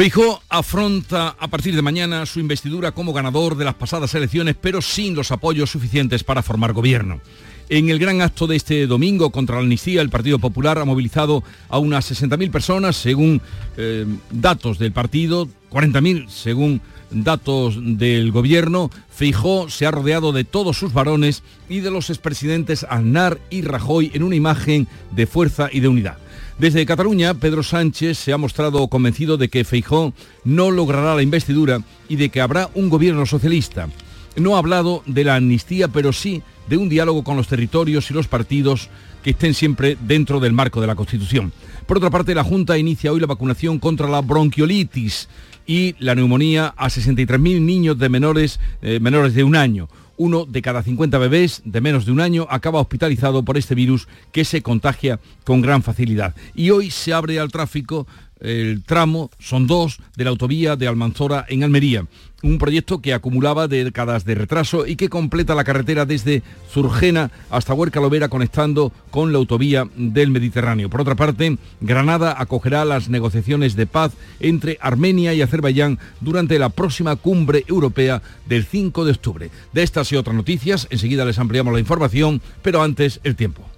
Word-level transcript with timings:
Feijó 0.00 0.42
afronta 0.48 1.36
a 1.38 1.48
partir 1.48 1.76
de 1.76 1.82
mañana 1.82 2.24
su 2.24 2.40
investidura 2.40 2.92
como 2.92 3.12
ganador 3.12 3.54
de 3.54 3.66
las 3.66 3.74
pasadas 3.74 4.14
elecciones, 4.14 4.56
pero 4.58 4.80
sin 4.80 5.14
los 5.14 5.30
apoyos 5.30 5.68
suficientes 5.68 6.24
para 6.24 6.42
formar 6.42 6.72
gobierno. 6.72 7.20
En 7.68 7.90
el 7.90 7.98
gran 7.98 8.22
acto 8.22 8.46
de 8.46 8.56
este 8.56 8.86
domingo 8.86 9.28
contra 9.28 9.56
la 9.56 9.60
amnistía, 9.60 10.00
el 10.00 10.08
Partido 10.08 10.38
Popular 10.38 10.78
ha 10.78 10.86
movilizado 10.86 11.44
a 11.68 11.78
unas 11.78 12.10
60.000 12.10 12.50
personas, 12.50 12.96
según 12.96 13.42
eh, 13.76 14.06
datos 14.30 14.78
del 14.78 14.92
partido, 14.92 15.46
40.000 15.70 16.30
según 16.30 16.80
datos 17.10 17.76
del 17.78 18.32
gobierno. 18.32 18.90
Feijó 19.10 19.68
se 19.68 19.84
ha 19.84 19.90
rodeado 19.90 20.32
de 20.32 20.44
todos 20.44 20.78
sus 20.78 20.94
varones 20.94 21.42
y 21.68 21.80
de 21.80 21.90
los 21.90 22.08
expresidentes 22.08 22.86
Aznar 22.88 23.38
y 23.50 23.60
Rajoy 23.60 24.12
en 24.14 24.22
una 24.22 24.36
imagen 24.36 24.88
de 25.10 25.26
fuerza 25.26 25.68
y 25.70 25.80
de 25.80 25.88
unidad. 25.88 26.16
Desde 26.60 26.84
Cataluña, 26.84 27.32
Pedro 27.32 27.62
Sánchez 27.62 28.18
se 28.18 28.34
ha 28.34 28.36
mostrado 28.36 28.86
convencido 28.88 29.38
de 29.38 29.48
que 29.48 29.64
Feijó 29.64 30.12
no 30.44 30.70
logrará 30.70 31.14
la 31.14 31.22
investidura 31.22 31.80
y 32.06 32.16
de 32.16 32.28
que 32.28 32.42
habrá 32.42 32.68
un 32.74 32.90
gobierno 32.90 33.24
socialista. 33.24 33.88
No 34.36 34.54
ha 34.54 34.58
hablado 34.58 35.02
de 35.06 35.24
la 35.24 35.36
amnistía, 35.36 35.88
pero 35.88 36.12
sí 36.12 36.42
de 36.68 36.76
un 36.76 36.90
diálogo 36.90 37.24
con 37.24 37.38
los 37.38 37.48
territorios 37.48 38.10
y 38.10 38.14
los 38.14 38.28
partidos 38.28 38.90
que 39.22 39.30
estén 39.30 39.54
siempre 39.54 39.96
dentro 40.06 40.38
del 40.38 40.52
marco 40.52 40.82
de 40.82 40.86
la 40.86 40.96
Constitución. 40.96 41.50
Por 41.86 41.96
otra 41.96 42.10
parte, 42.10 42.34
la 42.34 42.44
Junta 42.44 42.76
inicia 42.76 43.10
hoy 43.10 43.20
la 43.20 43.26
vacunación 43.26 43.78
contra 43.78 44.06
la 44.06 44.20
bronquiolitis 44.20 45.30
y 45.66 45.94
la 45.98 46.14
neumonía 46.14 46.74
a 46.76 46.88
63.000 46.88 47.62
niños 47.62 47.98
de 47.98 48.10
menores, 48.10 48.60
eh, 48.82 49.00
menores 49.00 49.32
de 49.32 49.44
un 49.44 49.56
año. 49.56 49.88
Uno 50.22 50.44
de 50.44 50.60
cada 50.60 50.82
50 50.82 51.16
bebés 51.16 51.62
de 51.64 51.80
menos 51.80 52.04
de 52.04 52.12
un 52.12 52.20
año 52.20 52.46
acaba 52.50 52.78
hospitalizado 52.78 53.42
por 53.42 53.56
este 53.56 53.74
virus 53.74 54.06
que 54.32 54.44
se 54.44 54.60
contagia 54.60 55.18
con 55.44 55.62
gran 55.62 55.82
facilidad. 55.82 56.34
Y 56.54 56.68
hoy 56.72 56.90
se 56.90 57.14
abre 57.14 57.40
al 57.40 57.50
tráfico 57.50 58.06
el 58.40 58.82
tramo, 58.84 59.30
son 59.38 59.66
dos, 59.66 59.98
de 60.16 60.24
la 60.24 60.30
autovía 60.30 60.76
de 60.76 60.88
Almanzora 60.88 61.44
en 61.48 61.62
Almería. 61.62 62.06
Un 62.42 62.56
proyecto 62.56 63.02
que 63.02 63.12
acumulaba 63.12 63.68
décadas 63.68 64.24
de 64.24 64.34
retraso 64.34 64.86
y 64.86 64.96
que 64.96 65.10
completa 65.10 65.54
la 65.54 65.64
carretera 65.64 66.06
desde 66.06 66.42
Zurgena 66.72 67.30
hasta 67.50 67.74
Huerca 67.74 68.00
Lovera 68.00 68.28
conectando 68.30 68.92
con 69.10 69.30
la 69.32 69.38
autovía 69.38 69.86
del 69.94 70.30
Mediterráneo. 70.30 70.88
Por 70.88 71.02
otra 71.02 71.16
parte, 71.16 71.58
Granada 71.82 72.34
acogerá 72.38 72.86
las 72.86 73.10
negociaciones 73.10 73.76
de 73.76 73.86
paz 73.86 74.12
entre 74.40 74.78
Armenia 74.80 75.34
y 75.34 75.42
Azerbaiyán 75.42 75.98
durante 76.20 76.58
la 76.58 76.70
próxima 76.70 77.16
cumbre 77.16 77.64
europea 77.68 78.22
del 78.46 78.64
5 78.64 79.04
de 79.04 79.12
octubre. 79.12 79.50
De 79.74 79.82
estas 79.82 80.10
y 80.12 80.16
otras 80.16 80.34
noticias, 80.34 80.86
enseguida 80.90 81.26
les 81.26 81.38
ampliamos 81.38 81.74
la 81.74 81.80
información, 81.80 82.40
pero 82.62 82.82
antes 82.82 83.20
el 83.22 83.36
tiempo. 83.36 83.68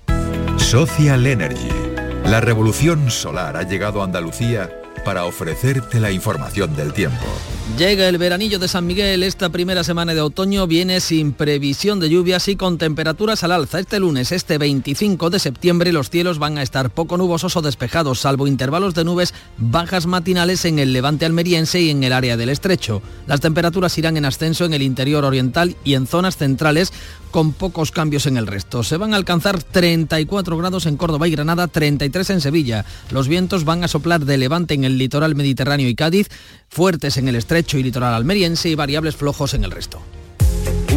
Social 0.56 1.27
Energy 1.27 1.81
la 2.25 2.41
revolución 2.41 3.11
solar 3.11 3.56
ha 3.56 3.62
llegado 3.62 4.01
a 4.01 4.05
Andalucía 4.05 4.70
para 5.05 5.25
ofrecerte 5.25 5.98
la 5.98 6.11
información 6.11 6.77
del 6.77 6.92
tiempo. 6.92 7.25
Llega 7.79 8.09
el 8.09 8.19
veranillo 8.19 8.59
de 8.59 8.69
San 8.69 8.87
Miguel. 8.87 9.23
Esta 9.23 9.48
primera 9.48 9.83
semana 9.83 10.14
de 10.14 10.20
otoño 10.20 10.67
viene 10.67 11.01
sin 11.01 11.33
previsión 11.33 12.01
de 12.01 12.11
lluvias 12.11 12.47
y 12.48 12.56
con 12.56 12.77
temperaturas 12.77 13.42
al 13.42 13.53
alza. 13.53 13.81
Este 13.81 13.98
lunes, 13.98 14.31
este 14.31 14.59
25 14.59 15.31
de 15.31 15.39
septiembre, 15.39 15.92
los 15.92 16.11
cielos 16.11 16.39
van 16.39 16.59
a 16.59 16.62
estar 16.62 16.91
poco 16.91 17.17
nubosos 17.17 17.56
o 17.56 17.62
despejados, 17.62 18.20
salvo 18.20 18.47
intervalos 18.47 18.95
de 18.95 19.05
nubes 19.05 19.33
bajas 19.57 20.07
matinales 20.07 20.64
en 20.64 20.79
el 20.79 20.92
levante 20.92 21.25
almeriense 21.25 21.81
y 21.81 21.91
en 21.91 22.05
el 22.05 22.12
área 22.12 22.36
del 22.36 22.51
estrecho. 22.51 23.01
Las 23.27 23.41
temperaturas 23.41 23.96
irán 23.96 24.17
en 24.17 24.27
ascenso 24.27 24.64
en 24.64 24.75
el 24.75 24.83
interior 24.83 25.25
oriental 25.25 25.77
y 25.83 25.95
en 25.95 26.07
zonas 26.07 26.36
centrales 26.36 26.92
con 27.33 27.53
pocos 27.53 27.91
cambios 27.91 28.27
en 28.27 28.37
el 28.37 28.47
resto. 28.47 28.85
Se 28.85 28.97
van 28.97 29.13
a 29.13 29.17
alcanzar 29.17 29.61
34 29.61 30.57
grados 30.57 30.87
en 30.87 30.97
Córdoba 30.97 31.27
y 31.27 31.33
Granada, 31.33 31.67
33 31.67 32.31
en 32.31 32.41
Sevilla. 32.41 32.85
Los 33.11 33.27
vientos 33.27 33.65
van 33.65 33.83
a 33.83 33.89
soplar 33.89 34.25
de 34.25 34.39
levante 34.39 34.75
en 34.75 34.85
el 34.85 34.98
litoral 34.98 35.35
mediterráneo 35.35 35.89
y 35.89 35.97
Cádiz, 35.97 36.29
fuertes 36.69 37.17
en 37.17 37.27
el 37.27 37.35
estrecho 37.35 37.79
y 37.79 37.83
litoral 37.83 38.15
almeriense 38.15 38.69
y 38.69 38.77
variables 38.77 39.17
flojos 39.17 39.55
en 39.55 39.65
el 39.65 39.73
resto. 39.73 40.01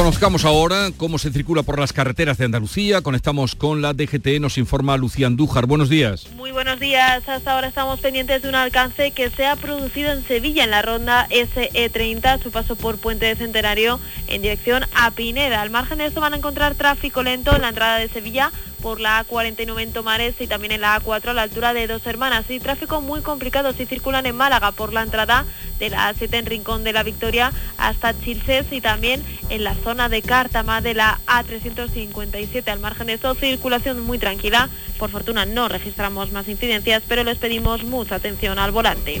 Conozcamos 0.00 0.46
ahora 0.46 0.88
cómo 0.96 1.18
se 1.18 1.30
circula 1.30 1.62
por 1.62 1.78
las 1.78 1.92
carreteras 1.92 2.38
de 2.38 2.46
Andalucía. 2.46 3.02
Conectamos 3.02 3.54
con 3.54 3.82
la 3.82 3.92
DGT, 3.92 4.40
nos 4.40 4.56
informa 4.56 4.96
Lucía 4.96 5.26
Andújar. 5.26 5.66
Buenos 5.66 5.90
días. 5.90 6.26
Muy 6.36 6.52
buenos 6.52 6.80
días. 6.80 7.28
Hasta 7.28 7.52
ahora 7.52 7.68
estamos 7.68 8.00
pendientes 8.00 8.40
de 8.40 8.48
un 8.48 8.54
alcance 8.54 9.10
que 9.10 9.28
se 9.28 9.44
ha 9.44 9.56
producido 9.56 10.10
en 10.10 10.24
Sevilla, 10.24 10.64
en 10.64 10.70
la 10.70 10.80
ronda 10.80 11.28
SE30, 11.28 12.42
su 12.42 12.50
paso 12.50 12.76
por 12.76 12.96
Puente 12.96 13.26
de 13.26 13.36
Centenario 13.36 14.00
en 14.26 14.40
dirección 14.40 14.86
a 14.94 15.10
Pineda. 15.10 15.60
Al 15.60 15.68
margen 15.68 15.98
de 15.98 16.06
esto 16.06 16.22
van 16.22 16.32
a 16.32 16.38
encontrar 16.38 16.76
tráfico 16.76 17.22
lento 17.22 17.54
en 17.54 17.60
la 17.60 17.68
entrada 17.68 17.98
de 17.98 18.08
Sevilla 18.08 18.52
por 18.82 19.00
la 19.00 19.24
A49 19.26 19.82
en 19.82 19.92
Tomares 19.92 20.34
y 20.40 20.46
también 20.46 20.72
en 20.72 20.80
la 20.80 21.00
A4 21.00 21.28
a 21.28 21.34
la 21.34 21.42
altura 21.42 21.72
de 21.72 21.86
Dos 21.86 22.06
Hermanas. 22.06 22.48
Y 22.48 22.60
tráfico 22.60 23.00
muy 23.00 23.20
complicado 23.20 23.72
si 23.72 23.86
circulan 23.86 24.26
en 24.26 24.36
Málaga 24.36 24.72
por 24.72 24.92
la 24.92 25.02
entrada 25.02 25.44
de 25.78 25.90
la 25.90 26.12
A7 26.12 26.34
en 26.34 26.46
Rincón 26.46 26.84
de 26.84 26.92
la 26.92 27.02
Victoria 27.02 27.52
hasta 27.78 28.18
Chilces 28.18 28.66
y 28.70 28.80
también 28.80 29.24
en 29.48 29.64
la 29.64 29.74
zona 29.74 30.08
de 30.08 30.22
Cártama 30.22 30.80
de 30.80 30.94
la 30.94 31.20
A357. 31.26 32.68
Al 32.68 32.80
margen 32.80 33.08
de 33.08 33.14
eso, 33.14 33.34
circulación 33.34 34.00
muy 34.00 34.18
tranquila. 34.18 34.68
Por 34.98 35.10
fortuna 35.10 35.46
no 35.46 35.68
registramos 35.68 36.32
más 36.32 36.48
incidencias, 36.48 37.02
pero 37.06 37.24
les 37.24 37.38
pedimos 37.38 37.84
mucha 37.84 38.16
atención 38.16 38.58
al 38.58 38.70
volante. 38.70 39.20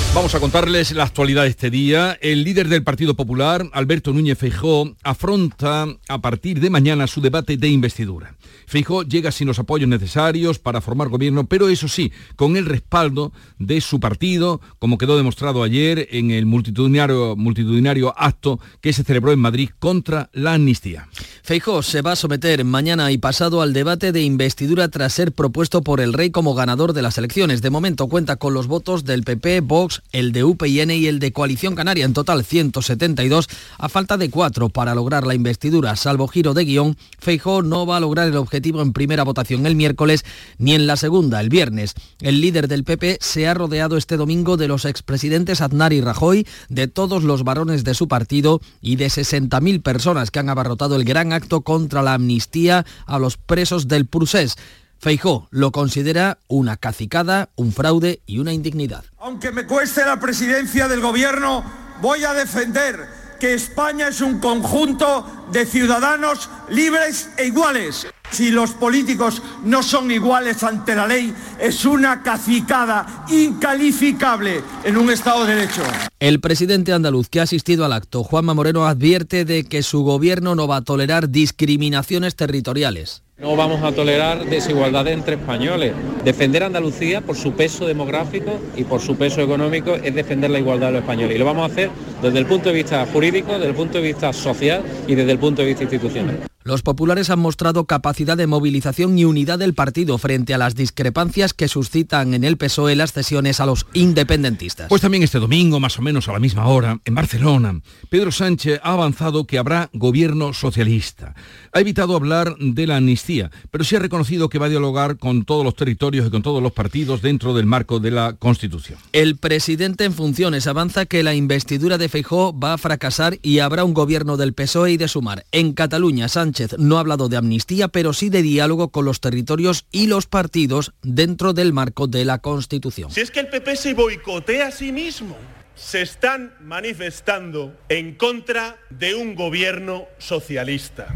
Vamos 0.13 0.35
a 0.35 0.41
contarles 0.41 0.91
la 0.91 1.05
actualidad 1.05 1.43
de 1.43 1.49
este 1.49 1.69
día. 1.69 2.17
El 2.21 2.43
líder 2.43 2.67
del 2.67 2.83
Partido 2.83 3.15
Popular, 3.15 3.69
Alberto 3.71 4.11
Núñez 4.11 4.37
Feijó, 4.37 4.93
afronta 5.03 5.87
a 6.09 6.19
partir 6.19 6.59
de 6.59 6.69
mañana 6.69 7.07
su 7.07 7.21
debate 7.21 7.55
de 7.55 7.69
investidura. 7.69 8.35
Feijó 8.67 9.03
llega 9.03 9.31
sin 9.31 9.47
los 9.47 9.59
apoyos 9.59 9.87
necesarios 9.87 10.59
para 10.59 10.81
formar 10.81 11.07
gobierno, 11.07 11.45
pero 11.45 11.69
eso 11.69 11.87
sí, 11.87 12.11
con 12.35 12.57
el 12.57 12.65
respaldo 12.65 13.31
de 13.57 13.79
su 13.79 14.01
partido, 14.01 14.59
como 14.79 14.97
quedó 14.97 15.15
demostrado 15.15 15.63
ayer 15.63 16.07
en 16.11 16.31
el 16.31 16.45
multitudinario, 16.45 17.37
multitudinario 17.37 18.13
acto 18.17 18.59
que 18.81 18.91
se 18.91 19.05
celebró 19.05 19.31
en 19.31 19.39
Madrid 19.39 19.69
contra 19.79 20.29
la 20.33 20.53
amnistía. 20.55 21.07
Feijó 21.41 21.81
se 21.83 22.01
va 22.01 22.13
a 22.13 22.15
someter 22.17 22.63
mañana 22.65 23.11
y 23.11 23.17
pasado 23.17 23.61
al 23.61 23.73
debate 23.73 24.11
de 24.11 24.21
investidura 24.21 24.89
tras 24.89 25.13
ser 25.13 25.31
propuesto 25.31 25.81
por 25.81 26.01
el 26.01 26.13
rey 26.13 26.31
como 26.31 26.53
ganador 26.53 26.93
de 26.93 27.01
las 27.01 27.17
elecciones. 27.17 27.61
De 27.61 27.69
momento 27.69 28.07
cuenta 28.07 28.35
con 28.35 28.53
los 28.53 28.67
votos 28.67 29.05
del 29.05 29.23
PP, 29.23 29.61
Vox, 29.61 30.00
el 30.11 30.31
de 30.31 30.43
UPN 30.43 30.91
y 30.91 31.07
el 31.07 31.19
de 31.19 31.31
Coalición 31.31 31.75
Canaria, 31.75 32.05
en 32.05 32.13
total 32.13 32.43
172, 32.43 33.47
a 33.77 33.89
falta 33.89 34.17
de 34.17 34.29
cuatro 34.29 34.69
para 34.69 34.95
lograr 34.95 35.25
la 35.25 35.35
investidura. 35.35 35.95
Salvo 35.95 36.27
giro 36.27 36.53
de 36.53 36.65
guion, 36.65 36.97
Feijó 37.19 37.61
no 37.61 37.85
va 37.85 37.97
a 37.97 37.99
lograr 37.99 38.27
el 38.27 38.37
objetivo 38.37 38.81
en 38.81 38.93
primera 38.93 39.23
votación 39.23 39.65
el 39.65 39.75
miércoles 39.75 40.25
ni 40.57 40.73
en 40.73 40.87
la 40.87 40.97
segunda 40.97 41.39
el 41.39 41.49
viernes. 41.49 41.93
El 42.19 42.41
líder 42.41 42.67
del 42.67 42.83
PP 42.83 43.17
se 43.21 43.47
ha 43.47 43.53
rodeado 43.53 43.97
este 43.97 44.17
domingo 44.17 44.57
de 44.57 44.67
los 44.67 44.85
expresidentes 44.85 45.61
Aznar 45.61 45.93
y 45.93 46.01
Rajoy, 46.01 46.45
de 46.69 46.87
todos 46.87 47.23
los 47.23 47.43
varones 47.43 47.83
de 47.83 47.93
su 47.93 48.07
partido 48.07 48.61
y 48.81 48.95
de 48.95 49.07
60.000 49.07 49.81
personas 49.81 50.31
que 50.31 50.39
han 50.39 50.49
abarrotado 50.49 50.95
el 50.95 51.05
gran 51.05 51.33
acto 51.33 51.61
contra 51.61 52.01
la 52.01 52.13
amnistía 52.13 52.85
a 53.05 53.19
los 53.19 53.37
presos 53.37 53.87
del 53.87 54.05
Prusés. 54.05 54.57
Feijó 55.01 55.47
lo 55.49 55.71
considera 55.71 56.37
una 56.47 56.77
cacicada, 56.77 57.49
un 57.55 57.73
fraude 57.73 58.21
y 58.27 58.37
una 58.37 58.53
indignidad. 58.53 59.03
Aunque 59.17 59.51
me 59.51 59.65
cueste 59.65 60.05
la 60.05 60.19
presidencia 60.19 60.87
del 60.87 61.01
gobierno, 61.01 61.63
voy 62.03 62.23
a 62.23 62.35
defender 62.35 63.07
que 63.39 63.55
España 63.55 64.09
es 64.09 64.21
un 64.21 64.39
conjunto 64.39 65.25
de 65.51 65.65
ciudadanos 65.65 66.51
libres 66.69 67.31
e 67.37 67.47
iguales. 67.47 68.05
Si 68.29 68.51
los 68.51 68.73
políticos 68.73 69.41
no 69.63 69.81
son 69.81 70.11
iguales 70.11 70.61
ante 70.61 70.95
la 70.95 71.07
ley, 71.07 71.33
es 71.59 71.83
una 71.83 72.21
cacicada 72.21 73.25
incalificable 73.27 74.61
en 74.83 74.97
un 74.97 75.09
Estado 75.09 75.45
de 75.45 75.55
Derecho. 75.55 75.81
El 76.19 76.39
presidente 76.39 76.93
andaluz 76.93 77.27
que 77.27 77.39
ha 77.39 77.43
asistido 77.43 77.85
al 77.85 77.93
acto, 77.93 78.23
Juanma 78.23 78.53
Moreno, 78.53 78.85
advierte 78.85 79.45
de 79.45 79.63
que 79.63 79.81
su 79.81 80.03
gobierno 80.03 80.53
no 80.53 80.67
va 80.67 80.75
a 80.75 80.81
tolerar 80.83 81.29
discriminaciones 81.29 82.35
territoriales. 82.35 83.23
No 83.41 83.55
vamos 83.55 83.81
a 83.81 83.91
tolerar 83.91 84.45
desigualdad 84.45 85.07
entre 85.07 85.33
españoles. 85.33 85.93
Defender 86.23 86.61
Andalucía 86.61 87.21
por 87.21 87.35
su 87.35 87.53
peso 87.53 87.87
demográfico 87.87 88.51
y 88.77 88.83
por 88.83 89.01
su 89.01 89.15
peso 89.15 89.41
económico 89.41 89.95
es 89.95 90.13
defender 90.13 90.51
la 90.51 90.59
igualdad 90.59 90.89
de 90.89 90.93
los 90.93 91.01
españoles. 91.01 91.35
Y 91.35 91.39
lo 91.39 91.45
vamos 91.45 91.63
a 91.63 91.73
hacer 91.73 91.89
desde 92.21 92.37
el 92.37 92.45
punto 92.45 92.69
de 92.69 92.75
vista 92.75 93.03
jurídico, 93.11 93.53
desde 93.53 93.65
el 93.65 93.73
punto 93.73 93.97
de 93.97 94.03
vista 94.03 94.31
social 94.31 94.83
y 95.07 95.15
desde 95.15 95.31
el 95.31 95.39
punto 95.39 95.63
de 95.63 95.69
vista 95.69 95.81
institucional. 95.81 96.37
Los 96.63 96.83
populares 96.83 97.31
han 97.31 97.39
mostrado 97.39 97.85
capacidad 97.85 98.37
de 98.37 98.45
movilización 98.45 99.17
y 99.17 99.25
unidad 99.25 99.57
del 99.57 99.73
partido 99.73 100.19
frente 100.19 100.53
a 100.53 100.59
las 100.59 100.75
discrepancias 100.75 101.55
que 101.55 101.67
suscitan 101.67 102.35
en 102.35 102.43
el 102.43 102.57
PSOE 102.57 102.95
las 102.95 103.13
cesiones 103.13 103.59
a 103.59 103.65
los 103.65 103.87
independentistas. 103.93 104.87
Pues 104.87 105.01
también 105.01 105.23
este 105.23 105.39
domingo, 105.39 105.79
más 105.79 105.97
o 105.97 106.03
menos 106.03 106.29
a 106.29 106.33
la 106.33 106.39
misma 106.39 106.67
hora, 106.67 106.99
en 107.03 107.15
Barcelona, 107.15 107.81
Pedro 108.09 108.31
Sánchez 108.31 108.79
ha 108.83 108.93
avanzado 108.93 109.45
que 109.45 109.57
habrá 109.57 109.89
gobierno 109.93 110.53
socialista. 110.53 111.33
Ha 111.73 111.79
evitado 111.79 112.15
hablar 112.15 112.55
de 112.59 112.85
la 112.85 112.97
amnistía, 112.97 113.49
pero 113.71 113.83
sí 113.83 113.95
ha 113.95 113.99
reconocido 113.99 114.47
que 114.47 114.59
va 114.59 114.67
a 114.67 114.69
dialogar 114.69 115.17
con 115.17 115.45
todos 115.45 115.65
los 115.65 115.75
territorios 115.75 116.27
y 116.27 116.29
con 116.29 116.43
todos 116.43 116.61
los 116.61 116.73
partidos 116.73 117.23
dentro 117.23 117.55
del 117.55 117.65
marco 117.65 117.99
de 117.99 118.11
la 118.11 118.33
Constitución. 118.33 118.99
El 119.13 119.37
presidente 119.37 120.05
en 120.05 120.13
funciones 120.13 120.67
avanza 120.67 121.07
que 121.07 121.23
la 121.23 121.33
investidura 121.33 121.97
de 121.97 122.07
Feijó 122.07 122.57
va 122.57 122.73
a 122.73 122.77
fracasar 122.77 123.39
y 123.41 123.59
habrá 123.59 123.83
un 123.83 123.95
gobierno 123.95 124.37
del 124.37 124.53
PSOE 124.53 124.91
y 124.91 124.97
de 124.97 125.07
Sumar. 125.07 125.45
En 125.51 125.73
Cataluña, 125.73 126.27
Sánchez 126.27 126.50
no 126.77 126.97
ha 126.97 126.99
hablado 127.01 127.29
de 127.29 127.37
amnistía, 127.37 127.87
pero 127.87 128.13
sí 128.13 128.29
de 128.29 128.41
diálogo 128.41 128.89
con 128.89 129.05
los 129.05 129.19
territorios 129.19 129.85
y 129.91 130.07
los 130.07 130.27
partidos 130.27 130.93
dentro 131.01 131.53
del 131.53 131.73
marco 131.73 132.07
de 132.07 132.25
la 132.25 132.39
Constitución. 132.39 133.11
Si 133.11 133.21
es 133.21 133.31
que 133.31 133.41
el 133.41 133.47
PP 133.47 133.75
se 133.75 133.93
boicotea 133.93 134.67
a 134.67 134.71
sí 134.71 134.91
mismo, 134.91 135.37
se 135.75 136.01
están 136.01 136.53
manifestando 136.61 137.75
en 137.89 138.15
contra 138.15 138.77
de 138.89 139.15
un 139.15 139.35
gobierno 139.35 140.05
socialista. 140.17 141.07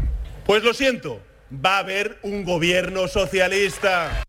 Pues 0.44 0.62
lo 0.62 0.74
siento, 0.74 1.20
va 1.52 1.76
a 1.76 1.80
haber 1.80 2.18
un 2.22 2.44
gobierno 2.44 3.08
socialista. 3.08 4.22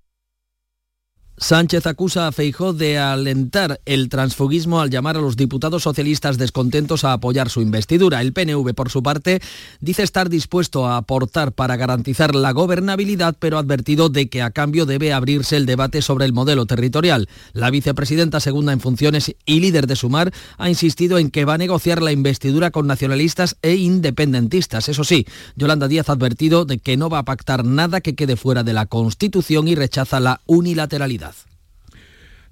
Sánchez 1.40 1.86
acusa 1.86 2.28
a 2.28 2.32
Feijó 2.32 2.74
de 2.74 2.98
alentar 2.98 3.80
el 3.86 4.10
transfugismo 4.10 4.82
al 4.82 4.90
llamar 4.90 5.18
a 5.18 5.22
los 5.22 5.38
diputados 5.38 5.84
socialistas 5.84 6.40
descontentos 6.40 7.04
a 7.04 7.14
apoyar 7.14 7.52
su 7.52 7.62
investidura. 7.62 8.22
El 8.22 8.34
PNV, 8.34 8.74
por 8.74 8.90
su 8.90 9.04
parte, 9.04 9.40
dice 9.80 10.02
estar 10.02 10.30
dispuesto 10.30 10.88
a 10.88 10.98
aportar 10.98 11.52
para 11.52 11.76
garantizar 11.76 12.34
la 12.34 12.54
gobernabilidad, 12.54 13.36
pero 13.38 13.58
ha 13.58 13.60
advertido 13.60 14.10
de 14.10 14.30
que 14.30 14.42
a 14.42 14.50
cambio 14.50 14.88
debe 14.88 15.14
abrirse 15.14 15.58
el 15.58 15.68
debate 15.68 16.02
sobre 16.02 16.26
el 16.26 16.34
modelo 16.34 16.66
territorial. 16.66 17.30
La 17.54 17.70
vicepresidenta 17.70 18.40
segunda 18.40 18.74
en 18.74 18.80
funciones 18.80 19.36
y 19.46 19.60
líder 19.60 19.86
de 19.86 19.96
Sumar 19.96 20.34
ha 20.58 20.70
insistido 20.70 21.20
en 21.20 21.30
que 21.30 21.46
va 21.46 21.54
a 21.54 21.60
negociar 21.60 22.02
la 22.02 22.12
investidura 22.12 22.72
con 22.72 22.88
nacionalistas 22.88 23.58
e 23.62 23.76
independentistas. 23.76 24.90
Eso 24.90 25.04
sí, 25.04 25.28
Yolanda 25.56 25.88
Díaz 25.88 26.10
ha 26.10 26.14
advertido 26.14 26.66
de 26.66 26.80
que 26.80 26.98
no 26.98 27.12
va 27.12 27.20
a 27.20 27.26
pactar 27.26 27.64
nada 27.64 28.02
que 28.02 28.16
quede 28.16 28.38
fuera 28.38 28.64
de 28.64 28.74
la 28.74 28.88
Constitución 28.88 29.68
y 29.68 29.76
rechaza 29.76 30.20
la 30.20 30.42
unilateralidad. 30.48 31.27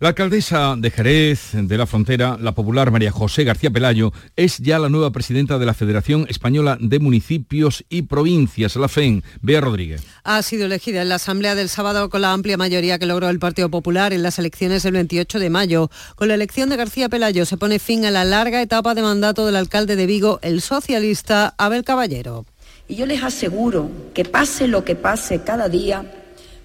La 0.01 0.09
alcaldesa 0.09 0.75
de 0.77 0.91
Jerez 0.91 1.51
de 1.53 1.77
la 1.77 1.85
Frontera, 1.85 2.37
la 2.41 2.53
popular 2.53 2.91
María 2.91 3.13
José 3.13 3.45
García 3.45 3.71
Pelayo, 3.71 4.11
es 4.35 4.57
ya 4.57 4.77
la 4.77 4.89
nueva 4.89 5.11
presidenta 5.11 5.57
de 5.57 5.65
la 5.65 5.73
Federación 5.73 6.25
Española 6.27 6.77
de 6.81 6.99
Municipios 6.99 7.85
y 7.87 8.01
Provincias, 8.01 8.75
la 8.75 8.89
FEN. 8.89 9.23
Bea 9.41 9.61
Rodríguez. 9.61 10.03
Ha 10.25 10.41
sido 10.41 10.65
elegida 10.65 11.01
en 11.01 11.07
la 11.07 11.15
Asamblea 11.15 11.55
del 11.55 11.69
sábado 11.69 12.09
con 12.09 12.21
la 12.21 12.33
amplia 12.33 12.57
mayoría 12.57 12.99
que 12.99 13.05
logró 13.05 13.29
el 13.29 13.39
Partido 13.39 13.69
Popular 13.69 14.11
en 14.11 14.21
las 14.21 14.37
elecciones 14.37 14.83
del 14.83 14.95
28 14.95 15.39
de 15.39 15.49
mayo. 15.49 15.89
Con 16.17 16.27
la 16.27 16.33
elección 16.33 16.67
de 16.67 16.75
García 16.75 17.07
Pelayo 17.07 17.45
se 17.45 17.55
pone 17.55 17.79
fin 17.79 18.03
a 18.03 18.11
la 18.11 18.25
larga 18.25 18.61
etapa 18.61 18.95
de 18.95 19.01
mandato 19.01 19.45
del 19.45 19.55
alcalde 19.55 19.95
de 19.95 20.07
Vigo, 20.07 20.39
el 20.41 20.59
socialista 20.59 21.55
Abel 21.57 21.85
Caballero. 21.85 22.45
Y 22.89 22.95
yo 22.95 23.05
les 23.05 23.23
aseguro 23.23 23.89
que 24.13 24.25
pase 24.25 24.67
lo 24.67 24.83
que 24.83 24.95
pase 24.95 25.43
cada 25.43 25.69
día, 25.69 26.03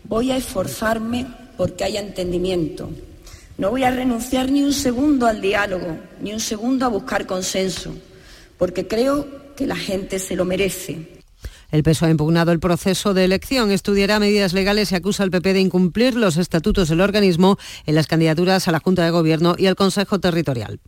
voy 0.03 0.33
a 0.33 0.37
esforzarme 0.37 1.29
porque 1.57 1.85
haya 1.85 2.01
entendimiento 2.01 2.91
no 3.61 3.71
voy 3.71 3.85
a 3.85 3.91
renunciar 3.91 4.51
ni 4.51 4.63
un 4.63 4.73
segundo 4.73 5.27
al 5.27 5.43
diálogo, 5.43 5.99
ni 6.23 6.33
un 6.33 6.41
segundo 6.41 6.87
a 6.87 6.89
buscar 6.89 7.27
consenso, 7.27 7.95
porque 8.57 8.89
creo 8.89 9.55
que 9.55 9.67
la 9.67 9.77
gente 9.77 10.19
se 10.19 10.35
lo 10.35 10.47
merece. 10.47 11.21
El 11.71 11.83
PSOE 11.83 12.09
ha 12.09 12.11
impugnado 12.11 12.53
el 12.53 12.59
proceso 12.59 13.13
de 13.13 13.25
elección, 13.25 13.71
estudiará 13.71 14.19
medidas 14.19 14.55
legales 14.55 14.91
y 14.91 14.95
acusa 14.95 15.25
al 15.25 15.31
PP 15.31 15.53
de 15.53 15.61
incumplir 15.61 16.15
los 16.15 16.39
estatutos 16.39 16.89
del 16.89 17.03
organismo 17.03 17.59
en 17.85 17.97
las 17.97 18.07
candidaturas 18.07 18.67
a 18.67 18.73
la 18.73 18.81
Junta 18.81 19.05
de 19.05 19.11
Gobierno 19.11 19.55
y 19.59 19.67
al 19.67 19.77
Consejo 19.77 20.19
Territorial. 20.19 20.81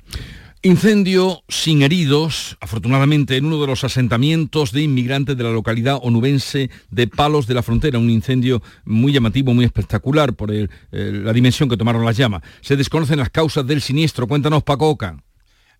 Incendio 0.64 1.42
sin 1.48 1.82
heridos, 1.82 2.56
afortunadamente, 2.60 3.36
en 3.36 3.46
uno 3.46 3.60
de 3.60 3.66
los 3.66 3.82
asentamientos 3.82 4.70
de 4.70 4.82
inmigrantes 4.82 5.36
de 5.36 5.42
la 5.42 5.50
localidad 5.50 5.98
onubense 6.00 6.70
de 6.88 7.08
Palos 7.08 7.48
de 7.48 7.54
la 7.54 7.64
Frontera. 7.64 7.98
Un 7.98 8.10
incendio 8.10 8.62
muy 8.84 9.12
llamativo, 9.12 9.52
muy 9.52 9.64
espectacular 9.64 10.34
por 10.34 10.52
la 10.92 11.32
dimensión 11.32 11.68
que 11.68 11.76
tomaron 11.76 12.04
las 12.04 12.16
llamas. 12.16 12.42
Se 12.60 12.76
desconocen 12.76 13.18
las 13.18 13.30
causas 13.30 13.66
del 13.66 13.80
siniestro. 13.80 14.28
Cuéntanos, 14.28 14.62
Paco 14.62 14.88
Oca. 14.88 15.16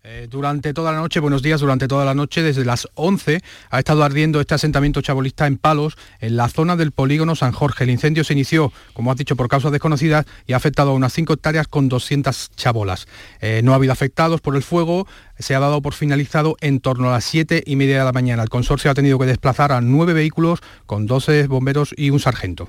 Eh, 0.05 0.27
durante 0.29 0.73
toda 0.73 0.91
la 0.91 0.97
noche, 0.97 1.21
buenos 1.21 1.41
días, 1.41 1.61
durante 1.61 1.87
toda 1.87 2.03
la 2.03 2.13
noche, 2.13 2.41
desde 2.41 2.65
las 2.65 2.89
11, 2.95 3.39
ha 3.69 3.79
estado 3.79 4.03
ardiendo 4.03 4.41
este 4.41 4.53
asentamiento 4.53 5.01
chabolista 5.01 5.47
en 5.47 5.57
Palos, 5.57 5.95
en 6.19 6.35
la 6.35 6.49
zona 6.49 6.75
del 6.75 6.91
polígono 6.91 7.37
San 7.37 7.53
Jorge. 7.53 7.85
El 7.85 7.89
incendio 7.89 8.25
se 8.25 8.33
inició, 8.33 8.73
como 8.91 9.11
has 9.11 9.17
dicho, 9.17 9.37
por 9.37 9.47
causas 9.47 9.71
desconocidas 9.71 10.25
y 10.45 10.51
ha 10.51 10.57
afectado 10.57 10.91
a 10.91 10.93
unas 10.93 11.13
5 11.13 11.31
hectáreas 11.31 11.69
con 11.69 11.87
200 11.87 12.51
chabolas. 12.57 13.07
Eh, 13.39 13.61
no 13.63 13.71
ha 13.71 13.75
habido 13.75 13.93
afectados 13.93 14.41
por 14.41 14.57
el 14.57 14.63
fuego, 14.63 15.07
se 15.39 15.55
ha 15.55 15.61
dado 15.61 15.81
por 15.81 15.93
finalizado 15.93 16.57
en 16.59 16.81
torno 16.81 17.07
a 17.07 17.13
las 17.13 17.23
7 17.23 17.63
y 17.65 17.77
media 17.77 17.99
de 17.99 18.03
la 18.03 18.11
mañana. 18.11 18.43
El 18.43 18.49
consorcio 18.49 18.91
ha 18.91 18.95
tenido 18.95 19.17
que 19.17 19.25
desplazar 19.25 19.71
a 19.71 19.79
nueve 19.79 20.11
vehículos 20.11 20.59
con 20.85 21.05
12 21.07 21.47
bomberos 21.47 21.95
y 21.95 22.09
un 22.09 22.19
sargento. 22.19 22.67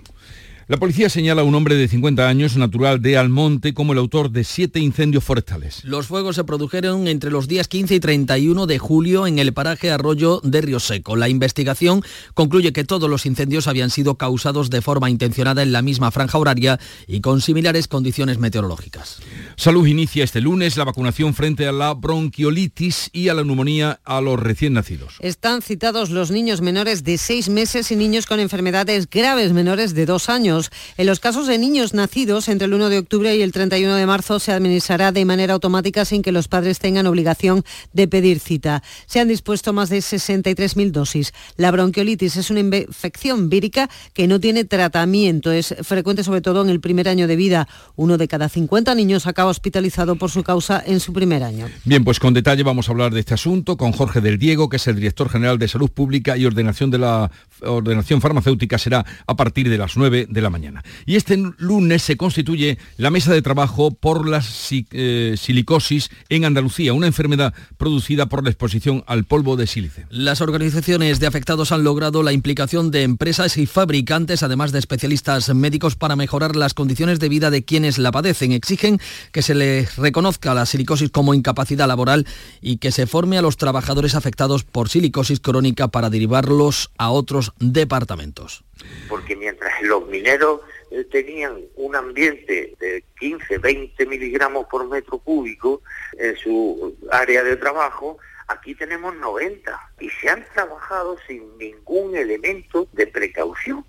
La 0.66 0.78
policía 0.78 1.10
señala 1.10 1.42
a 1.42 1.44
un 1.44 1.54
hombre 1.54 1.74
de 1.74 1.88
50 1.88 2.26
años, 2.26 2.56
natural 2.56 3.02
de 3.02 3.18
Almonte, 3.18 3.74
como 3.74 3.92
el 3.92 3.98
autor 3.98 4.30
de 4.30 4.44
siete 4.44 4.80
incendios 4.80 5.22
forestales. 5.22 5.84
Los 5.84 6.06
fuegos 6.06 6.36
se 6.36 6.44
produjeron 6.44 7.06
entre 7.06 7.30
los 7.30 7.48
días 7.48 7.68
15 7.68 7.96
y 7.96 8.00
31 8.00 8.66
de 8.66 8.78
julio 8.78 9.26
en 9.26 9.38
el 9.38 9.52
paraje 9.52 9.90
Arroyo 9.90 10.40
de 10.42 10.62
Río 10.62 10.80
Seco. 10.80 11.16
La 11.16 11.28
investigación 11.28 12.02
concluye 12.32 12.72
que 12.72 12.84
todos 12.84 13.10
los 13.10 13.26
incendios 13.26 13.66
habían 13.66 13.90
sido 13.90 14.14
causados 14.16 14.70
de 14.70 14.80
forma 14.80 15.10
intencionada 15.10 15.62
en 15.62 15.70
la 15.72 15.82
misma 15.82 16.10
franja 16.10 16.38
horaria 16.38 16.80
y 17.06 17.20
con 17.20 17.42
similares 17.42 17.86
condiciones 17.86 18.38
meteorológicas. 18.38 19.18
Salud 19.56 19.86
inicia 19.86 20.24
este 20.24 20.40
lunes 20.40 20.78
la 20.78 20.84
vacunación 20.84 21.34
frente 21.34 21.66
a 21.66 21.72
la 21.72 21.92
bronquiolitis 21.92 23.10
y 23.12 23.28
a 23.28 23.34
la 23.34 23.44
neumonía 23.44 24.00
a 24.02 24.22
los 24.22 24.40
recién 24.40 24.72
nacidos. 24.72 25.16
Están 25.20 25.60
citados 25.60 26.08
los 26.08 26.30
niños 26.30 26.62
menores 26.62 27.04
de 27.04 27.18
seis 27.18 27.50
meses 27.50 27.92
y 27.92 27.96
niños 27.96 28.24
con 28.24 28.40
enfermedades 28.40 29.10
graves 29.10 29.52
menores 29.52 29.94
de 29.94 30.06
dos 30.06 30.30
años. 30.30 30.53
En 30.96 31.06
los 31.06 31.20
casos 31.20 31.46
de 31.46 31.58
niños 31.58 31.94
nacidos 31.94 32.48
entre 32.48 32.66
el 32.66 32.74
1 32.74 32.88
de 32.88 32.98
octubre 32.98 33.36
y 33.36 33.42
el 33.42 33.52
31 33.52 33.94
de 33.96 34.06
marzo 34.06 34.38
se 34.38 34.52
administrará 34.52 35.12
de 35.12 35.24
manera 35.24 35.54
automática 35.54 36.04
sin 36.04 36.22
que 36.22 36.32
los 36.32 36.48
padres 36.48 36.78
tengan 36.78 37.06
obligación 37.06 37.64
de 37.92 38.08
pedir 38.08 38.40
cita. 38.40 38.82
Se 39.06 39.20
han 39.20 39.28
dispuesto 39.28 39.72
más 39.72 39.88
de 39.88 39.98
63.000 39.98 40.90
dosis. 40.90 41.32
La 41.56 41.70
bronquiolitis 41.70 42.36
es 42.36 42.50
una 42.50 42.60
infección 42.60 43.48
vírica 43.48 43.90
que 44.12 44.26
no 44.26 44.40
tiene 44.40 44.64
tratamiento. 44.64 45.50
Es 45.52 45.74
frecuente 45.82 46.24
sobre 46.24 46.40
todo 46.40 46.62
en 46.62 46.68
el 46.68 46.80
primer 46.80 47.08
año 47.08 47.26
de 47.26 47.36
vida. 47.36 47.68
Uno 47.96 48.18
de 48.18 48.28
cada 48.28 48.48
50 48.48 48.94
niños 48.94 49.26
acaba 49.26 49.50
hospitalizado 49.50 50.16
por 50.16 50.30
su 50.30 50.42
causa 50.42 50.82
en 50.84 51.00
su 51.00 51.12
primer 51.12 51.42
año. 51.42 51.68
Bien, 51.84 52.04
pues 52.04 52.20
con 52.20 52.34
detalle 52.34 52.62
vamos 52.62 52.88
a 52.88 52.92
hablar 52.92 53.12
de 53.12 53.20
este 53.20 53.34
asunto 53.34 53.76
con 53.76 53.92
Jorge 53.92 54.20
del 54.20 54.38
Diego, 54.38 54.68
que 54.68 54.76
es 54.76 54.86
el 54.86 54.96
director 54.96 55.28
general 55.28 55.58
de 55.58 55.68
Salud 55.68 55.90
Pública 55.90 56.36
y 56.36 56.46
Ordenación 56.46 56.90
de 56.90 56.98
la 56.98 57.30
Ordenación 57.62 58.20
Farmacéutica 58.20 58.78
será 58.78 59.04
a 59.26 59.36
partir 59.36 59.68
de 59.68 59.78
las 59.78 59.96
9 59.96 60.26
de 60.28 60.40
la 60.40 60.43
mañana. 60.50 60.82
Y 61.06 61.16
este 61.16 61.36
lunes 61.58 62.02
se 62.02 62.16
constituye 62.16 62.78
la 62.96 63.10
mesa 63.10 63.32
de 63.32 63.42
trabajo 63.42 63.90
por 63.92 64.28
la 64.28 64.42
eh, 64.70 65.34
silicosis 65.38 66.10
en 66.28 66.44
Andalucía, 66.44 66.92
una 66.92 67.06
enfermedad 67.06 67.54
producida 67.76 68.26
por 68.26 68.44
la 68.44 68.50
exposición 68.50 69.04
al 69.06 69.24
polvo 69.24 69.56
de 69.56 69.66
sílice. 69.66 70.06
Las 70.10 70.40
organizaciones 70.40 71.20
de 71.20 71.26
afectados 71.26 71.72
han 71.72 71.84
logrado 71.84 72.22
la 72.22 72.32
implicación 72.32 72.90
de 72.90 73.02
empresas 73.02 73.56
y 73.56 73.66
fabricantes, 73.66 74.42
además 74.42 74.72
de 74.72 74.78
especialistas 74.78 75.54
médicos, 75.54 75.96
para 75.96 76.16
mejorar 76.16 76.56
las 76.56 76.74
condiciones 76.74 77.20
de 77.20 77.28
vida 77.28 77.50
de 77.50 77.64
quienes 77.64 77.98
la 77.98 78.12
padecen. 78.12 78.52
Exigen 78.52 79.00
que 79.32 79.42
se 79.42 79.54
les 79.54 79.96
reconozca 79.96 80.54
la 80.54 80.66
silicosis 80.66 81.10
como 81.10 81.34
incapacidad 81.34 81.88
laboral 81.88 82.26
y 82.60 82.78
que 82.78 82.92
se 82.92 83.06
forme 83.06 83.38
a 83.38 83.42
los 83.42 83.56
trabajadores 83.56 84.14
afectados 84.14 84.64
por 84.64 84.88
silicosis 84.88 85.40
crónica 85.40 85.88
para 85.88 86.10
derivarlos 86.10 86.90
a 86.98 87.10
otros 87.10 87.52
departamentos. 87.58 88.64
Porque 89.08 89.36
mientras 89.36 89.82
los 89.82 90.06
mineros 90.08 90.60
eh, 90.90 91.04
tenían 91.04 91.60
un 91.76 91.96
ambiente 91.96 92.74
de 92.78 93.04
15, 93.18 93.58
20 93.58 94.06
miligramos 94.06 94.66
por 94.66 94.88
metro 94.88 95.18
cúbico 95.18 95.82
en 96.18 96.36
su 96.36 96.96
área 97.10 97.42
de 97.42 97.56
trabajo, 97.56 98.18
aquí 98.48 98.74
tenemos 98.74 99.14
90 99.16 99.78
y 100.00 100.08
se 100.10 100.28
han 100.28 100.44
trabajado 100.54 101.16
sin 101.26 101.58
ningún 101.58 102.16
elemento 102.16 102.88
de 102.92 103.06
precaución. 103.06 103.84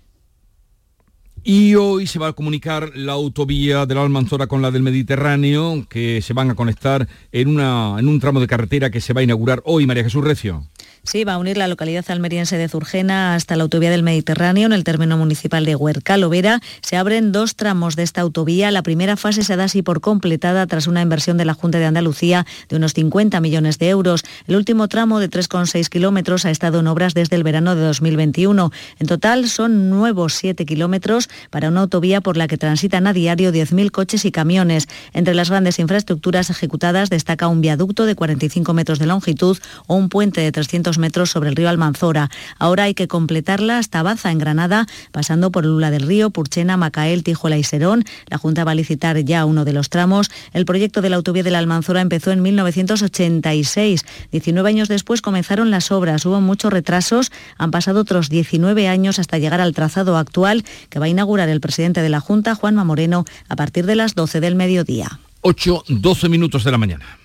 Y 1.48 1.76
hoy 1.76 2.08
se 2.08 2.18
va 2.18 2.26
a 2.26 2.32
comunicar 2.32 2.90
la 2.96 3.12
autovía 3.12 3.86
de 3.86 3.94
la 3.94 4.02
Almanzora 4.02 4.48
con 4.48 4.62
la 4.62 4.72
del 4.72 4.82
Mediterráneo, 4.82 5.86
que 5.88 6.20
se 6.20 6.32
van 6.32 6.50
a 6.50 6.56
conectar 6.56 7.06
en, 7.30 7.46
una, 7.46 7.94
en 8.00 8.08
un 8.08 8.18
tramo 8.18 8.40
de 8.40 8.48
carretera 8.48 8.90
que 8.90 9.00
se 9.00 9.12
va 9.12 9.20
a 9.20 9.24
inaugurar 9.24 9.62
hoy, 9.64 9.86
María 9.86 10.02
Jesús 10.02 10.24
Recio. 10.24 10.66
Sí, 11.06 11.22
va 11.22 11.34
a 11.34 11.38
unir 11.38 11.56
la 11.56 11.68
localidad 11.68 12.04
almeriense 12.08 12.58
de 12.58 12.68
Zurgena 12.68 13.36
hasta 13.36 13.54
la 13.54 13.62
autovía 13.62 13.92
del 13.92 14.02
Mediterráneo 14.02 14.66
en 14.66 14.72
el 14.72 14.82
término 14.82 15.16
municipal 15.16 15.64
de 15.64 15.76
Huerca, 15.76 16.16
Lovera. 16.16 16.58
Se 16.82 16.96
abren 16.96 17.30
dos 17.30 17.54
tramos 17.54 17.94
de 17.94 18.02
esta 18.02 18.22
autovía. 18.22 18.72
La 18.72 18.82
primera 18.82 19.16
fase 19.16 19.44
se 19.44 19.54
da 19.54 19.64
así 19.64 19.82
por 19.82 20.00
completada 20.00 20.66
tras 20.66 20.88
una 20.88 21.02
inversión 21.02 21.36
de 21.36 21.44
la 21.44 21.54
Junta 21.54 21.78
de 21.78 21.84
Andalucía 21.84 22.44
de 22.68 22.74
unos 22.74 22.92
50 22.92 23.40
millones 23.40 23.78
de 23.78 23.88
euros. 23.88 24.24
El 24.48 24.56
último 24.56 24.88
tramo 24.88 25.20
de 25.20 25.30
3,6 25.30 25.88
kilómetros 25.88 26.44
ha 26.44 26.50
estado 26.50 26.80
en 26.80 26.88
obras 26.88 27.14
desde 27.14 27.36
el 27.36 27.44
verano 27.44 27.76
de 27.76 27.82
2021. 27.82 28.72
En 28.98 29.06
total 29.06 29.48
son 29.48 29.88
nuevos 29.90 30.34
7 30.34 30.66
kilómetros 30.66 31.28
para 31.50 31.68
una 31.68 31.82
autovía 31.82 32.20
por 32.20 32.36
la 32.36 32.48
que 32.48 32.58
transitan 32.58 33.06
a 33.06 33.12
diario 33.12 33.52
10.000 33.52 33.92
coches 33.92 34.24
y 34.24 34.32
camiones. 34.32 34.88
Entre 35.12 35.36
las 35.36 35.50
grandes 35.50 35.78
infraestructuras 35.78 36.50
ejecutadas 36.50 37.10
destaca 37.10 37.46
un 37.46 37.60
viaducto 37.60 38.06
de 38.06 38.16
45 38.16 38.74
metros 38.74 38.98
de 38.98 39.06
longitud 39.06 39.56
o 39.86 39.94
un 39.94 40.08
puente 40.08 40.40
de 40.40 40.50
300 40.50 40.95
metros 40.98 41.30
sobre 41.30 41.48
el 41.48 41.56
río 41.56 41.68
Almanzora. 41.68 42.30
Ahora 42.58 42.84
hay 42.84 42.94
que 42.94 43.08
completarla 43.08 43.78
hasta 43.78 44.02
Baza, 44.02 44.30
en 44.30 44.38
Granada, 44.38 44.86
pasando 45.12 45.50
por 45.50 45.64
Lula 45.64 45.90
del 45.90 46.06
Río, 46.06 46.30
Purchena, 46.30 46.76
Macael, 46.76 47.22
Tijuela 47.22 47.58
y 47.58 47.64
Serón. 47.64 48.04
La 48.28 48.38
Junta 48.38 48.64
va 48.64 48.72
a 48.72 48.74
licitar 48.74 49.18
ya 49.24 49.44
uno 49.44 49.64
de 49.64 49.72
los 49.72 49.90
tramos. 49.90 50.30
El 50.52 50.64
proyecto 50.64 51.02
de 51.02 51.10
la 51.10 51.16
autovía 51.16 51.42
de 51.42 51.50
la 51.50 51.58
Almanzora 51.58 52.00
empezó 52.00 52.32
en 52.32 52.42
1986. 52.42 54.04
19 54.32 54.68
años 54.68 54.88
después 54.88 55.22
comenzaron 55.22 55.70
las 55.70 55.90
obras. 55.90 56.24
Hubo 56.26 56.40
muchos 56.40 56.72
retrasos. 56.72 57.32
Han 57.58 57.70
pasado 57.70 58.00
otros 58.00 58.28
19 58.28 58.88
años 58.88 59.18
hasta 59.18 59.38
llegar 59.38 59.60
al 59.60 59.74
trazado 59.74 60.16
actual 60.16 60.64
que 60.88 60.98
va 60.98 61.06
a 61.06 61.08
inaugurar 61.08 61.48
el 61.48 61.60
presidente 61.60 62.02
de 62.02 62.08
la 62.08 62.20
Junta, 62.20 62.54
Juanma 62.54 62.84
Moreno, 62.84 63.24
a 63.48 63.56
partir 63.56 63.86
de 63.86 63.96
las 63.96 64.14
12 64.14 64.40
del 64.40 64.54
mediodía. 64.54 65.20
8, 65.42 65.84
12 65.88 66.28
minutos 66.28 66.64
de 66.64 66.72
la 66.72 66.78
mañana. 66.78 67.18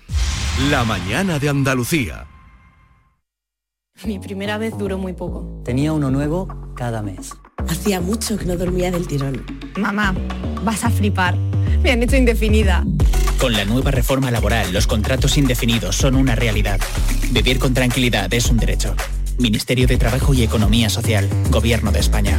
La 0.70 0.84
mañana 0.84 1.38
de 1.38 1.48
Andalucía. 1.48 2.26
Mi 4.04 4.18
primera 4.18 4.58
vez 4.58 4.76
duró 4.76 4.98
muy 4.98 5.12
poco. 5.12 5.62
Tenía 5.64 5.92
uno 5.92 6.10
nuevo 6.10 6.48
cada 6.74 7.02
mes. 7.02 7.32
Hacía 7.68 8.00
mucho 8.00 8.36
que 8.36 8.46
no 8.46 8.56
dormía 8.56 8.90
del 8.90 9.06
tirón. 9.06 9.44
Mamá, 9.76 10.14
vas 10.64 10.84
a 10.84 10.90
flipar. 10.90 11.36
Me 11.82 11.92
han 11.92 12.02
hecho 12.02 12.16
indefinida. 12.16 12.84
Con 13.38 13.52
la 13.52 13.64
nueva 13.64 13.92
reforma 13.92 14.30
laboral, 14.32 14.72
los 14.72 14.88
contratos 14.88 15.36
indefinidos 15.36 15.96
son 15.96 16.16
una 16.16 16.34
realidad. 16.34 16.80
Vivir 17.30 17.60
con 17.60 17.74
tranquilidad 17.74 18.32
es 18.34 18.50
un 18.50 18.56
derecho. 18.56 18.96
Ministerio 19.38 19.86
de 19.86 19.96
Trabajo 19.96 20.34
y 20.34 20.42
Economía 20.42 20.90
Social, 20.90 21.28
Gobierno 21.50 21.92
de 21.92 22.00
España. 22.00 22.38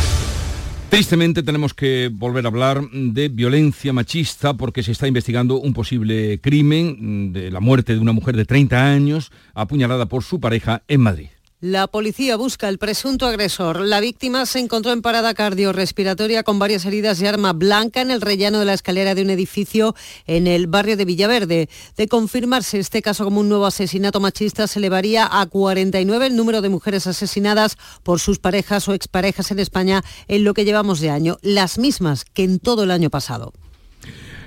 Tristemente 0.91 1.41
tenemos 1.41 1.73
que 1.73 2.09
volver 2.11 2.43
a 2.43 2.49
hablar 2.49 2.81
de 2.91 3.29
violencia 3.29 3.93
machista 3.93 4.55
porque 4.55 4.83
se 4.83 4.91
está 4.91 5.07
investigando 5.07 5.57
un 5.57 5.71
posible 5.71 6.41
crimen 6.41 7.31
de 7.31 7.49
la 7.49 7.61
muerte 7.61 7.93
de 7.93 7.99
una 8.01 8.11
mujer 8.11 8.35
de 8.35 8.43
30 8.43 8.91
años 8.91 9.31
apuñalada 9.53 10.07
por 10.07 10.21
su 10.21 10.41
pareja 10.41 10.83
en 10.89 10.99
Madrid. 10.99 11.29
La 11.61 11.85
policía 11.85 12.37
busca 12.37 12.67
al 12.67 12.79
presunto 12.79 13.27
agresor. 13.27 13.81
La 13.81 13.99
víctima 13.99 14.47
se 14.47 14.57
encontró 14.57 14.93
en 14.93 15.03
parada 15.03 15.35
cardiorrespiratoria 15.35 16.41
con 16.41 16.57
varias 16.57 16.85
heridas 16.85 17.19
de 17.19 17.27
arma 17.27 17.53
blanca 17.53 18.01
en 18.01 18.09
el 18.09 18.19
rellano 18.19 18.57
de 18.57 18.65
la 18.65 18.73
escalera 18.73 19.13
de 19.13 19.21
un 19.21 19.29
edificio 19.29 19.93
en 20.25 20.47
el 20.47 20.65
barrio 20.65 20.97
de 20.97 21.05
Villaverde. 21.05 21.69
De 21.97 22.07
confirmarse 22.07 22.79
este 22.79 23.03
caso 23.03 23.25
como 23.25 23.41
un 23.41 23.47
nuevo 23.47 23.67
asesinato 23.67 24.19
machista, 24.19 24.65
se 24.65 24.79
elevaría 24.79 25.29
a 25.31 25.45
49 25.45 26.25
el 26.25 26.35
número 26.35 26.63
de 26.63 26.69
mujeres 26.69 27.05
asesinadas 27.05 27.77
por 28.01 28.19
sus 28.19 28.39
parejas 28.39 28.89
o 28.89 28.95
exparejas 28.95 29.51
en 29.51 29.59
España 29.59 30.03
en 30.27 30.43
lo 30.43 30.55
que 30.55 30.65
llevamos 30.65 30.99
de 30.99 31.11
año, 31.11 31.37
las 31.43 31.77
mismas 31.77 32.25
que 32.25 32.43
en 32.43 32.57
todo 32.57 32.85
el 32.85 32.89
año 32.89 33.11
pasado. 33.11 33.53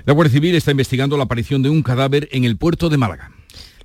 La 0.03 0.11
Guardia 0.11 0.33
Civil 0.33 0.55
está 0.55 0.71
investigando 0.71 1.15
la 1.15 1.23
aparición 1.23 1.63
de 1.63 1.69
un 1.69 1.81
cadáver 1.81 2.27
en 2.33 2.43
el 2.43 2.57
puerto 2.57 2.89
de 2.89 2.97
Málaga. 2.97 3.34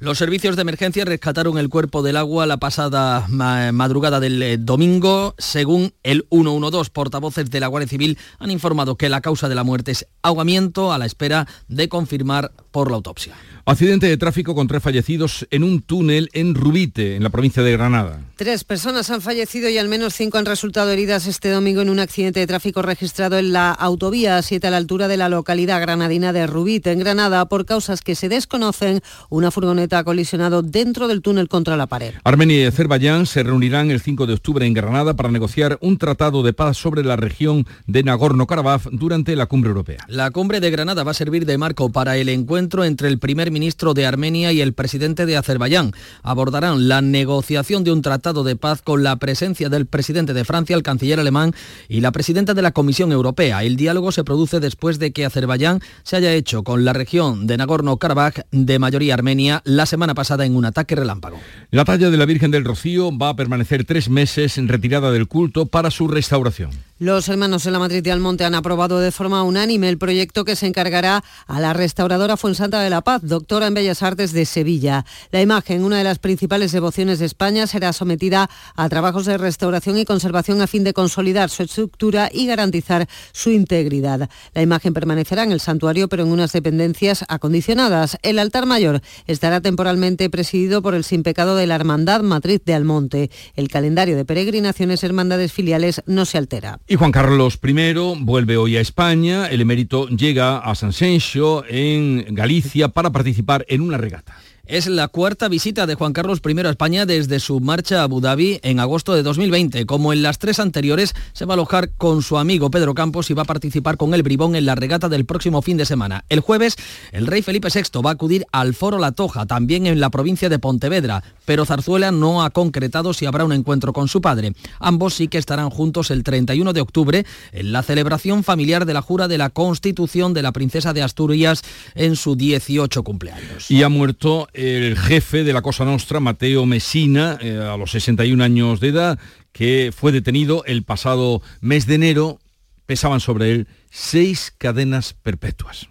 Los 0.01 0.17
servicios 0.17 0.57
de 0.57 0.63
emergencia 0.63 1.05
rescataron 1.05 1.59
el 1.59 1.69
cuerpo 1.69 2.03
del 2.03 2.17
agua 2.17 2.47
la 2.47 2.57
pasada 2.57 3.27
madrugada 3.29 4.19
del 4.19 4.43
eh, 4.43 4.57
domingo. 4.57 5.35
Según 5.37 5.93
el 6.03 6.27
112, 6.31 6.91
portavoces 6.91 7.51
de 7.51 7.61
la 7.61 7.67
Guardia 7.67 7.91
Civil 7.91 8.17
han 8.39 8.51
informado 8.51 8.97
que 8.97 9.11
la 9.11 9.21
causa 9.21 9.51
de 9.51 9.55
la 9.55 9.63
muerte 9.63 9.91
es 9.91 10.07
ahogamiento 10.23 10.95
a 10.95 10.97
la 10.97 11.05
espera 11.05 11.47
de 11.69 11.91
confirmar 11.91 12.51
por 12.71 12.91
la 12.91 12.97
autopsia. 12.97 13.35
Accidente 13.67 14.07
de 14.07 14.17
tráfico 14.17 14.55
con 14.55 14.67
tres 14.67 14.83
fallecidos 14.83 15.47
en 15.51 15.63
un 15.65 15.83
túnel 15.83 16.31
en 16.33 16.55
Rubite, 16.55 17.17
en 17.17 17.23
la 17.23 17.31
provincia 17.31 17.63
de 17.63 17.73
Granada. 17.73 18.21
Tres 18.37 18.65
personas 18.65 19.11
han 19.11 19.21
fallecido 19.21 19.69
y 19.69 19.77
al 19.77 19.89
menos 19.89 20.15
cinco 20.15 20.39
han 20.39 20.47
resultado 20.47 20.91
heridas 20.91 21.27
este 21.27 21.51
domingo 21.51 21.83
en 21.83 21.91
un 21.91 22.01
accidente 22.01 22.41
de 22.41 22.47
tráfico 22.47 22.81
registrado 22.81 23.39
en 23.39 23.53
la 23.53 23.71
autovía 23.71 24.41
7 24.41 24.67
a 24.67 24.71
la 24.71 24.79
altura 24.79 25.09
de 25.09 25.19
la 25.19 25.29
localidad 25.29 25.81
granadina 25.81 26.33
de 26.33 26.47
Rubite, 26.47 26.91
en 26.91 27.01
Granada, 27.01 27.47
por 27.47 27.67
causas 27.67 28.01
que 28.01 28.15
se 28.15 28.29
desconocen. 28.31 29.03
Una 29.29 29.51
furgoneta 29.51 29.99
ha 29.99 30.05
colisionado 30.05 30.63
dentro 30.63 31.07
del 31.07 31.21
túnel 31.21 31.49
contra 31.49 31.77
la 31.77 31.87
pared. 31.87 32.15
Armenia 32.25 32.63
y 32.63 32.65
Azerbaiyán 32.65 33.27
se 33.27 33.43
reunirán 33.43 33.91
el 33.91 34.01
5 34.01 34.27
de 34.27 34.35
octubre 34.35 34.67
en 34.67 34.75
Granada 34.75 35.15
para 35.15 35.31
negociar 35.31 35.79
un 35.83 35.99
tratado 35.99 36.43
de 36.43 36.55
paz 36.55 36.79
sobre 36.79 37.05
la 37.05 37.17
región 37.17 37.67
de 37.87 38.05
Nagorno-Karabaj 38.05 38.89
durante 38.91 39.37
la 39.37 39.47
cumbre 39.47 39.69
europea. 39.69 39.99
La 40.09 40.31
cumbre 40.31 40.61
de 40.61 40.71
Granada 40.71 41.05
va 41.05 41.11
a 41.11 41.15
servir 41.15 41.45
de 41.45 41.59
marco 41.59 41.91
para 41.91 42.17
el 42.17 42.29
encuentro 42.31 42.60
entre 42.69 43.09
el 43.09 43.19
primer 43.19 43.51
ministro 43.51 43.95
de 43.95 44.07
Armenia 44.07 44.53
y 44.53 44.61
el 44.61 44.73
presidente 44.73 45.27
de 45.27 45.37
Azerbaiyán. 45.37 45.93
Abordarán 46.23 46.89
la 46.89 47.01
negociación 47.01 47.85
de 47.85 47.93
un 47.93 48.03
tratado 48.03 48.45
de 48.45 48.57
paz 48.57 48.83
con 48.83 49.03
la 49.03 49.17
presencia 49.17 49.69
del 49.69 49.87
presidente 49.87 50.35
de 50.35 50.45
Francia, 50.45 50.77
el 50.77 50.83
canciller 50.83 51.21
alemán 51.21 51.55
y 51.89 52.01
la 52.01 52.13
presidenta 52.13 52.55
de 52.55 52.63
la 52.63 52.73
Comisión 52.73 53.13
Europea. 53.13 53.65
El 53.65 53.77
diálogo 53.77 54.13
se 54.13 54.25
produce 54.25 54.61
después 54.61 54.99
de 54.99 55.13
que 55.13 55.25
Azerbaiyán 55.25 55.81
se 56.03 56.17
haya 56.17 56.35
hecho 56.35 56.63
con 56.63 56.85
la 56.85 56.93
región 56.93 57.47
de 57.47 57.57
Nagorno-Karabaj 57.57 58.45
de 58.51 58.79
mayoría 58.79 59.15
armenia 59.15 59.63
la 59.65 59.87
semana 59.87 60.15
pasada 60.15 60.45
en 60.45 60.57
un 60.57 60.65
ataque 60.65 60.97
relámpago. 60.97 61.39
La 61.71 61.85
talla 61.85 62.11
de 62.11 62.17
la 62.17 62.27
Virgen 62.27 62.51
del 62.51 62.65
Rocío 62.65 63.17
va 63.17 63.31
a 63.31 63.37
permanecer 63.37 63.85
tres 63.85 64.09
meses 64.09 64.59
en 64.59 64.69
retirada 64.69 65.11
del 65.11 65.29
culto 65.29 65.67
para 65.67 65.91
su 65.91 66.09
restauración. 66.09 66.90
Los 67.01 67.31
hermanos 67.31 67.65
de 67.65 67.71
la 67.71 67.79
Matriz 67.79 68.03
de 68.03 68.13
Almonte 68.13 68.45
han 68.45 68.55
aprobado 68.55 69.01
de 69.01 69.11
forma 69.11 69.43
unánime 69.43 69.89
el 69.89 69.97
proyecto 69.97 70.45
que 70.45 70.55
se 70.55 70.67
encargará 70.67 71.25
a 71.47 71.59
la 71.59 71.73
restauradora 71.73 72.37
Fuensanta 72.37 72.83
de 72.83 72.91
la 72.91 73.01
Paz, 73.01 73.23
doctora 73.25 73.69
en 73.69 73.73
Bellas 73.73 74.03
Artes 74.03 74.35
de 74.35 74.45
Sevilla. 74.45 75.07
La 75.31 75.41
imagen, 75.41 75.83
una 75.83 75.97
de 75.97 76.05
las 76.05 76.19
principales 76.19 76.73
devociones 76.73 77.19
de 77.19 77.25
España, 77.25 77.67
será 77.67 77.95
sometida 77.95 78.51
a 78.77 78.89
trabajos 78.91 79.25
de 79.25 79.39
restauración 79.39 79.97
y 79.97 80.05
conservación 80.05 80.61
a 80.61 80.67
fin 80.67 80.85
de 80.85 80.93
consolidar 80.93 81.49
su 81.49 81.63
estructura 81.63 82.29
y 82.31 82.47
garantizar 82.47 83.09
su 83.33 83.49
integridad. 83.49 84.29
La 84.53 84.61
imagen 84.61 84.93
permanecerá 84.93 85.45
en 85.45 85.53
el 85.53 85.61
santuario, 85.61 86.07
pero 86.07 86.25
en 86.25 86.29
unas 86.31 86.53
dependencias 86.53 87.25
acondicionadas. 87.29 88.19
El 88.21 88.39
altar 88.39 88.67
mayor 88.67 89.01
estará 89.27 89.63
temporalmente 89.63 90.29
presidido 90.29 90.83
por 90.83 90.95
el 90.95 91.05
sin 91.05 91.23
pecado 91.23 91.57
de 91.57 91.67
la 91.67 91.77
Hermandad 91.77 92.21
Matriz 92.21 92.61
de 92.67 92.75
Almonte. 92.75 93.31
El 93.57 93.69
calendario 93.69 94.19
de 94.19 94.27
peregrinaciones 94.27 95.03
hermandades 95.03 95.51
filiales 95.51 96.03
no 96.05 96.27
se 96.27 96.37
altera. 96.37 96.79
Y 96.91 96.97
Juan 96.97 97.13
Carlos 97.13 97.61
I 97.63 97.95
vuelve 98.19 98.57
hoy 98.57 98.77
a 98.77 98.81
España. 98.81 99.47
El 99.47 99.61
emérito 99.61 100.09
llega 100.09 100.59
a 100.59 100.75
San 100.75 100.93
Sencio, 100.93 101.65
en 101.69 102.35
Galicia, 102.35 102.89
para 102.89 103.11
participar 103.11 103.65
en 103.69 103.83
una 103.83 103.97
regata. 103.97 104.35
Es 104.71 104.87
la 104.87 105.09
cuarta 105.09 105.49
visita 105.49 105.85
de 105.85 105.97
Juan 105.97 106.13
Carlos 106.13 106.41
I 106.47 106.61
a 106.61 106.71
España 106.71 107.05
desde 107.05 107.41
su 107.41 107.59
marcha 107.59 108.03
a 108.03 108.03
Abu 108.05 108.21
Dhabi 108.21 108.61
en 108.63 108.79
agosto 108.79 109.17
de 109.17 109.25
2020. 109.25 109.85
Como 109.85 110.13
en 110.13 110.23
las 110.23 110.39
tres 110.39 110.61
anteriores, 110.61 111.13
se 111.33 111.45
va 111.45 111.55
a 111.55 111.57
alojar 111.57 111.91
con 111.97 112.23
su 112.23 112.39
amigo 112.39 112.71
Pedro 112.71 112.95
Campos 112.95 113.31
y 113.31 113.35
va 113.35 113.43
a 113.43 113.47
participar 113.47 113.97
con 113.97 114.15
el 114.15 114.23
Bribón 114.23 114.55
en 114.55 114.67
la 114.67 114.77
regata 114.77 115.09
del 115.09 115.25
próximo 115.25 115.61
fin 115.61 115.77
de 115.77 115.87
semana. 115.87 116.25
El 116.29 116.39
jueves, 116.39 116.77
el 117.11 117.27
rey 117.27 117.43
Felipe 117.43 117.67
VI 117.75 118.01
va 118.01 118.11
a 118.11 118.13
acudir 118.13 118.47
al 118.53 118.75
Foro 118.75 119.01
La 119.01 119.11
Toja, 119.11 119.45
también 119.45 119.89
en 119.89 119.99
la 119.99 120.11
provincia 120.11 120.49
de 120.49 120.61
Pontevedra, 120.61 121.25
pero 121.47 121.67
Zarzuela 121.67 122.13
no 122.13 122.45
ha 122.45 122.51
concretado 122.51 123.13
si 123.13 123.27
habrá 123.27 123.45
un 123.45 123.53
encuentro 123.53 123.93
con 123.93 124.07
su 124.07 124.21
padre. 124.21 124.53
Ambos 124.79 125.15
sí 125.15 125.27
que 125.27 125.39
estarán 125.39 125.71
juntos 125.71 126.13
el 126.13 126.23
31 126.23 126.73
de 126.73 126.81
octubre 126.81 127.27
en 127.51 127.73
la 127.73 127.83
celebración 127.83 128.45
familiar 128.45 128.87
de 128.87 128.95
la 128.95 129.03
jura 129.03 129.27
de 129.27 129.37
la 129.37 129.51
Constitución 129.51 130.33
de 130.33 130.43
la 130.43 130.53
princesa 130.53 130.93
de 130.93 131.03
Asturias 131.03 131.63
en 131.97 132.15
su 132.15 132.37
18 132.37 133.03
cumpleaños. 133.03 133.69
Y 133.69 133.83
ha 133.83 133.89
muerto 133.89 134.47
el 134.61 134.99
jefe 134.99 135.43
de 135.43 135.53
la 135.53 135.63
Cosa 135.63 135.85
Nostra, 135.85 136.21
Mateo 136.21 136.67
Messina, 136.67 137.39
eh, 137.41 137.57
a 137.57 137.77
los 137.77 137.93
61 137.93 138.43
años 138.45 138.81
de 138.81 138.89
edad, 138.89 139.19
que 139.53 139.93
fue 139.97 140.13
detenido 140.13 140.65
el 140.67 140.83
pasado 140.83 141.43
mes 141.61 141.87
de 141.87 141.95
enero. 141.95 142.41
Pesaban 142.87 143.21
sobre 143.21 143.53
él 143.53 143.69
seis 143.91 144.53
cadenas 144.57 145.15
perpetuas. 145.15 145.89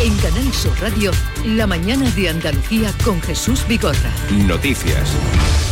En 0.00 0.16
Canal 0.18 0.52
Sur 0.52 0.80
Radio, 0.80 1.10
la 1.44 1.66
mañana 1.66 2.10
de 2.10 2.28
Andalucía 2.28 2.92
con 3.04 3.20
Jesús 3.22 3.66
Bigorra. 3.68 4.12
Noticias. 4.46 5.67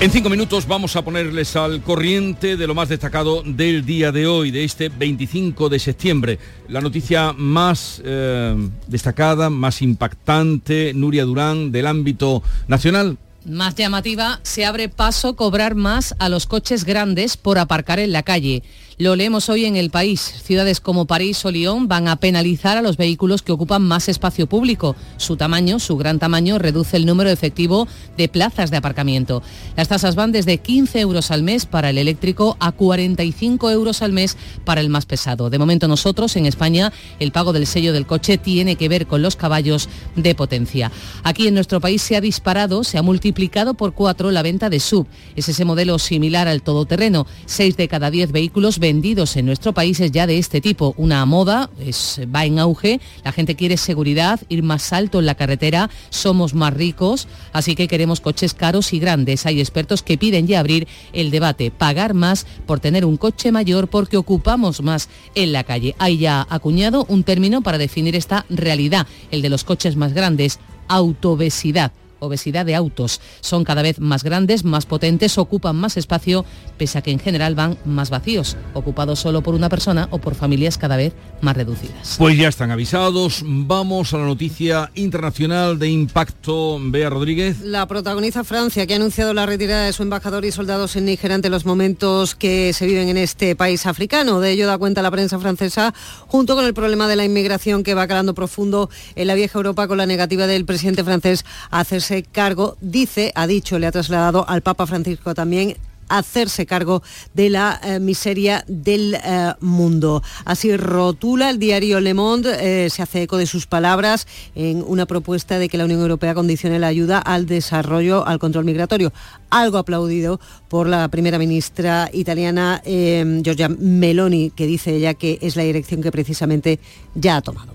En 0.00 0.10
cinco 0.10 0.28
minutos 0.28 0.66
vamos 0.66 0.96
a 0.96 1.02
ponerles 1.02 1.56
al 1.56 1.80
corriente 1.80 2.56
de 2.56 2.66
lo 2.66 2.74
más 2.74 2.88
destacado 2.88 3.42
del 3.42 3.86
día 3.86 4.12
de 4.12 4.26
hoy, 4.26 4.50
de 4.50 4.64
este 4.64 4.90
25 4.90 5.68
de 5.68 5.78
septiembre. 5.78 6.38
La 6.68 6.80
noticia 6.80 7.32
más 7.32 8.02
eh, 8.04 8.54
destacada, 8.86 9.48
más 9.48 9.80
impactante, 9.80 10.92
Nuria 10.94 11.24
Durán, 11.24 11.72
del 11.72 11.86
ámbito 11.86 12.42
nacional. 12.66 13.16
Más 13.46 13.74
llamativa, 13.76 14.40
se 14.42 14.64
abre 14.64 14.88
paso 14.88 15.36
cobrar 15.36 15.74
más 15.74 16.14
a 16.18 16.28
los 16.28 16.46
coches 16.46 16.84
grandes 16.84 17.36
por 17.36 17.58
aparcar 17.58 17.98
en 17.98 18.12
la 18.12 18.22
calle. 18.22 18.62
Lo 18.96 19.16
leemos 19.16 19.48
hoy 19.48 19.64
en 19.64 19.74
el 19.74 19.90
país. 19.90 20.20
Ciudades 20.20 20.80
como 20.80 21.06
París 21.06 21.44
o 21.44 21.50
Lyon 21.50 21.88
van 21.88 22.06
a 22.06 22.14
penalizar 22.14 22.76
a 22.76 22.82
los 22.82 22.96
vehículos 22.96 23.42
que 23.42 23.50
ocupan 23.50 23.82
más 23.82 24.08
espacio 24.08 24.46
público. 24.46 24.94
Su 25.16 25.36
tamaño, 25.36 25.80
su 25.80 25.96
gran 25.96 26.20
tamaño, 26.20 26.60
reduce 26.60 26.96
el 26.96 27.04
número 27.04 27.28
efectivo 27.28 27.88
de 28.16 28.28
plazas 28.28 28.70
de 28.70 28.76
aparcamiento. 28.76 29.42
Las 29.76 29.88
tasas 29.88 30.14
van 30.14 30.30
desde 30.30 30.58
15 30.58 31.00
euros 31.00 31.32
al 31.32 31.42
mes 31.42 31.66
para 31.66 31.90
el 31.90 31.98
eléctrico 31.98 32.56
a 32.60 32.70
45 32.70 33.68
euros 33.72 34.00
al 34.00 34.12
mes 34.12 34.36
para 34.64 34.80
el 34.80 34.90
más 34.90 35.06
pesado. 35.06 35.50
De 35.50 35.58
momento 35.58 35.88
nosotros 35.88 36.36
en 36.36 36.46
España 36.46 36.92
el 37.18 37.32
pago 37.32 37.52
del 37.52 37.66
sello 37.66 37.92
del 37.92 38.06
coche 38.06 38.38
tiene 38.38 38.76
que 38.76 38.88
ver 38.88 39.08
con 39.08 39.22
los 39.22 39.34
caballos 39.34 39.88
de 40.14 40.36
potencia. 40.36 40.92
Aquí 41.24 41.48
en 41.48 41.54
nuestro 41.54 41.80
país 41.80 42.00
se 42.00 42.14
ha 42.14 42.20
disparado, 42.20 42.84
se 42.84 42.96
ha 42.98 43.02
multiplicado 43.02 43.74
por 43.74 43.92
cuatro 43.92 44.30
la 44.30 44.42
venta 44.42 44.70
de 44.70 44.78
sub. 44.78 45.08
Es 45.34 45.48
ese 45.48 45.64
modelo 45.64 45.98
similar 45.98 46.46
al 46.46 46.62
todoterreno. 46.62 47.26
Seis 47.46 47.76
de 47.76 47.88
cada 47.88 48.12
diez 48.12 48.30
vehículos 48.30 48.78
vendidos 48.84 49.38
en 49.38 49.46
nuestro 49.46 49.72
país 49.72 49.98
es 50.00 50.12
ya 50.12 50.26
de 50.26 50.36
este 50.36 50.60
tipo. 50.60 50.92
Una 50.98 51.24
moda, 51.24 51.70
es, 51.80 52.20
va 52.34 52.44
en 52.44 52.58
auge, 52.58 53.00
la 53.24 53.32
gente 53.32 53.56
quiere 53.56 53.78
seguridad, 53.78 54.38
ir 54.50 54.62
más 54.62 54.92
alto 54.92 55.20
en 55.20 55.24
la 55.24 55.36
carretera, 55.36 55.88
somos 56.10 56.52
más 56.52 56.74
ricos, 56.74 57.26
así 57.54 57.76
que 57.76 57.88
queremos 57.88 58.20
coches 58.20 58.52
caros 58.52 58.92
y 58.92 58.98
grandes. 58.98 59.46
Hay 59.46 59.58
expertos 59.58 60.02
que 60.02 60.18
piden 60.18 60.46
ya 60.46 60.60
abrir 60.60 60.86
el 61.14 61.30
debate, 61.30 61.70
pagar 61.70 62.12
más 62.12 62.46
por 62.66 62.78
tener 62.78 63.06
un 63.06 63.16
coche 63.16 63.52
mayor 63.52 63.88
porque 63.88 64.18
ocupamos 64.18 64.82
más 64.82 65.08
en 65.34 65.54
la 65.54 65.64
calle. 65.64 65.94
Hay 65.98 66.18
ya 66.18 66.46
acuñado 66.50 67.06
un 67.08 67.24
término 67.24 67.62
para 67.62 67.78
definir 67.78 68.14
esta 68.14 68.44
realidad, 68.50 69.06
el 69.30 69.40
de 69.40 69.48
los 69.48 69.64
coches 69.64 69.96
más 69.96 70.12
grandes, 70.12 70.60
autobesidad 70.88 71.90
obesidad 72.24 72.66
de 72.66 72.74
autos. 72.74 73.20
Son 73.40 73.64
cada 73.64 73.82
vez 73.82 74.00
más 74.00 74.24
grandes, 74.24 74.64
más 74.64 74.86
potentes, 74.86 75.38
ocupan 75.38 75.76
más 75.76 75.96
espacio, 75.96 76.44
pese 76.78 76.98
a 76.98 77.02
que 77.02 77.10
en 77.10 77.18
general 77.18 77.54
van 77.54 77.78
más 77.84 78.10
vacíos, 78.10 78.56
ocupados 78.74 79.20
solo 79.20 79.42
por 79.42 79.54
una 79.54 79.68
persona 79.68 80.08
o 80.10 80.18
por 80.18 80.34
familias 80.34 80.78
cada 80.78 80.96
vez 80.96 81.14
más 81.40 81.56
reducidas. 81.56 82.16
Pues 82.18 82.36
ya 82.36 82.48
están 82.48 82.70
avisados. 82.70 83.42
Vamos 83.44 84.12
a 84.14 84.18
la 84.18 84.24
noticia 84.24 84.90
internacional 84.94 85.78
de 85.78 85.88
impacto. 85.88 86.78
Bea 86.80 87.10
Rodríguez. 87.10 87.60
La 87.60 87.86
protagoniza 87.86 88.44
Francia, 88.44 88.86
que 88.86 88.94
ha 88.94 88.96
anunciado 88.96 89.34
la 89.34 89.46
retirada 89.46 89.86
de 89.86 89.92
su 89.92 90.02
embajador 90.02 90.44
y 90.44 90.52
soldados 90.52 90.96
en 90.96 91.06
Níger 91.06 91.32
ante 91.32 91.48
los 91.48 91.64
momentos 91.64 92.34
que 92.34 92.72
se 92.72 92.86
viven 92.86 93.08
en 93.08 93.16
este 93.16 93.56
país 93.56 93.86
africano. 93.86 94.40
De 94.40 94.50
ello 94.50 94.66
da 94.66 94.78
cuenta 94.78 95.02
la 95.02 95.10
prensa 95.10 95.38
francesa, 95.38 95.94
junto 96.26 96.54
con 96.54 96.64
el 96.64 96.74
problema 96.74 97.08
de 97.08 97.16
la 97.16 97.24
inmigración 97.24 97.82
que 97.82 97.94
va 97.94 98.06
calando 98.06 98.34
profundo 98.34 98.90
en 99.14 99.26
la 99.26 99.34
vieja 99.34 99.58
Europa 99.58 99.88
con 99.88 99.98
la 99.98 100.06
negativa 100.06 100.46
del 100.46 100.64
presidente 100.64 101.04
francés 101.04 101.44
a 101.70 101.80
hacerse 101.80 102.13
cargo, 102.22 102.76
dice, 102.80 103.32
ha 103.34 103.46
dicho, 103.46 103.78
le 103.78 103.86
ha 103.86 103.92
trasladado 103.92 104.48
al 104.48 104.62
Papa 104.62 104.86
Francisco 104.86 105.34
también 105.34 105.76
hacerse 106.08 106.66
cargo 106.66 107.02
de 107.34 107.50
la 107.50 107.80
eh, 107.82 108.00
miseria 108.00 108.64
del 108.68 109.14
eh, 109.14 109.52
mundo. 109.60 110.22
Así 110.44 110.76
rotula 110.76 111.50
el 111.50 111.58
diario 111.58 112.00
Le 112.00 112.14
Monde, 112.14 112.84
eh, 112.84 112.90
se 112.90 113.02
hace 113.02 113.22
eco 113.22 113.36
de 113.36 113.46
sus 113.46 113.66
palabras 113.66 114.26
en 114.54 114.84
una 114.86 115.06
propuesta 115.06 115.58
de 115.58 115.68
que 115.68 115.78
la 115.78 115.84
Unión 115.84 116.00
Europea 116.00 116.34
condicione 116.34 116.78
la 116.78 116.88
ayuda 116.88 117.18
al 117.18 117.46
desarrollo, 117.46 118.26
al 118.26 118.38
control 118.38 118.64
migratorio, 118.64 119.12
algo 119.50 119.78
aplaudido 119.78 120.40
por 120.68 120.88
la 120.88 121.08
primera 121.08 121.38
ministra 121.38 122.10
italiana 122.12 122.82
Giorgia 122.84 123.68
Meloni, 123.68 124.50
que 124.50 124.66
dice 124.66 124.96
ella 124.96 125.14
que 125.14 125.38
es 125.40 125.56
la 125.56 125.62
dirección 125.62 126.02
que 126.02 126.10
precisamente 126.10 126.80
ya 127.14 127.36
ha 127.36 127.42
tomado. 127.42 127.74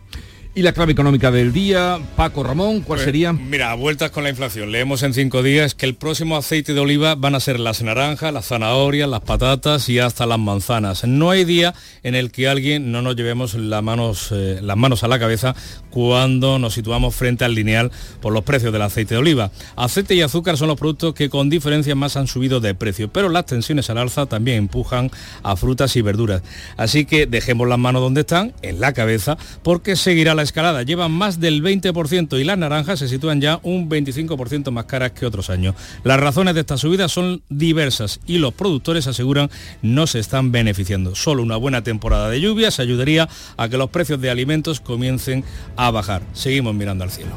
Y 0.56 0.64
la 0.64 0.74
clave 0.74 0.92
económica 0.92 1.30
del 1.32 1.54
día, 1.54 2.00
Paco 2.18 2.44
Ramón, 2.44 2.82
¿cuál 2.82 2.98
Pues, 2.98 3.04
sería? 3.06 3.32
Mira, 3.32 3.74
vueltas 3.76 4.10
con 4.10 4.24
la 4.24 4.32
inflación. 4.32 4.72
Leemos 4.72 5.04
en 5.04 5.14
cinco 5.14 5.42
días 5.44 5.76
que 5.76 5.86
el 5.86 5.96
próximo 5.96 6.36
aceite 6.36 6.74
de 6.74 6.80
oliva 6.80 7.14
van 7.16 7.36
a 7.36 7.40
ser 7.40 7.60
las 7.60 7.82
naranjas, 7.84 8.34
las 8.34 8.48
zanahorias, 8.48 9.08
las 9.08 9.22
patatas 9.22 9.88
y 9.88 10.00
hasta 10.00 10.26
las 10.26 10.40
manzanas. 10.40 11.06
No 11.06 11.30
hay 11.30 11.46
día 11.46 11.76
en 12.04 12.16
el 12.16 12.32
que 12.32 12.50
alguien 12.50 12.92
no 12.92 13.02
nos 13.04 13.16
llevemos 13.16 13.54
las 13.54 13.82
manos, 13.84 14.30
eh, 14.34 14.60
las 14.62 14.76
manos 14.76 15.04
a 15.04 15.08
la 15.08 15.20
cabeza 15.20 15.56
cuando 15.92 16.58
nos 16.60 16.74
situamos 16.74 17.16
frente 17.16 17.46
al 17.46 17.54
lineal 17.54 17.92
por 18.20 18.34
los 18.34 18.44
precios 18.44 18.74
del 18.74 18.82
aceite 18.82 19.14
de 19.14 19.20
oliva. 19.20 19.52
Aceite 19.78 20.16
y 20.16 20.22
azúcar 20.24 20.58
son 20.58 20.68
los 20.68 20.80
productos 20.80 21.14
que 21.14 21.30
con 21.30 21.50
diferencia 21.50 21.94
más 21.96 22.18
han 22.18 22.28
subido 22.28 22.60
de 22.60 22.74
precio, 22.74 23.08
pero 23.14 23.30
las 23.30 23.46
tensiones 23.46 23.90
al 23.92 24.00
alza 24.00 24.26
también 24.26 24.58
empujan 24.58 25.12
a 25.44 25.56
frutas 25.56 25.96
y 25.96 26.02
verduras. 26.02 26.42
Así 26.76 27.06
que 27.06 27.28
dejemos 27.28 27.68
las 27.70 27.80
manos 27.80 28.02
donde 28.02 28.22
están, 28.22 28.54
en 28.64 28.82
la 28.82 28.94
cabeza, 28.94 29.38
porque 29.64 29.96
seguirá 29.96 30.36
la 30.40 30.44
escalada. 30.44 30.84
Llevan 30.84 31.12
más 31.12 31.40
del 31.40 31.62
20% 31.62 32.40
y 32.40 32.44
las 32.46 32.58
naranjas 32.58 33.00
se 33.00 33.10
sitúan 33.10 33.42
ya 33.42 33.60
un 33.62 33.90
25% 33.90 34.72
más 34.72 34.86
caras 34.86 35.12
que 35.12 35.26
otros 35.26 35.50
años. 35.50 35.76
Las 36.04 36.20
razones 36.20 36.56
de 36.56 36.62
esta 36.62 36.78
subida 36.78 37.10
son 37.10 37.42
diversas 37.50 38.22
y 38.26 38.38
los 38.38 38.54
productores 38.54 39.06
aseguran 39.08 39.52
no 39.82 40.08
se 40.08 40.20
están 40.20 40.52
beneficiando. 40.52 41.14
Solo 41.14 41.44
una 41.44 41.58
buena 41.58 41.84
temporada 41.84 42.30
de 42.30 42.40
lluvias 42.40 42.80
ayudaría 42.80 43.28
a 43.58 43.68
que 43.68 43.78
los 43.78 43.90
precios 43.90 44.22
de 44.22 44.30
alimentos 44.30 44.80
comiencen 44.80 45.44
a 45.76 45.92
bajar. 45.92 46.22
Seguimos 46.34 46.74
mirando 46.74 47.04
al 47.04 47.12
cielo. 47.12 47.32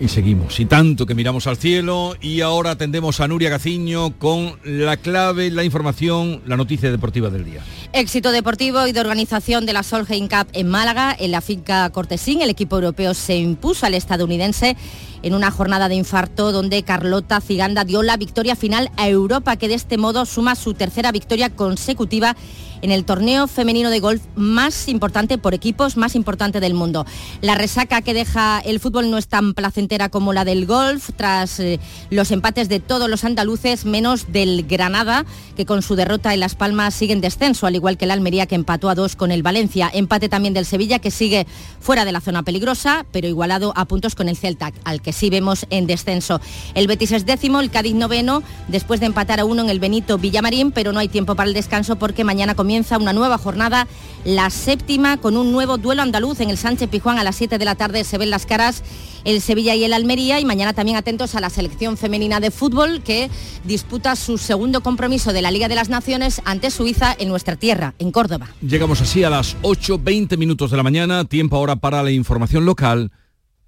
Y 0.00 0.08
seguimos, 0.08 0.58
y 0.58 0.64
tanto 0.64 1.04
que 1.04 1.14
miramos 1.14 1.46
al 1.46 1.58
cielo, 1.58 2.16
y 2.22 2.40
ahora 2.40 2.70
atendemos 2.70 3.20
a 3.20 3.28
Nuria 3.28 3.50
Gaciño 3.50 4.18
con 4.18 4.54
la 4.64 4.96
clave, 4.96 5.50
la 5.50 5.62
información, 5.62 6.40
la 6.46 6.56
noticia 6.56 6.90
deportiva 6.90 7.28
del 7.28 7.44
día. 7.44 7.62
Éxito 7.92 8.30
deportivo 8.30 8.86
y 8.86 8.92
de 8.92 9.00
organización 9.00 9.66
de 9.66 9.72
la 9.72 9.82
Solheim 9.82 10.28
Cup 10.28 10.46
en 10.52 10.68
Málaga. 10.68 11.14
En 11.18 11.32
la 11.32 11.40
finca 11.40 11.90
Cortesín, 11.90 12.40
el 12.40 12.48
equipo 12.48 12.76
europeo 12.76 13.14
se 13.14 13.36
impuso 13.36 13.84
al 13.84 13.94
estadounidense 13.94 14.76
en 15.22 15.34
una 15.34 15.50
jornada 15.50 15.88
de 15.88 15.94
infarto 15.94 16.52
donde 16.52 16.82
Carlota 16.82 17.40
Ciganda 17.40 17.84
dio 17.84 18.02
la 18.02 18.16
victoria 18.16 18.56
final 18.56 18.90
a 18.96 19.08
Europa, 19.08 19.56
que 19.56 19.68
de 19.68 19.74
este 19.74 19.98
modo 19.98 20.26
suma 20.26 20.54
su 20.54 20.74
tercera 20.74 21.12
victoria 21.12 21.50
consecutiva 21.50 22.36
en 22.82 22.90
el 22.90 23.04
torneo 23.04 23.46
femenino 23.46 23.90
de 23.90 24.00
golf 24.00 24.22
más 24.34 24.88
importante 24.88 25.38
por 25.38 25.54
equipos, 25.54 25.96
más 25.96 26.14
importante 26.14 26.60
del 26.60 26.74
mundo. 26.74 27.06
La 27.40 27.54
resaca 27.54 28.02
que 28.02 28.14
deja 28.14 28.60
el 28.60 28.80
fútbol 28.80 29.10
no 29.10 29.18
es 29.18 29.28
tan 29.28 29.54
placentera 29.54 30.08
como 30.08 30.32
la 30.32 30.44
del 30.44 30.66
golf, 30.66 31.10
tras 31.16 31.60
eh, 31.60 31.80
los 32.10 32.30
empates 32.30 32.68
de 32.68 32.80
todos 32.80 33.08
los 33.08 33.24
andaluces, 33.24 33.84
menos 33.84 34.32
del 34.32 34.66
Granada, 34.66 35.24
que 35.56 35.66
con 35.66 35.82
su 35.82 35.96
derrota 35.96 36.32
en 36.32 36.40
Las 36.40 36.54
Palmas 36.54 36.94
sigue 36.94 37.12
en 37.12 37.20
descenso, 37.20 37.66
al 37.66 37.74
igual 37.74 37.96
que 37.96 38.06
el 38.06 38.10
Almería, 38.10 38.46
que 38.46 38.54
empató 38.54 38.88
a 38.88 38.94
dos 38.94 39.16
con 39.16 39.30
el 39.30 39.42
Valencia. 39.42 39.90
Empate 39.92 40.28
también 40.28 40.54
del 40.54 40.66
Sevilla, 40.66 40.98
que 40.98 41.10
sigue 41.10 41.46
fuera 41.80 42.04
de 42.04 42.12
la 42.12 42.20
zona 42.20 42.42
peligrosa, 42.42 43.04
pero 43.12 43.28
igualado 43.28 43.72
a 43.76 43.84
puntos 43.84 44.14
con 44.14 44.28
el 44.28 44.36
Celta, 44.36 44.72
al 44.84 45.02
que 45.02 45.09
sí 45.12 45.30
vemos 45.30 45.66
en 45.70 45.86
descenso. 45.86 46.40
El 46.74 46.86
Betis 46.86 47.12
es 47.12 47.26
décimo, 47.26 47.60
el 47.60 47.70
Cádiz 47.70 47.94
noveno, 47.94 48.42
después 48.68 49.00
de 49.00 49.06
empatar 49.06 49.40
a 49.40 49.44
uno 49.44 49.62
en 49.62 49.70
el 49.70 49.80
Benito 49.80 50.18
Villamarín, 50.18 50.72
pero 50.72 50.92
no 50.92 50.98
hay 50.98 51.08
tiempo 51.08 51.34
para 51.34 51.48
el 51.48 51.54
descanso 51.54 51.96
porque 51.96 52.24
mañana 52.24 52.54
comienza 52.54 52.98
una 52.98 53.12
nueva 53.12 53.38
jornada, 53.38 53.86
la 54.24 54.50
séptima, 54.50 55.16
con 55.16 55.36
un 55.36 55.52
nuevo 55.52 55.78
duelo 55.78 56.02
andaluz 56.02 56.40
en 56.40 56.50
el 56.50 56.58
Sánchez 56.58 56.88
Pijuán 56.88 57.18
a 57.18 57.24
las 57.24 57.36
7 57.36 57.58
de 57.58 57.64
la 57.64 57.74
tarde. 57.74 58.04
Se 58.04 58.18
ven 58.18 58.30
las 58.30 58.46
caras 58.46 58.82
el 59.24 59.40
Sevilla 59.40 59.74
y 59.74 59.84
el 59.84 59.92
Almería 59.92 60.40
y 60.40 60.44
mañana 60.44 60.72
también 60.72 60.96
atentos 60.96 61.34
a 61.34 61.40
la 61.40 61.50
selección 61.50 61.96
femenina 61.96 62.40
de 62.40 62.50
fútbol 62.50 63.02
que 63.02 63.30
disputa 63.64 64.16
su 64.16 64.38
segundo 64.38 64.82
compromiso 64.82 65.32
de 65.32 65.42
la 65.42 65.50
Liga 65.50 65.68
de 65.68 65.74
las 65.74 65.88
Naciones 65.88 66.40
ante 66.44 66.70
Suiza 66.70 67.14
en 67.18 67.28
nuestra 67.28 67.56
tierra, 67.56 67.94
en 67.98 68.12
Córdoba. 68.12 68.48
Llegamos 68.60 69.00
así 69.00 69.24
a 69.24 69.30
las 69.30 69.56
8.20 69.62 70.36
minutos 70.36 70.70
de 70.70 70.76
la 70.76 70.82
mañana, 70.82 71.24
tiempo 71.24 71.56
ahora 71.56 71.76
para 71.76 72.02
la 72.02 72.10
información 72.10 72.64
local. 72.64 73.12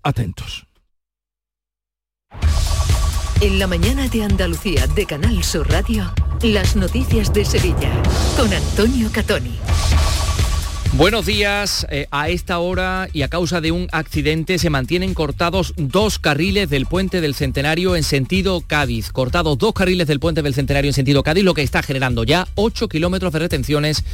Atentos. 0.02 0.66
En 3.40 3.58
la 3.58 3.66
mañana 3.66 4.08
de 4.08 4.22
Andalucía 4.22 4.86
de 4.86 5.04
Canal 5.06 5.42
Sur 5.42 5.68
Radio. 5.70 6.12
Las 6.42 6.76
noticias 6.76 7.32
de 7.32 7.44
Sevilla 7.44 7.90
con 8.36 8.52
Antonio 8.52 9.10
Catoni. 9.12 9.58
Buenos 10.94 11.24
días. 11.24 11.86
Eh, 11.90 12.06
a 12.10 12.28
esta 12.28 12.58
hora 12.58 13.08
y 13.14 13.22
a 13.22 13.28
causa 13.28 13.62
de 13.62 13.72
un 13.72 13.88
accidente 13.92 14.58
se 14.58 14.68
mantienen 14.68 15.14
cortados 15.14 15.72
dos 15.78 16.18
carriles 16.18 16.68
del 16.68 16.84
puente 16.84 17.22
del 17.22 17.34
Centenario 17.34 17.96
en 17.96 18.02
sentido 18.02 18.60
Cádiz. 18.60 19.10
Cortados 19.10 19.56
dos 19.56 19.72
carriles 19.72 20.06
del 20.06 20.20
puente 20.20 20.42
del 20.42 20.52
Centenario 20.52 20.90
en 20.90 20.94
sentido 20.94 21.22
Cádiz, 21.22 21.44
lo 21.44 21.54
que 21.54 21.62
está 21.62 21.82
generando 21.82 22.24
ya 22.24 22.46
8 22.56 22.88
kilómetros 22.88 23.32
de 23.32 23.38
retenciones 23.38 24.04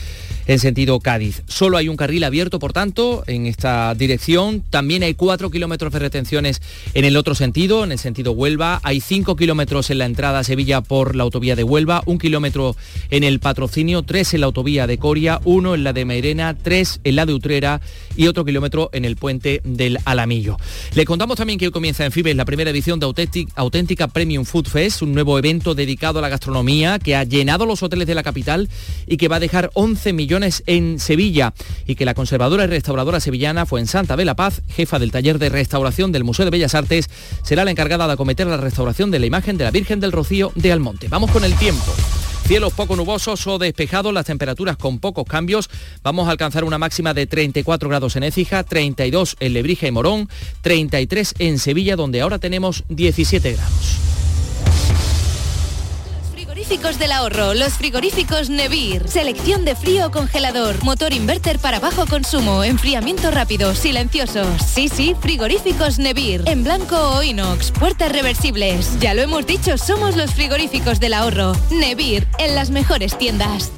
en 0.48 0.58
sentido 0.58 0.98
Cádiz. 0.98 1.42
Solo 1.46 1.76
hay 1.76 1.88
un 1.88 1.96
carril 1.96 2.24
abierto, 2.24 2.58
por 2.58 2.72
tanto, 2.72 3.22
en 3.26 3.46
esta 3.46 3.94
dirección. 3.94 4.64
También 4.68 5.04
hay 5.04 5.14
4 5.14 5.50
kilómetros 5.50 5.92
de 5.92 5.98
retenciones 6.00 6.60
en 6.94 7.04
el 7.04 7.16
otro 7.16 7.36
sentido, 7.36 7.84
en 7.84 7.92
el 7.92 7.98
sentido 7.98 8.32
Huelva. 8.32 8.80
Hay 8.82 9.00
5 9.00 9.36
kilómetros 9.36 9.90
en 9.90 9.98
la 9.98 10.06
entrada 10.06 10.40
a 10.40 10.44
Sevilla 10.44 10.80
por 10.80 11.14
la 11.14 11.22
autovía 11.22 11.54
de 11.54 11.64
Huelva, 11.64 12.02
un 12.06 12.18
kilómetro 12.18 12.74
en 13.10 13.24
el 13.24 13.40
patrocinio, 13.40 14.02
3 14.02 14.34
en 14.34 14.40
la 14.40 14.46
autovía 14.46 14.86
de 14.86 14.98
Coria, 14.98 15.40
uno 15.44 15.74
en 15.74 15.84
la 15.84 15.92
de 15.92 16.06
Mairena, 16.06 16.54
tres 16.54 17.00
en 17.04 17.16
la 17.16 17.26
de 17.26 17.34
Utrera 17.34 17.82
y 18.16 18.26
otro 18.26 18.44
kilómetro 18.44 18.88
en 18.94 19.04
el 19.04 19.16
puente 19.16 19.60
del 19.64 19.98
Alamillo. 20.06 20.56
Le 20.94 21.04
contamos 21.04 21.36
también 21.36 21.58
que 21.58 21.66
hoy 21.66 21.72
comienza 21.72 22.06
en 22.06 22.12
Fibes 22.12 22.34
la 22.34 22.46
primera 22.46 22.70
edición 22.70 22.98
de 22.98 23.06
Auténtica 23.54 24.08
Premium 24.08 24.46
Food 24.46 24.68
Fest, 24.68 25.02
un 25.02 25.12
nuevo 25.12 25.38
evento 25.38 25.74
dedicado 25.74 26.20
a 26.20 26.22
la 26.22 26.30
gastronomía 26.30 26.98
que 26.98 27.16
ha 27.16 27.24
llenado 27.24 27.66
los 27.66 27.82
hoteles 27.82 28.06
de 28.06 28.14
la 28.14 28.22
capital 28.22 28.68
y 29.06 29.18
que 29.18 29.28
va 29.28 29.36
a 29.36 29.40
dejar 29.40 29.70
11 29.74 30.14
millones 30.14 30.37
en 30.42 30.98
Sevilla 30.98 31.52
y 31.86 31.94
que 31.94 32.04
la 32.04 32.14
conservadora 32.14 32.64
y 32.64 32.66
restauradora 32.68 33.20
sevillana 33.20 33.66
fue 33.66 33.80
en 33.80 33.86
Santa 33.86 34.16
de 34.16 34.24
la 34.24 34.36
Paz, 34.36 34.62
jefa 34.68 34.98
del 34.98 35.10
taller 35.10 35.38
de 35.38 35.48
restauración 35.48 36.12
del 36.12 36.24
Museo 36.24 36.44
de 36.44 36.50
Bellas 36.50 36.74
Artes, 36.74 37.08
será 37.42 37.64
la 37.64 37.70
encargada 37.70 38.06
de 38.06 38.12
acometer 38.12 38.46
la 38.46 38.56
restauración 38.56 39.10
de 39.10 39.18
la 39.18 39.26
imagen 39.26 39.58
de 39.58 39.64
la 39.64 39.70
Virgen 39.70 40.00
del 40.00 40.12
Rocío 40.12 40.52
de 40.54 40.72
Almonte. 40.72 41.08
Vamos 41.08 41.30
con 41.30 41.44
el 41.44 41.54
tiempo. 41.54 41.92
Cielos 42.46 42.72
poco 42.72 42.96
nubosos 42.96 43.46
o 43.46 43.58
despejados, 43.58 44.14
las 44.14 44.24
temperaturas 44.24 44.78
con 44.78 45.00
pocos 45.00 45.24
cambios. 45.24 45.68
Vamos 46.02 46.28
a 46.28 46.30
alcanzar 46.30 46.64
una 46.64 46.78
máxima 46.78 47.12
de 47.12 47.26
34 47.26 47.88
grados 47.90 48.16
en 48.16 48.22
Écija, 48.22 48.62
32 48.62 49.36
en 49.40 49.52
Lebrija 49.52 49.86
y 49.86 49.90
Morón, 49.90 50.28
33 50.62 51.34
en 51.40 51.58
Sevilla, 51.58 51.96
donde 51.96 52.22
ahora 52.22 52.38
tenemos 52.38 52.84
17 52.88 53.52
grados 53.52 54.07
frigoríficos 56.68 56.98
del 56.98 57.12
ahorro, 57.12 57.54
los 57.54 57.72
frigoríficos 57.78 58.50
Nevir. 58.50 59.08
Selección 59.08 59.64
de 59.64 59.74
frío 59.74 60.10
congelador, 60.10 60.84
motor 60.84 61.14
inverter 61.14 61.58
para 61.58 61.80
bajo 61.80 62.04
consumo, 62.04 62.62
enfriamiento 62.62 63.30
rápido, 63.30 63.74
silencioso. 63.74 64.44
Sí, 64.58 64.90
sí, 64.90 65.16
frigoríficos 65.18 65.98
Nevir. 65.98 66.42
En 66.44 66.64
blanco 66.64 66.94
o 66.94 67.22
inox, 67.22 67.70
puertas 67.70 68.12
reversibles. 68.12 69.00
Ya 69.00 69.14
lo 69.14 69.22
hemos 69.22 69.46
dicho, 69.46 69.78
somos 69.78 70.14
los 70.14 70.34
frigoríficos 70.34 71.00
del 71.00 71.14
ahorro. 71.14 71.54
Nevir, 71.70 72.26
en 72.38 72.54
las 72.54 72.68
mejores 72.68 73.16
tiendas. 73.16 73.72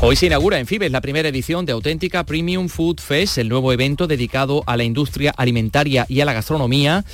Hoy 0.00 0.14
se 0.14 0.26
inaugura 0.26 0.60
en 0.60 0.66
Fibes 0.66 0.92
la 0.92 1.00
primera 1.00 1.28
edición 1.28 1.66
de 1.66 1.72
Auténtica 1.72 2.24
Premium 2.24 2.68
Food 2.68 3.00
Fest, 3.00 3.36
el 3.36 3.48
nuevo 3.48 3.72
evento 3.72 4.06
dedicado 4.06 4.62
a 4.64 4.76
la 4.76 4.84
industria 4.84 5.34
alimentaria 5.36 6.06
y 6.08 6.20
a 6.20 6.24
la 6.24 6.34
gastronomía 6.34 7.04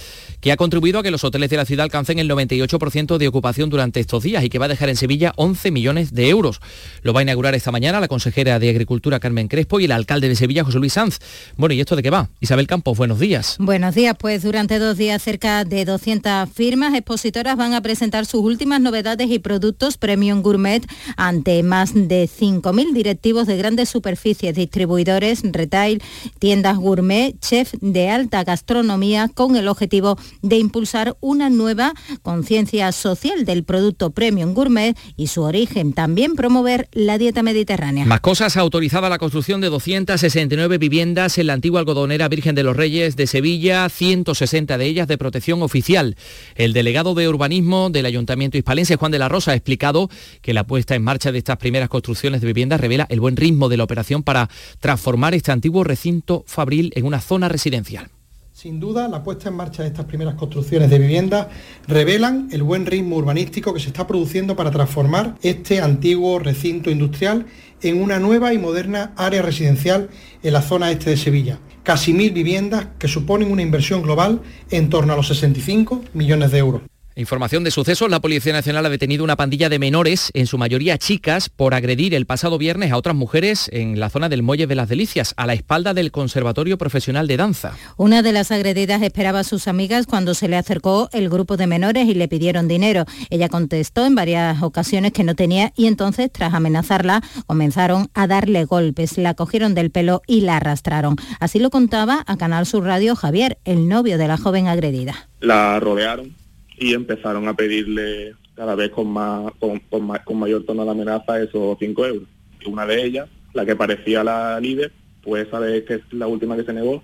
que 0.44 0.52
ha 0.52 0.58
contribuido 0.58 0.98
a 0.98 1.02
que 1.02 1.10
los 1.10 1.24
hoteles 1.24 1.48
de 1.48 1.56
la 1.56 1.64
ciudad 1.64 1.84
alcancen 1.84 2.18
el 2.18 2.28
98% 2.28 3.16
de 3.16 3.28
ocupación 3.28 3.70
durante 3.70 3.98
estos 3.98 4.22
días 4.22 4.44
y 4.44 4.50
que 4.50 4.58
va 4.58 4.66
a 4.66 4.68
dejar 4.68 4.90
en 4.90 4.96
Sevilla 4.96 5.32
11 5.36 5.70
millones 5.70 6.12
de 6.12 6.28
euros. 6.28 6.60
Lo 7.00 7.14
va 7.14 7.20
a 7.20 7.22
inaugurar 7.22 7.54
esta 7.54 7.72
mañana 7.72 7.98
la 7.98 8.08
consejera 8.08 8.58
de 8.58 8.68
Agricultura 8.68 9.20
Carmen 9.20 9.48
Crespo 9.48 9.80
y 9.80 9.86
el 9.86 9.92
alcalde 9.92 10.28
de 10.28 10.36
Sevilla 10.36 10.62
José 10.62 10.80
Luis 10.80 10.92
Sanz. 10.92 11.18
Bueno, 11.56 11.74
¿y 11.74 11.80
esto 11.80 11.96
de 11.96 12.02
qué 12.02 12.10
va? 12.10 12.28
Isabel 12.40 12.66
Campos, 12.66 12.98
buenos 12.98 13.20
días. 13.20 13.56
Buenos 13.58 13.94
días, 13.94 14.16
pues 14.18 14.42
durante 14.42 14.78
dos 14.78 14.98
días 14.98 15.22
cerca 15.22 15.64
de 15.64 15.86
200 15.86 16.46
firmas 16.50 16.92
expositoras 16.92 17.56
van 17.56 17.72
a 17.72 17.80
presentar 17.80 18.26
sus 18.26 18.42
últimas 18.42 18.82
novedades 18.82 19.30
y 19.30 19.38
productos 19.38 19.96
Premium 19.96 20.42
Gourmet 20.42 20.86
ante 21.16 21.62
más 21.62 21.94
de 21.94 22.28
5.000 22.28 22.92
directivos 22.92 23.46
de 23.46 23.56
grandes 23.56 23.88
superficies, 23.88 24.54
distribuidores, 24.54 25.40
retail, 25.42 26.02
tiendas 26.38 26.76
gourmet, 26.76 27.34
chef 27.40 27.72
de 27.80 28.10
alta 28.10 28.44
gastronomía 28.44 29.30
con 29.32 29.56
el 29.56 29.68
objetivo 29.68 30.18
de 30.42 30.58
impulsar 30.58 31.16
una 31.20 31.50
nueva 31.50 31.92
conciencia 32.22 32.90
social 32.92 33.44
del 33.44 33.64
producto 33.64 34.10
premium 34.10 34.54
gourmet 34.54 34.96
y 35.16 35.28
su 35.28 35.42
origen. 35.42 35.92
También 35.92 36.34
promover 36.34 36.88
la 36.92 37.18
dieta 37.18 37.42
mediterránea. 37.42 38.04
Más 38.04 38.20
cosas, 38.20 38.56
autorizada 38.56 39.08
la 39.08 39.18
construcción 39.18 39.60
de 39.60 39.68
269 39.68 40.78
viviendas 40.78 41.38
en 41.38 41.46
la 41.46 41.52
antigua 41.52 41.80
algodonera 41.80 42.28
Virgen 42.28 42.54
de 42.54 42.62
los 42.62 42.76
Reyes 42.76 43.16
de 43.16 43.26
Sevilla, 43.26 43.88
160 43.88 44.78
de 44.78 44.86
ellas 44.86 45.08
de 45.08 45.18
protección 45.18 45.62
oficial. 45.62 46.16
El 46.54 46.72
delegado 46.72 47.14
de 47.14 47.28
urbanismo 47.28 47.90
del 47.90 48.06
Ayuntamiento 48.06 48.58
Hispalense, 48.58 48.96
Juan 48.96 49.12
de 49.12 49.18
la 49.18 49.28
Rosa, 49.28 49.52
ha 49.52 49.54
explicado 49.54 50.08
que 50.42 50.54
la 50.54 50.66
puesta 50.66 50.94
en 50.94 51.02
marcha 51.02 51.32
de 51.32 51.38
estas 51.38 51.56
primeras 51.56 51.88
construcciones 51.88 52.40
de 52.40 52.46
viviendas 52.46 52.80
revela 52.80 53.06
el 53.10 53.20
buen 53.20 53.36
ritmo 53.36 53.68
de 53.68 53.76
la 53.76 53.84
operación 53.84 54.22
para 54.22 54.48
transformar 54.80 55.34
este 55.34 55.52
antiguo 55.52 55.84
recinto 55.84 56.44
fabril 56.46 56.92
en 56.94 57.06
una 57.06 57.20
zona 57.20 57.48
residencial. 57.48 58.13
Sin 58.54 58.78
duda, 58.78 59.08
la 59.08 59.24
puesta 59.24 59.48
en 59.48 59.56
marcha 59.56 59.82
de 59.82 59.88
estas 59.88 60.04
primeras 60.04 60.36
construcciones 60.36 60.88
de 60.88 61.00
viviendas 61.00 61.48
revelan 61.88 62.48
el 62.52 62.62
buen 62.62 62.86
ritmo 62.86 63.16
urbanístico 63.16 63.74
que 63.74 63.80
se 63.80 63.88
está 63.88 64.06
produciendo 64.06 64.54
para 64.54 64.70
transformar 64.70 65.34
este 65.42 65.80
antiguo 65.80 66.38
recinto 66.38 66.88
industrial 66.88 67.46
en 67.82 68.00
una 68.00 68.20
nueva 68.20 68.54
y 68.54 68.58
moderna 68.58 69.12
área 69.16 69.42
residencial 69.42 70.08
en 70.44 70.52
la 70.52 70.62
zona 70.62 70.92
este 70.92 71.10
de 71.10 71.16
Sevilla. 71.16 71.58
Casi 71.82 72.12
mil 72.12 72.30
viviendas 72.30 72.86
que 72.96 73.08
suponen 73.08 73.50
una 73.50 73.62
inversión 73.62 74.02
global 74.02 74.40
en 74.70 74.88
torno 74.88 75.14
a 75.14 75.16
los 75.16 75.26
65 75.26 76.04
millones 76.14 76.52
de 76.52 76.58
euros. 76.58 76.82
Información 77.16 77.62
de 77.62 77.70
sucesos, 77.70 78.10
la 78.10 78.20
Policía 78.20 78.52
Nacional 78.52 78.86
ha 78.86 78.90
detenido 78.90 79.22
una 79.22 79.36
pandilla 79.36 79.68
de 79.68 79.78
menores, 79.78 80.32
en 80.34 80.48
su 80.48 80.58
mayoría 80.58 80.98
chicas, 80.98 81.48
por 81.48 81.72
agredir 81.72 82.12
el 82.12 82.26
pasado 82.26 82.58
viernes 82.58 82.90
a 82.90 82.96
otras 82.96 83.14
mujeres 83.14 83.70
en 83.72 84.00
la 84.00 84.10
zona 84.10 84.28
del 84.28 84.42
Muelle 84.42 84.66
de 84.66 84.74
las 84.74 84.88
Delicias, 84.88 85.32
a 85.36 85.46
la 85.46 85.54
espalda 85.54 85.94
del 85.94 86.10
Conservatorio 86.10 86.76
Profesional 86.76 87.28
de 87.28 87.36
Danza. 87.36 87.76
Una 87.96 88.22
de 88.22 88.32
las 88.32 88.50
agredidas 88.50 89.00
esperaba 89.02 89.40
a 89.40 89.44
sus 89.44 89.68
amigas 89.68 90.06
cuando 90.06 90.34
se 90.34 90.48
le 90.48 90.56
acercó 90.56 91.08
el 91.12 91.28
grupo 91.28 91.56
de 91.56 91.68
menores 91.68 92.08
y 92.08 92.14
le 92.14 92.26
pidieron 92.26 92.66
dinero. 92.66 93.04
Ella 93.30 93.48
contestó 93.48 94.04
en 94.04 94.16
varias 94.16 94.60
ocasiones 94.64 95.12
que 95.12 95.22
no 95.22 95.36
tenía 95.36 95.72
y 95.76 95.86
entonces, 95.86 96.32
tras 96.32 96.52
amenazarla, 96.52 97.22
comenzaron 97.46 98.10
a 98.14 98.26
darle 98.26 98.64
golpes, 98.64 99.18
la 99.18 99.34
cogieron 99.34 99.74
del 99.74 99.92
pelo 99.92 100.22
y 100.26 100.40
la 100.40 100.56
arrastraron. 100.56 101.14
Así 101.38 101.60
lo 101.60 101.70
contaba 101.70 102.24
a 102.26 102.36
Canal 102.36 102.66
Sur 102.66 102.82
Radio 102.82 103.14
Javier, 103.14 103.58
el 103.64 103.86
novio 103.86 104.18
de 104.18 104.26
la 104.26 104.36
joven 104.36 104.66
agredida. 104.66 105.28
La 105.38 105.78
rodearon 105.78 106.43
y 106.78 106.94
empezaron 106.94 107.48
a 107.48 107.54
pedirle 107.54 108.34
cada 108.54 108.74
vez 108.74 108.90
con 108.90 109.08
más 109.08 109.52
con, 109.58 109.80
con, 109.80 110.38
mayor 110.38 110.64
tono 110.64 110.84
de 110.84 110.90
amenaza 110.90 111.42
esos 111.42 111.76
5 111.78 112.06
euros. 112.06 112.28
Y 112.60 112.68
una 112.68 112.86
de 112.86 113.04
ellas, 113.04 113.28
la 113.52 113.64
que 113.64 113.76
parecía 113.76 114.24
la 114.24 114.60
líder, 114.60 114.92
pues 115.22 115.46
esa 115.46 115.60
que 115.60 115.94
es 115.94 116.00
la 116.12 116.26
última 116.26 116.56
que 116.56 116.64
se 116.64 116.72
negó, 116.72 117.02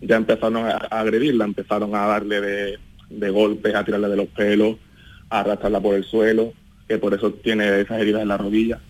ya 0.00 0.16
empezaron 0.16 0.66
a, 0.66 0.76
agredirla, 0.76 1.44
empezaron 1.44 1.94
a 1.94 2.06
darle 2.06 2.40
de, 2.40 2.78
de 3.10 3.30
golpes, 3.30 3.74
a 3.74 3.84
tirarle 3.84 4.08
de 4.08 4.16
los 4.16 4.28
pelos, 4.28 4.76
a 5.30 5.40
arrastrarla 5.40 5.80
por 5.80 5.94
el 5.94 6.04
suelo, 6.04 6.52
que 6.88 6.98
por 6.98 7.14
eso 7.14 7.32
tiene 7.32 7.80
esas 7.80 8.00
heridas 8.00 8.22
en 8.22 8.28
la 8.28 8.36
rodilla. 8.36 8.80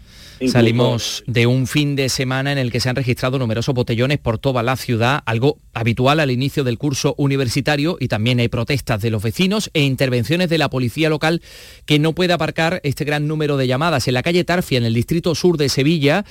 Salimos 0.49 1.25
de 1.27 1.47
un 1.47 1.67
fin 1.67 1.97
de 1.97 2.09
semana 2.09 2.53
en 2.53 2.59
el 2.59 2.73
que 2.73 2.81
se 2.81 2.89
han 2.89 2.97
registrado 2.97 3.39
numerosos 3.39 3.75
botellones 3.75 4.19
por 4.19 4.39
toda 4.39 4.63
la 4.63 4.77
ciudad, 4.77 5.23
algo 5.27 5.59
habitual 5.73 6.21
al 6.21 6.31
inicio 6.31 6.65
del 6.65 6.79
curso 6.79 7.15
universitario 7.19 7.97
y 8.01 8.09
también 8.09 8.41
hay 8.41 8.49
protestas 8.49 9.01
de 9.01 9.11
los 9.11 9.23
vecinos 9.23 9.71
e 9.75 9.83
intervenciones 9.83 10.49
de 10.49 10.59
la 10.59 10.71
policía 10.71 11.09
local 11.09 11.43
que 11.87 11.99
no 11.99 12.15
puede 12.15 12.33
aparcar 12.33 12.81
este 12.85 13.05
gran 13.05 13.29
número 13.29 13.57
de 13.57 13.67
llamadas. 13.67 14.09
En 14.09 14.15
la 14.15 14.23
calle 14.23 14.45
Tarfia, 14.45 14.79
en 14.79 14.85
el 14.85 14.95
distrito 14.95 15.35
sur 15.35 15.57
de 15.57 15.69
Sevilla, 15.69 16.25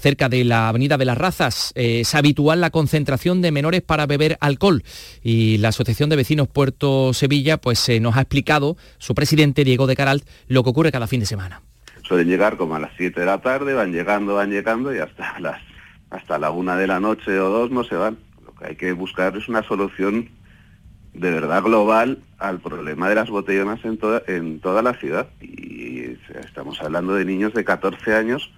cerca 0.00 0.28
de 0.28 0.44
la 0.44 0.68
Avenida 0.68 0.98
de 0.98 1.04
las 1.04 1.18
Razas, 1.18 1.72
eh, 1.74 2.00
es 2.00 2.14
habitual 2.14 2.60
la 2.60 2.70
concentración 2.70 3.42
de 3.42 3.52
menores 3.52 3.82
para 3.82 4.06
beber 4.06 4.36
alcohol 4.40 4.82
y 5.22 5.58
la 5.58 5.68
Asociación 5.68 6.10
de 6.10 6.16
Vecinos 6.16 6.48
Puerto 6.48 7.12
Sevilla 7.14 7.56
pues 7.58 7.88
eh, 7.88 8.00
nos 8.00 8.16
ha 8.16 8.22
explicado 8.22 8.76
su 8.98 9.14
presidente 9.14 9.64
Diego 9.64 9.86
de 9.86 9.96
Caralt 9.96 10.26
lo 10.48 10.62
que 10.62 10.70
ocurre 10.70 10.92
cada 10.92 11.06
fin 11.06 11.20
de 11.20 11.26
semana 11.26 11.62
suelen 12.06 12.28
llegar 12.28 12.56
como 12.56 12.76
a 12.76 12.80
las 12.80 12.92
7 12.96 13.20
de 13.20 13.26
la 13.26 13.40
tarde, 13.40 13.74
van 13.74 13.92
llegando, 13.92 14.34
van 14.34 14.50
llegando 14.50 14.94
y 14.94 14.98
hasta 14.98 15.38
las 15.40 15.60
hasta 16.08 16.38
la 16.38 16.50
una 16.50 16.76
de 16.76 16.86
la 16.86 17.00
noche 17.00 17.38
o 17.40 17.48
dos 17.48 17.70
no 17.70 17.84
se 17.84 17.96
van. 17.96 18.18
Lo 18.44 18.54
que 18.54 18.66
hay 18.66 18.76
que 18.76 18.92
buscar 18.92 19.36
es 19.36 19.48
una 19.48 19.62
solución 19.64 20.30
de 21.14 21.30
verdad 21.30 21.62
global 21.62 22.22
al 22.38 22.60
problema 22.60 23.08
de 23.08 23.16
las 23.16 23.28
botellonas 23.28 23.84
en 23.84 23.98
toda, 23.98 24.22
en 24.28 24.60
toda 24.60 24.82
la 24.82 24.94
ciudad. 24.94 25.28
Y 25.40 26.16
estamos 26.44 26.80
hablando 26.80 27.14
de 27.14 27.24
niños 27.24 27.54
de 27.54 27.64
14 27.64 28.14
años 28.14 28.52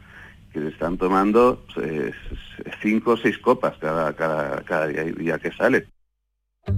que 0.53 0.67
están 0.69 0.99
tomando 0.99 1.65
5 2.83 3.11
o 3.11 3.17
6 3.17 3.39
copas 3.39 3.77
cada, 3.79 4.15
cada, 4.15 4.63
cada 4.63 4.87
día 4.87 5.39
que 5.39 5.53
salen. 5.53 5.87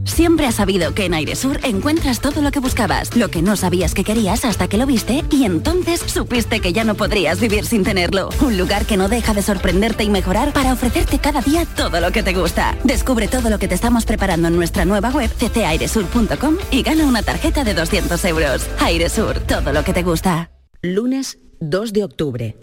Siempre 0.05 0.47
has 0.47 0.57
sabido 0.57 0.95
que 0.95 1.05
en 1.05 1.15
Airesur 1.15 1.61
encuentras 1.63 2.21
todo 2.21 2.43
lo 2.43 2.51
que 2.51 2.61
buscabas, 2.61 3.17
lo 3.17 3.29
que 3.29 3.43
no 3.43 3.57
sabías 3.57 3.95
que 3.95 4.05
querías 4.05 4.45
hasta 4.45 4.69
que 4.69 4.79
lo 4.79 4.87
viste 4.87 5.25
y 5.31 5.45
entonces 5.45 6.01
supiste 6.01 6.61
que 6.61 6.73
ya 6.73 6.85
no 6.85 6.95
podrías 6.95 7.41
vivir 7.41 7.67
sin 7.67 7.85
tenerlo. 7.85 8.29
Un 8.41 8.59
lugar 8.59 8.87
que 8.87 8.97
no 8.97 9.09
deja 9.09 9.35
de 9.35 9.43
sorprenderte 9.43 10.05
y 10.05 10.11
mejorar 10.11 10.53
para 10.53 10.73
ofrecerte 10.73 11.19
cada 11.19 11.41
día 11.41 11.65
todo 11.65 12.01
lo 12.01 12.13
que 12.13 12.23
te 12.23 12.35
gusta. 12.35 12.77
Descubre 12.85 13.29
todo 13.29 13.51
lo 13.51 13.59
que 13.59 13.69
te 13.69 13.75
estamos 13.75 14.05
preparando 14.05 14.49
en 14.49 14.57
nuestra 14.57 14.85
nueva 14.85 15.11
web 15.11 15.31
ccairesur.com 15.31 16.57
y 16.71 16.83
gana 16.83 17.07
una 17.07 17.23
tarjeta 17.23 17.65
de 17.65 17.75
200 17.75 18.25
euros. 18.27 18.67
Airesur, 18.79 19.41
todo 19.41 19.73
lo 19.73 19.85
que 19.85 19.93
te 19.93 20.03
gusta. 20.03 20.51
Lunes 20.83 21.39
2 21.61 21.93
de 21.93 22.05
octubre, 22.05 22.57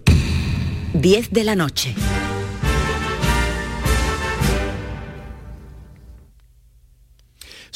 10 0.94 1.32
de 1.32 1.44
la 1.44 1.56
noche. 1.56 1.96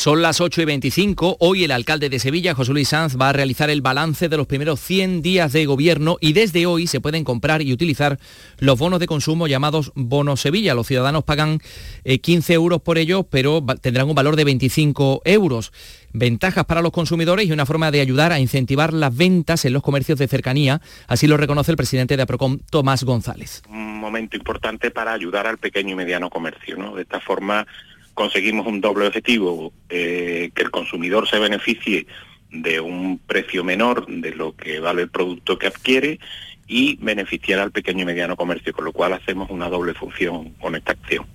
Son 0.02 0.24
las 0.24 0.42
8 0.42 0.64
y 0.64 0.66
25. 0.66 1.38
Hoy 1.42 1.64
el 1.64 1.70
alcalde 1.70 2.10
de 2.10 2.18
Sevilla, 2.18 2.56
José 2.56 2.74
Luis 2.74 2.90
Sanz, 2.90 3.22
va 3.22 3.30
a 3.30 3.34
realizar 3.34 3.70
el 3.70 3.84
balance 3.84 4.30
de 4.30 4.36
los 4.36 4.48
primeros 4.48 4.80
100 4.80 5.22
días 5.22 5.54
de 5.54 5.68
gobierno 5.68 6.18
y 6.20 6.34
desde 6.34 6.66
hoy 6.66 6.88
se 6.88 7.00
pueden 7.00 7.24
comprar 7.24 7.62
y 7.62 7.72
utilizar 7.72 8.18
los 8.58 8.80
bonos 8.80 9.00
de 9.00 9.06
consumo 9.06 9.46
llamados 9.46 9.92
bonos 9.94 10.42
Sevilla. 10.42 10.74
Los 10.74 10.88
ciudadanos 10.88 11.24
pagan 11.24 11.60
15 12.04 12.52
eh, 12.52 12.56
euros 12.56 12.82
por 12.82 12.98
ellos, 12.98 13.28
pero 13.30 13.64
tendrán 13.80 14.10
un 14.10 14.16
valor 14.16 14.38
de 14.38 14.44
25 14.44 15.22
euros. 15.24 15.72
Ventajas 16.14 16.66
para 16.66 16.82
los 16.82 16.92
consumidores 16.92 17.46
y 17.46 17.52
una 17.52 17.68
forma 17.68 17.92
de 17.92 18.02
ayudar 18.02 18.32
a 18.32 18.40
incentivar 18.40 18.94
las 18.94 19.16
ventas 19.16 19.66
en 19.66 19.74
los 19.74 19.84
comercios 19.84 20.18
de 20.18 20.28
cercanía. 20.28 20.82
Así 21.06 21.28
lo 21.28 21.38
reconoce 21.38 21.70
el 21.70 21.78
presidente 21.78 22.18
de 22.18 22.24
APROCOM, 22.24 22.58
Tomás 22.72 23.04
González. 23.04 23.62
Un 23.70 24.00
momento 24.00 24.36
importante 24.36 24.90
para 24.90 25.14
ayudar 25.14 25.46
al 25.46 25.60
pequeño 25.60 25.92
y 25.92 25.96
mediano 25.96 26.32
comercio. 26.32 26.96
De 26.96 27.04
esta 27.04 27.20
forma 27.20 27.68
conseguimos 28.14 28.68
un 28.68 28.82
doble 28.82 29.08
objetivo, 29.08 29.74
eh, 29.90 30.52
que 30.54 30.64
el 30.64 30.72
consumidor 30.72 31.28
se 31.28 31.40
beneficie 31.40 32.08
de 32.50 32.80
un 32.80 33.18
precio 33.20 33.64
menor 33.64 34.06
de 34.08 34.36
lo 34.36 34.56
que 34.56 34.80
vale 34.80 35.04
el 35.04 35.10
producto 35.10 35.58
que 35.58 35.68
adquiere 35.68 36.20
y 36.68 36.98
beneficiar 37.02 37.60
al 37.60 37.72
pequeño 37.72 38.04
y 38.04 38.06
mediano 38.06 38.36
comercio, 38.36 38.74
con 38.74 38.86
lo 38.86 38.94
cual 38.94 39.14
hacemos 39.14 39.50
una 39.50 39.70
doble 39.70 39.94
función 39.94 40.52
con 40.54 40.76
esta 40.76 40.94
acción. 40.94 41.26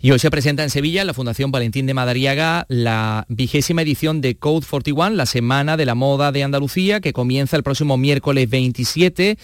Y 0.00 0.12
hoy 0.12 0.20
se 0.20 0.30
presenta 0.30 0.62
en 0.62 0.70
Sevilla, 0.70 1.04
la 1.04 1.12
Fundación 1.12 1.50
Valentín 1.50 1.86
de 1.86 1.94
Madariaga, 1.94 2.66
la 2.68 3.26
vigésima 3.28 3.82
edición 3.82 4.20
de 4.20 4.36
Code 4.36 4.64
41, 4.68 5.16
la 5.16 5.26
Semana 5.26 5.76
de 5.76 5.86
la 5.86 5.96
Moda 5.96 6.30
de 6.30 6.44
Andalucía, 6.44 7.00
que 7.00 7.12
comienza 7.12 7.56
el 7.56 7.64
próximo 7.64 7.96
miércoles 7.96 8.48
27 8.48 9.38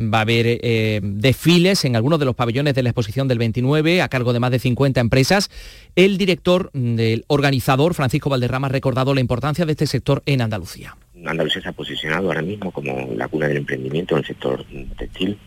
Va 0.00 0.18
a 0.18 0.20
haber 0.22 0.46
eh, 0.46 1.00
desfiles 1.02 1.84
en 1.84 1.94
algunos 1.94 2.18
de 2.18 2.24
los 2.24 2.34
pabellones 2.34 2.74
de 2.74 2.82
la 2.82 2.88
exposición 2.88 3.28
del 3.28 3.38
29 3.38 4.00
a 4.00 4.08
cargo 4.08 4.32
de 4.32 4.40
más 4.40 4.50
de 4.50 4.58
50 4.58 4.98
empresas. 4.98 5.50
El 5.94 6.16
director 6.16 6.70
del 6.72 7.24
organizador, 7.26 7.92
Francisco 7.92 8.30
Valderrama, 8.30 8.68
ha 8.68 8.70
recordado 8.70 9.12
la 9.14 9.20
importancia 9.20 9.66
de 9.66 9.72
este 9.72 9.86
sector 9.86 10.22
en 10.24 10.40
Andalucía. 10.40 10.96
Andalucía 11.26 11.60
se 11.60 11.68
ha 11.68 11.72
posicionado 11.72 12.28
ahora 12.28 12.40
mismo 12.40 12.72
como 12.72 13.10
la 13.14 13.28
cuna 13.28 13.46
del 13.46 13.58
emprendimiento 13.58 14.14
en 14.14 14.20
el 14.20 14.26
sector 14.26 14.64
textil 14.96 15.38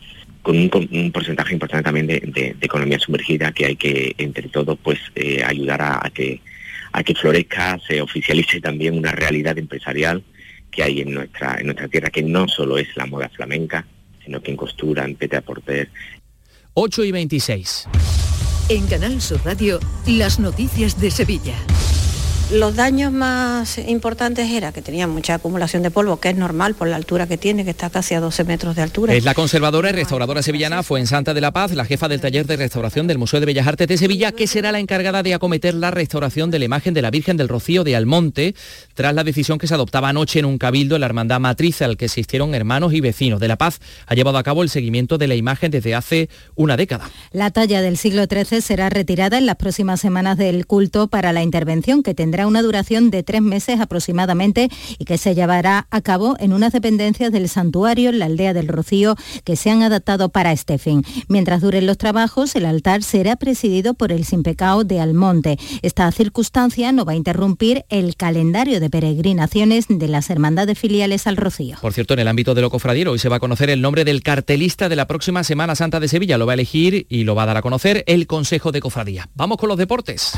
con 0.43 0.57
un, 0.57 1.11
porcentaje 1.11 1.53
importante 1.53 1.85
también 1.85 2.05
de, 2.05 2.55
economía 2.61 2.99
sumergida 2.99 3.51
que 3.51 3.65
hay 3.65 3.75
que 3.75 4.13
entre 4.17 4.49
todos 4.49 4.77
pues 4.83 4.99
eh, 5.15 5.41
ayudar 5.43 5.81
a, 5.81 6.11
que 6.13 6.41
a 6.91 7.01
que 7.03 7.15
florezca, 7.15 7.79
se 7.87 8.01
oficialice 8.01 8.61
también 8.61 8.95
una 8.95 9.13
realidad 9.13 9.57
empresarial 9.57 10.21
que 10.69 10.83
hay 10.83 11.01
en 11.01 11.13
nuestra 11.13 11.57
en 11.59 11.67
nuestra 11.67 11.87
tierra 11.87 12.09
que 12.09 12.21
no 12.21 12.47
solo 12.47 12.77
es 12.77 12.87
la 12.95 13.05
moda 13.05 13.29
flamenca, 13.29 13.85
sino 14.23 14.41
que 14.41 14.51
en 14.51 14.57
costura, 14.57 15.05
en 15.05 15.15
pete 15.15 15.37
a 15.37 15.41
porter. 15.41 15.89
8 16.73 17.03
y 17.05 17.11
26. 17.11 17.87
En 18.69 18.87
Canal 18.87 19.21
Sur 19.21 19.41
Radio, 19.45 19.79
las 20.07 20.39
noticias 20.39 20.99
de 20.99 21.11
Sevilla. 21.11 21.55
Los 22.53 22.75
daños 22.75 23.11
más 23.11 23.79
importantes 23.79 24.51
era 24.51 24.71
que 24.71 24.83
tenía 24.83 25.07
mucha 25.07 25.33
acumulación 25.33 25.81
de 25.81 25.89
polvo, 25.89 26.17
que 26.17 26.29
es 26.29 26.35
normal 26.35 26.75
por 26.75 26.87
la 26.87 26.97
altura 26.97 27.25
que 27.25 27.35
tiene, 27.35 27.63
que 27.63 27.71
está 27.71 27.89
casi 27.89 28.13
a 28.13 28.19
12 28.19 28.43
metros 28.43 28.75
de 28.75 28.83
altura. 28.83 29.15
Es 29.15 29.23
la 29.23 29.33
conservadora 29.33 29.89
y 29.89 29.93
restauradora 29.93 30.43
sevillana 30.43 30.83
fue 30.83 30.99
en 30.99 31.07
Santa 31.07 31.33
de 31.33 31.41
la 31.41 31.51
Paz, 31.51 31.71
la 31.71 31.83
jefa 31.83 32.07
del 32.07 32.21
taller 32.21 32.45
de 32.45 32.55
restauración 32.55 33.07
del 33.07 33.17
Museo 33.17 33.39
de 33.39 33.47
Bellas 33.47 33.65
Artes 33.65 33.87
de 33.87 33.97
Sevilla, 33.97 34.33
que 34.33 34.45
será 34.45 34.71
la 34.71 34.77
encargada 34.77 35.23
de 35.23 35.33
acometer 35.33 35.73
la 35.73 35.89
restauración 35.89 36.51
de 36.51 36.59
la 36.59 36.65
imagen 36.65 36.93
de 36.93 37.01
la 37.01 37.09
Virgen 37.09 37.37
del 37.37 37.49
Rocío 37.49 37.83
de 37.83 37.95
Almonte, 37.95 38.53
tras 38.93 39.15
la 39.15 39.23
decisión 39.23 39.57
que 39.57 39.65
se 39.65 39.73
adoptaba 39.73 40.09
anoche 40.09 40.37
en 40.37 40.45
un 40.45 40.59
cabildo 40.59 40.93
en 40.93 41.01
la 41.01 41.07
hermandad 41.07 41.39
matriz 41.39 41.81
al 41.81 41.97
que 41.97 42.05
asistieron 42.05 42.53
hermanos 42.53 42.93
y 42.93 43.01
vecinos 43.01 43.39
de 43.39 43.47
La 43.47 43.55
Paz. 43.55 43.79
Ha 44.05 44.13
llevado 44.13 44.37
a 44.37 44.43
cabo 44.43 44.61
el 44.61 44.69
seguimiento 44.69 45.17
de 45.17 45.27
la 45.27 45.33
imagen 45.33 45.71
desde 45.71 45.95
hace 45.95 46.29
una 46.53 46.77
década. 46.77 47.09
La 47.31 47.49
talla 47.49 47.81
del 47.81 47.97
siglo 47.97 48.25
XIII 48.25 48.61
será 48.61 48.91
retirada 48.91 49.39
en 49.39 49.47
las 49.47 49.55
próximas 49.55 49.99
semanas 49.99 50.37
del 50.37 50.67
culto 50.67 51.07
para 51.07 51.33
la 51.33 51.41
intervención 51.41 52.03
que 52.03 52.13
tendrá 52.13 52.42
una 52.47 52.61
duración 52.61 53.11
de 53.11 53.23
tres 53.23 53.41
meses 53.41 53.79
aproximadamente 53.79 54.69
y 54.97 55.05
que 55.05 55.17
se 55.17 55.35
llevará 55.35 55.87
a 55.89 56.01
cabo 56.01 56.35
en 56.39 56.53
unas 56.53 56.73
dependencias 56.73 57.31
del 57.31 57.49
santuario 57.49 58.09
en 58.09 58.19
la 58.19 58.25
aldea 58.25 58.53
del 58.53 58.67
Rocío 58.67 59.15
que 59.43 59.55
se 59.55 59.69
han 59.69 59.83
adaptado 59.83 60.29
para 60.29 60.51
este 60.51 60.77
fin. 60.77 61.03
Mientras 61.27 61.61
duren 61.61 61.85
los 61.85 61.97
trabajos, 61.97 62.55
el 62.55 62.65
altar 62.65 63.03
será 63.03 63.35
presidido 63.35 63.93
por 63.93 64.11
el 64.11 64.25
Simpecao 64.25 64.83
de 64.83 64.99
Almonte. 64.99 65.57
Esta 65.81 66.11
circunstancia 66.11 66.91
no 66.91 67.05
va 67.05 67.13
a 67.13 67.15
interrumpir 67.15 67.85
el 67.89 68.15
calendario 68.15 68.79
de 68.79 68.89
peregrinaciones 68.89 69.85
de 69.89 70.07
las 70.07 70.29
hermandades 70.29 70.77
filiales 70.77 71.27
al 71.27 71.37
Rocío. 71.37 71.77
Por 71.81 71.93
cierto, 71.93 72.13
en 72.13 72.19
el 72.19 72.27
ámbito 72.27 72.53
de 72.53 72.61
lo 72.61 72.69
cofradiero, 72.69 73.11
hoy 73.11 73.19
se 73.19 73.29
va 73.29 73.37
a 73.37 73.39
conocer 73.39 73.69
el 73.69 73.81
nombre 73.81 74.05
del 74.05 74.23
cartelista 74.23 74.89
de 74.89 74.95
la 74.95 75.07
próxima 75.07 75.43
Semana 75.43 75.75
Santa 75.75 75.99
de 75.99 76.07
Sevilla. 76.07 76.37
Lo 76.37 76.45
va 76.45 76.53
a 76.53 76.55
elegir 76.55 77.05
y 77.09 77.23
lo 77.23 77.35
va 77.35 77.43
a 77.43 77.47
dar 77.47 77.57
a 77.57 77.61
conocer 77.61 78.03
el 78.07 78.27
Consejo 78.27 78.71
de 78.71 78.79
Cofradía. 78.79 79.29
Vamos 79.35 79.57
con 79.57 79.69
los 79.69 79.77
deportes. 79.77 80.33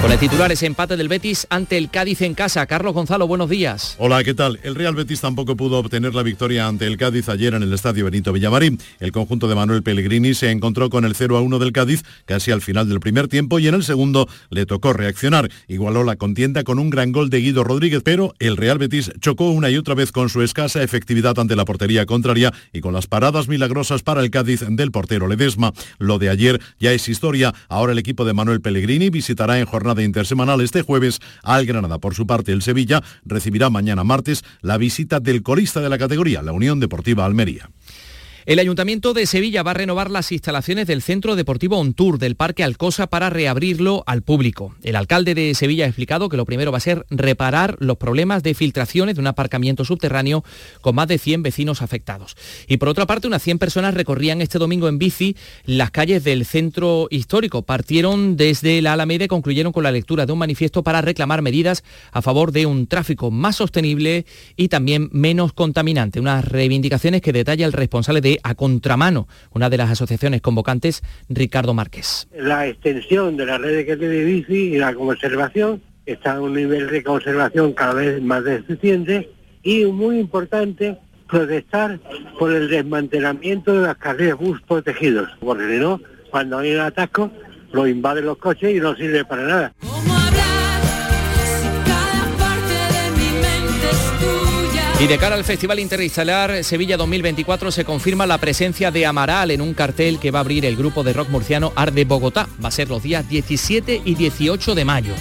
Con 0.00 0.12
el 0.12 0.18
titular 0.20 0.52
ese 0.52 0.66
empate 0.66 0.96
del 0.96 1.08
Betis 1.08 1.48
ante 1.50 1.76
el 1.76 1.90
Cádiz 1.90 2.22
en 2.22 2.34
casa. 2.34 2.64
Carlos 2.66 2.94
Gonzalo, 2.94 3.26
buenos 3.26 3.50
días. 3.50 3.96
Hola, 3.98 4.22
¿qué 4.22 4.32
tal? 4.32 4.60
El 4.62 4.76
Real 4.76 4.94
Betis 4.94 5.20
tampoco 5.20 5.56
pudo 5.56 5.76
obtener 5.78 6.14
la 6.14 6.22
victoria 6.22 6.68
ante 6.68 6.86
el 6.86 6.96
Cádiz 6.96 7.28
ayer 7.28 7.52
en 7.54 7.64
el 7.64 7.72
Estadio 7.72 8.04
Benito 8.04 8.32
Villamarín. 8.32 8.78
El 9.00 9.10
conjunto 9.10 9.48
de 9.48 9.56
Manuel 9.56 9.82
Pellegrini 9.82 10.34
se 10.34 10.52
encontró 10.52 10.88
con 10.88 11.04
el 11.04 11.16
0 11.16 11.36
a 11.36 11.40
1 11.40 11.58
del 11.58 11.72
Cádiz 11.72 12.04
casi 12.26 12.52
al 12.52 12.62
final 12.62 12.88
del 12.88 13.00
primer 13.00 13.26
tiempo 13.26 13.58
y 13.58 13.66
en 13.66 13.74
el 13.74 13.82
segundo 13.82 14.28
le 14.50 14.66
tocó 14.66 14.92
reaccionar. 14.92 15.50
Igualó 15.66 16.04
la 16.04 16.14
contienda 16.14 16.62
con 16.62 16.78
un 16.78 16.90
gran 16.90 17.10
gol 17.10 17.28
de 17.28 17.40
Guido 17.40 17.64
Rodríguez, 17.64 18.02
pero 18.04 18.34
el 18.38 18.56
Real 18.56 18.78
Betis 18.78 19.10
chocó 19.18 19.50
una 19.50 19.68
y 19.68 19.76
otra 19.76 19.96
vez 19.96 20.12
con 20.12 20.28
su 20.28 20.42
escasa 20.42 20.80
efectividad 20.80 21.36
ante 21.40 21.56
la 21.56 21.64
portería 21.64 22.06
contraria 22.06 22.54
y 22.72 22.82
con 22.82 22.94
las 22.94 23.08
paradas 23.08 23.48
milagrosas 23.48 24.04
para 24.04 24.20
el 24.20 24.30
Cádiz 24.30 24.62
del 24.64 24.92
portero 24.92 25.26
Ledesma. 25.26 25.72
Lo 25.98 26.20
de 26.20 26.30
ayer 26.30 26.60
ya 26.78 26.92
es 26.92 27.08
historia. 27.08 27.52
Ahora 27.68 27.90
el 27.90 27.98
equipo 27.98 28.24
de 28.24 28.32
Manuel 28.32 28.60
Pellegrini 28.60 29.10
visitará 29.10 29.58
en 29.58 29.66
jornada 29.66 29.87
intersemanal 29.98 30.60
este 30.60 30.82
jueves 30.82 31.20
al 31.42 31.66
Granada. 31.66 31.98
Por 31.98 32.14
su 32.14 32.26
parte, 32.26 32.52
el 32.52 32.62
Sevilla 32.62 33.02
recibirá 33.24 33.70
mañana 33.70 34.04
martes 34.04 34.44
la 34.60 34.76
visita 34.76 35.20
del 35.20 35.42
colista 35.42 35.80
de 35.80 35.88
la 35.88 35.98
categoría, 35.98 36.42
la 36.42 36.52
Unión 36.52 36.80
Deportiva 36.80 37.24
Almería. 37.24 37.70
El 38.48 38.60
Ayuntamiento 38.60 39.12
de 39.12 39.26
Sevilla 39.26 39.62
va 39.62 39.72
a 39.72 39.74
renovar 39.74 40.10
las 40.10 40.32
instalaciones 40.32 40.86
del 40.86 41.02
Centro 41.02 41.36
Deportivo 41.36 41.76
Ontour 41.76 42.18
del 42.18 42.34
Parque 42.34 42.64
Alcosa 42.64 43.06
para 43.06 43.28
reabrirlo 43.28 44.04
al 44.06 44.22
público. 44.22 44.74
El 44.82 44.96
alcalde 44.96 45.34
de 45.34 45.54
Sevilla 45.54 45.84
ha 45.84 45.88
explicado 45.88 46.30
que 46.30 46.38
lo 46.38 46.46
primero 46.46 46.72
va 46.72 46.78
a 46.78 46.80
ser 46.80 47.04
reparar 47.10 47.76
los 47.78 47.98
problemas 47.98 48.42
de 48.42 48.54
filtraciones 48.54 49.16
de 49.16 49.20
un 49.20 49.26
aparcamiento 49.26 49.84
subterráneo 49.84 50.44
con 50.80 50.94
más 50.94 51.08
de 51.08 51.18
100 51.18 51.42
vecinos 51.42 51.82
afectados. 51.82 52.38
Y 52.66 52.78
por 52.78 52.88
otra 52.88 53.04
parte, 53.04 53.26
unas 53.26 53.42
100 53.42 53.58
personas 53.58 53.92
recorrían 53.92 54.40
este 54.40 54.58
domingo 54.58 54.88
en 54.88 54.96
bici 54.96 55.36
las 55.66 55.90
calles 55.90 56.24
del 56.24 56.46
centro 56.46 57.06
histórico. 57.10 57.66
Partieron 57.66 58.38
desde 58.38 58.80
la 58.80 58.94
Alameda 58.94 59.26
y 59.26 59.28
concluyeron 59.28 59.74
con 59.74 59.82
la 59.82 59.92
lectura 59.92 60.24
de 60.24 60.32
un 60.32 60.38
manifiesto 60.38 60.82
para 60.82 61.02
reclamar 61.02 61.42
medidas 61.42 61.84
a 62.12 62.22
favor 62.22 62.50
de 62.52 62.64
un 62.64 62.86
tráfico 62.86 63.30
más 63.30 63.56
sostenible 63.56 64.24
y 64.56 64.68
también 64.68 65.10
menos 65.12 65.52
contaminante. 65.52 66.18
Unas 66.18 66.46
reivindicaciones 66.46 67.20
que 67.20 67.34
detalla 67.34 67.66
el 67.66 67.74
responsable 67.74 68.22
A 68.42 68.54
Contramano, 68.54 69.28
una 69.52 69.70
de 69.70 69.76
las 69.76 69.90
asociaciones 69.90 70.40
convocantes, 70.40 71.02
Ricardo 71.28 71.74
Márquez. 71.74 72.28
La 72.36 72.66
extensión 72.66 73.36
de 73.36 73.46
la 73.46 73.58
red 73.58 73.86
de 73.86 74.24
bici 74.24 74.74
y 74.74 74.78
la 74.78 74.94
conservación 74.94 75.82
está 76.06 76.34
a 76.34 76.40
un 76.40 76.54
nivel 76.54 76.88
de 76.88 77.02
conservación 77.02 77.72
cada 77.72 77.94
vez 77.94 78.22
más 78.22 78.44
deficiente 78.44 79.30
y 79.62 79.84
muy 79.84 80.18
importante 80.18 80.98
protestar 81.28 82.00
por 82.38 82.52
el 82.52 82.68
desmantelamiento 82.68 83.74
de 83.74 83.86
las 83.86 83.96
carreras 83.98 84.38
bus 84.38 84.60
protegidos, 84.62 85.28
porque 85.40 85.68
si 85.68 85.78
no, 85.78 86.00
cuando 86.30 86.58
hay 86.58 86.74
un 86.74 86.80
atasco, 86.80 87.30
lo 87.72 87.86
invaden 87.86 88.24
los 88.24 88.38
coches 88.38 88.74
y 88.74 88.80
no 88.80 88.96
sirve 88.96 89.24
para 89.24 89.42
nada. 89.42 89.74
Y 95.00 95.06
de 95.06 95.16
cara 95.16 95.36
al 95.36 95.44
Festival 95.44 95.78
Interinsular 95.78 96.64
Sevilla 96.64 96.96
2024 96.96 97.70
se 97.70 97.84
confirma 97.84 98.26
la 98.26 98.38
presencia 98.38 98.90
de 98.90 99.06
Amaral 99.06 99.52
en 99.52 99.60
un 99.60 99.72
cartel 99.72 100.18
que 100.18 100.32
va 100.32 100.40
a 100.40 100.42
abrir 100.42 100.64
el 100.64 100.76
grupo 100.76 101.04
de 101.04 101.12
rock 101.12 101.28
murciano 101.28 101.72
Arde 101.76 102.04
Bogotá. 102.04 102.48
Va 102.62 102.68
a 102.68 102.72
ser 102.72 102.88
los 102.88 103.00
días 103.00 103.28
17 103.28 104.02
y 104.04 104.14
18 104.16 104.74
de 104.74 104.84
mayo. 104.84 105.14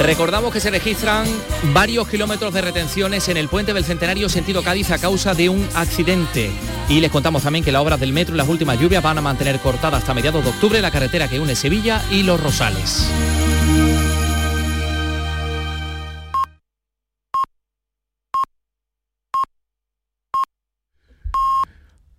Recordamos 0.00 0.54
que 0.54 0.60
se 0.60 0.70
registran 0.70 1.26
varios 1.74 2.08
kilómetros 2.08 2.54
de 2.54 2.62
retenciones 2.62 3.28
en 3.28 3.36
el 3.36 3.48
puente 3.48 3.74
del 3.74 3.84
Centenario 3.84 4.30
sentido 4.30 4.62
Cádiz 4.62 4.90
a 4.90 4.98
causa 4.98 5.34
de 5.34 5.50
un 5.50 5.68
accidente. 5.74 6.50
Y 6.88 7.00
les 7.00 7.10
contamos 7.10 7.42
también 7.42 7.62
que 7.62 7.72
las 7.72 7.82
obras 7.82 8.00
del 8.00 8.14
metro 8.14 8.34
y 8.34 8.38
las 8.38 8.48
últimas 8.48 8.80
lluvias 8.80 9.02
van 9.02 9.18
a 9.18 9.22
mantener 9.22 9.58
cortada 9.60 9.98
hasta 9.98 10.14
mediados 10.14 10.42
de 10.44 10.50
octubre 10.50 10.80
la 10.80 10.90
carretera 10.90 11.28
que 11.28 11.40
une 11.40 11.54
Sevilla 11.54 12.02
y 12.10 12.22
Los 12.22 12.40
Rosales. 12.40 13.06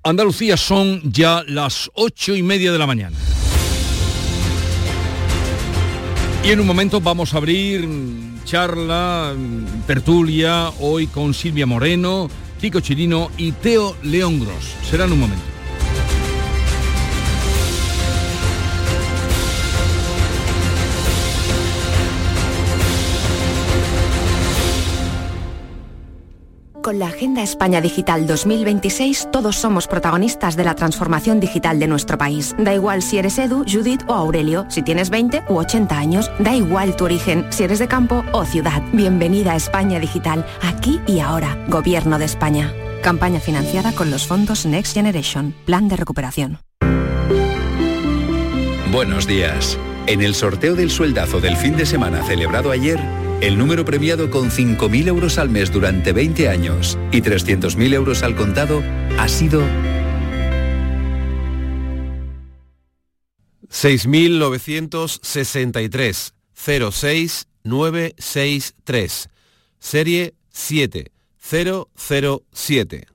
Andalucía 0.06 0.56
son 0.56 1.02
ya 1.12 1.44
las 1.48 1.90
ocho 1.96 2.36
y 2.36 2.44
media 2.44 2.72
de 2.72 2.78
la 2.78 2.86
mañana. 2.86 3.18
Y 6.44 6.52
en 6.52 6.60
un 6.60 6.68
momento 6.68 7.02
vamos 7.02 7.34
a 7.34 7.38
abrir 7.38 7.90
charla, 8.44 9.34
tertulia, 9.88 10.70
hoy 10.80 11.08
con 11.08 11.34
Silvia 11.34 11.66
Moreno, 11.66 12.30
Tico 12.62 12.82
Chirino 12.82 13.32
y 13.36 13.54
Teo 13.54 13.98
León 14.04 14.40
Gros. 14.40 14.76
Será 14.88 15.06
en 15.06 15.14
un 15.14 15.22
momento. 15.22 15.55
Con 26.86 27.00
la 27.00 27.08
Agenda 27.08 27.42
España 27.42 27.82
Digital 27.82 28.28
2026 28.28 29.30
todos 29.32 29.56
somos 29.56 29.88
protagonistas 29.88 30.56
de 30.56 30.64
la 30.64 30.76
transformación 30.76 31.40
digital 31.40 31.80
de 31.80 31.88
nuestro 31.88 32.20
país. 32.20 32.56
Da 32.60 32.76
igual 32.76 33.02
si 33.02 33.18
eres 33.18 33.40
Edu, 33.40 33.66
Judith 33.68 34.04
o 34.06 34.14
Aurelio, 34.14 34.68
si 34.70 34.84
tienes 34.84 35.10
20 35.10 35.46
u 35.50 35.56
80 35.56 35.98
años, 35.98 36.30
da 36.38 36.56
igual 36.56 36.96
tu 36.96 37.06
origen, 37.06 37.48
si 37.50 37.64
eres 37.64 37.80
de 37.80 37.88
campo 37.88 38.24
o 38.34 38.46
ciudad. 38.46 38.84
Bienvenida 38.94 39.54
a 39.54 39.56
España 39.56 40.00
Digital, 40.00 40.46
aquí 40.62 41.02
y 41.08 41.22
ahora. 41.22 41.58
Gobierno 41.70 42.20
de 42.20 42.26
España. 42.26 42.72
Campaña 43.02 43.40
financiada 43.40 43.92
con 43.92 44.12
los 44.12 44.28
fondos 44.28 44.68
Next 44.68 44.94
Generation, 44.94 45.56
Plan 45.66 45.88
de 45.88 45.96
Recuperación. 45.96 46.60
Buenos 48.92 49.26
días. 49.26 49.80
En 50.06 50.22
el 50.22 50.36
sorteo 50.36 50.76
del 50.76 50.92
sueldazo 50.92 51.42
del 51.42 51.58
fin 51.58 51.76
de 51.78 51.88
semana 51.88 52.22
celebrado 52.22 52.70
ayer, 52.70 53.00
el 53.42 53.58
número 53.58 53.84
premiado 53.86 54.30
con 54.30 54.50
5.000 54.50 55.08
euros 55.08 55.38
al 55.38 55.50
mes 55.50 55.70
durante 55.72 56.12
20 56.14 56.48
años 56.50 56.98
y 57.12 57.22
300.000 57.22 57.94
euros 57.94 58.24
al 58.24 58.36
contado 58.36 58.82
ha 59.18 59.28
sido 59.28 59.62
6.963 63.70 66.34
06963 66.56 69.30
serie 69.80 70.34
7007. 70.52 73.15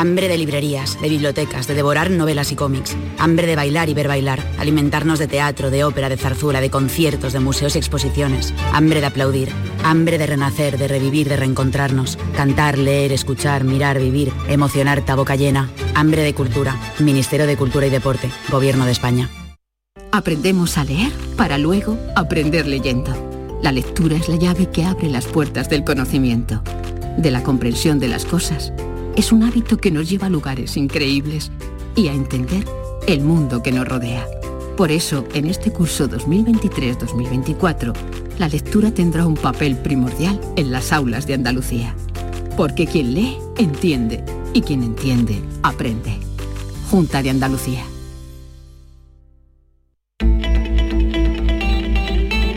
Hambre 0.00 0.28
de 0.28 0.38
librerías, 0.38 0.98
de 1.02 1.10
bibliotecas, 1.10 1.66
de 1.66 1.74
devorar 1.74 2.10
novelas 2.10 2.52
y 2.52 2.56
cómics. 2.56 2.96
Hambre 3.18 3.46
de 3.46 3.54
bailar 3.54 3.90
y 3.90 3.92
ver 3.92 4.08
bailar. 4.08 4.42
Alimentarnos 4.58 5.18
de 5.18 5.28
teatro, 5.28 5.70
de 5.70 5.84
ópera, 5.84 6.08
de 6.08 6.16
zarzuela, 6.16 6.62
de 6.62 6.70
conciertos, 6.70 7.34
de 7.34 7.40
museos 7.40 7.76
y 7.76 7.80
exposiciones. 7.80 8.54
Hambre 8.72 9.00
de 9.00 9.06
aplaudir. 9.08 9.50
Hambre 9.84 10.16
de 10.16 10.26
renacer, 10.26 10.78
de 10.78 10.88
revivir, 10.88 11.28
de 11.28 11.36
reencontrarnos. 11.36 12.16
Cantar, 12.34 12.78
leer, 12.78 13.12
escuchar, 13.12 13.64
mirar, 13.64 14.00
vivir. 14.00 14.32
Emocionar, 14.48 15.04
ta 15.04 15.16
boca 15.16 15.36
llena. 15.36 15.68
Hambre 15.94 16.22
de 16.22 16.32
cultura. 16.32 16.80
Ministerio 16.98 17.46
de 17.46 17.58
Cultura 17.58 17.86
y 17.86 17.90
Deporte. 17.90 18.30
Gobierno 18.50 18.86
de 18.86 18.92
España. 18.92 19.28
Aprendemos 20.12 20.78
a 20.78 20.84
leer 20.84 21.12
para 21.36 21.58
luego 21.58 21.98
aprender 22.16 22.66
leyendo. 22.66 23.12
La 23.62 23.70
lectura 23.70 24.16
es 24.16 24.30
la 24.30 24.36
llave 24.36 24.70
que 24.70 24.82
abre 24.82 25.10
las 25.10 25.26
puertas 25.26 25.68
del 25.68 25.84
conocimiento, 25.84 26.62
de 27.18 27.30
la 27.30 27.42
comprensión 27.42 27.98
de 27.98 28.08
las 28.08 28.24
cosas 28.24 28.72
es 29.16 29.32
un 29.32 29.42
hábito 29.42 29.76
que 29.78 29.90
nos 29.90 30.08
lleva 30.08 30.26
a 30.26 30.30
lugares 30.30 30.76
increíbles 30.76 31.50
y 31.96 32.08
a 32.08 32.12
entender 32.12 32.64
el 33.06 33.20
mundo 33.20 33.62
que 33.62 33.72
nos 33.72 33.86
rodea. 33.86 34.26
Por 34.76 34.90
eso, 34.90 35.26
en 35.34 35.46
este 35.46 35.72
curso 35.72 36.08
2023-2024, 36.08 37.92
la 38.38 38.48
lectura 38.48 38.92
tendrá 38.92 39.26
un 39.26 39.34
papel 39.34 39.76
primordial 39.76 40.40
en 40.56 40.72
las 40.72 40.92
aulas 40.92 41.26
de 41.26 41.34
Andalucía. 41.34 41.94
Porque 42.56 42.86
quien 42.86 43.14
lee, 43.14 43.36
entiende, 43.58 44.24
y 44.52 44.62
quien 44.62 44.82
entiende, 44.82 45.42
aprende. 45.62 46.18
Junta 46.90 47.22
de 47.22 47.30
Andalucía. 47.30 47.84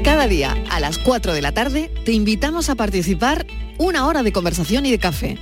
Cada 0.03 0.27
día, 0.27 0.55
a 0.69 0.79
las 0.79 0.97
4 0.97 1.33
de 1.33 1.41
la 1.41 1.51
tarde, 1.51 1.91
te 2.05 2.13
invitamos 2.13 2.69
a 2.69 2.75
participar 2.75 3.45
una 3.77 4.07
hora 4.07 4.23
de 4.23 4.31
conversación 4.31 4.85
y 4.85 4.91
de 4.91 4.99
café 4.99 5.37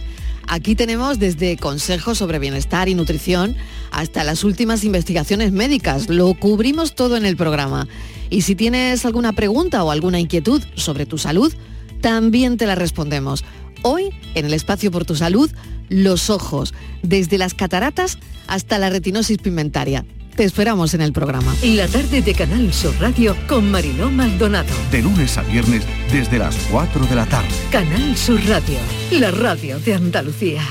Aquí 0.54 0.76
tenemos 0.76 1.18
desde 1.18 1.56
consejos 1.56 2.18
sobre 2.18 2.38
bienestar 2.38 2.90
y 2.90 2.94
nutrición 2.94 3.56
hasta 3.90 4.26
las 4.26 4.44
últimas 4.44 4.84
investigaciones 4.84 5.54
médicas. 5.54 6.10
Lo 6.10 6.34
cubrimos 6.34 6.94
todo 6.94 7.16
en 7.16 7.26
el 7.26 7.38
programa. 7.38 7.88
Y 8.30 8.42
si 8.42 8.56
tienes 8.56 9.06
alguna 9.06 9.32
pregunta 9.32 9.82
o 9.82 9.92
alguna 9.92 10.20
inquietud 10.20 10.62
sobre 10.76 11.06
tu 11.06 11.18
salud, 11.18 11.54
también 12.02 12.58
te 12.58 12.66
la 12.66 12.76
respondemos. 12.76 13.46
Hoy, 13.82 14.10
en 14.36 14.46
el 14.46 14.54
espacio 14.54 14.92
por 14.92 15.06
tu 15.06 15.16
salud, 15.16 15.50
los 15.88 16.30
ojos, 16.30 16.74
desde 17.02 17.38
las 17.38 17.54
cataratas 17.54 18.18
hasta 18.48 18.78
la 18.78 18.90
retinosis 18.90 19.38
pigmentaria. 19.38 20.04
Te 20.36 20.46
esperamos 20.46 20.94
en 20.94 21.02
el 21.02 21.12
programa. 21.12 21.54
La 21.62 21.88
tarde 21.88 22.22
de 22.22 22.34
Canal 22.34 22.74
Sur 22.74 22.94
Radio 23.00 23.36
con 23.48 23.70
Mariló 23.70 24.10
Maldonado. 24.10 24.74
De 24.90 25.02
lunes 25.02 25.38
a 25.38 25.42
viernes 25.42 25.84
desde 26.12 26.40
las 26.40 26.56
4 26.72 27.06
de 27.06 27.16
la 27.16 27.26
tarde. 27.26 27.50
Canal 27.70 28.16
Sur 28.16 28.40
Radio, 28.48 28.78
la 29.12 29.32
radio 29.32 29.80
de 29.80 29.94
Andalucía. 29.94 30.64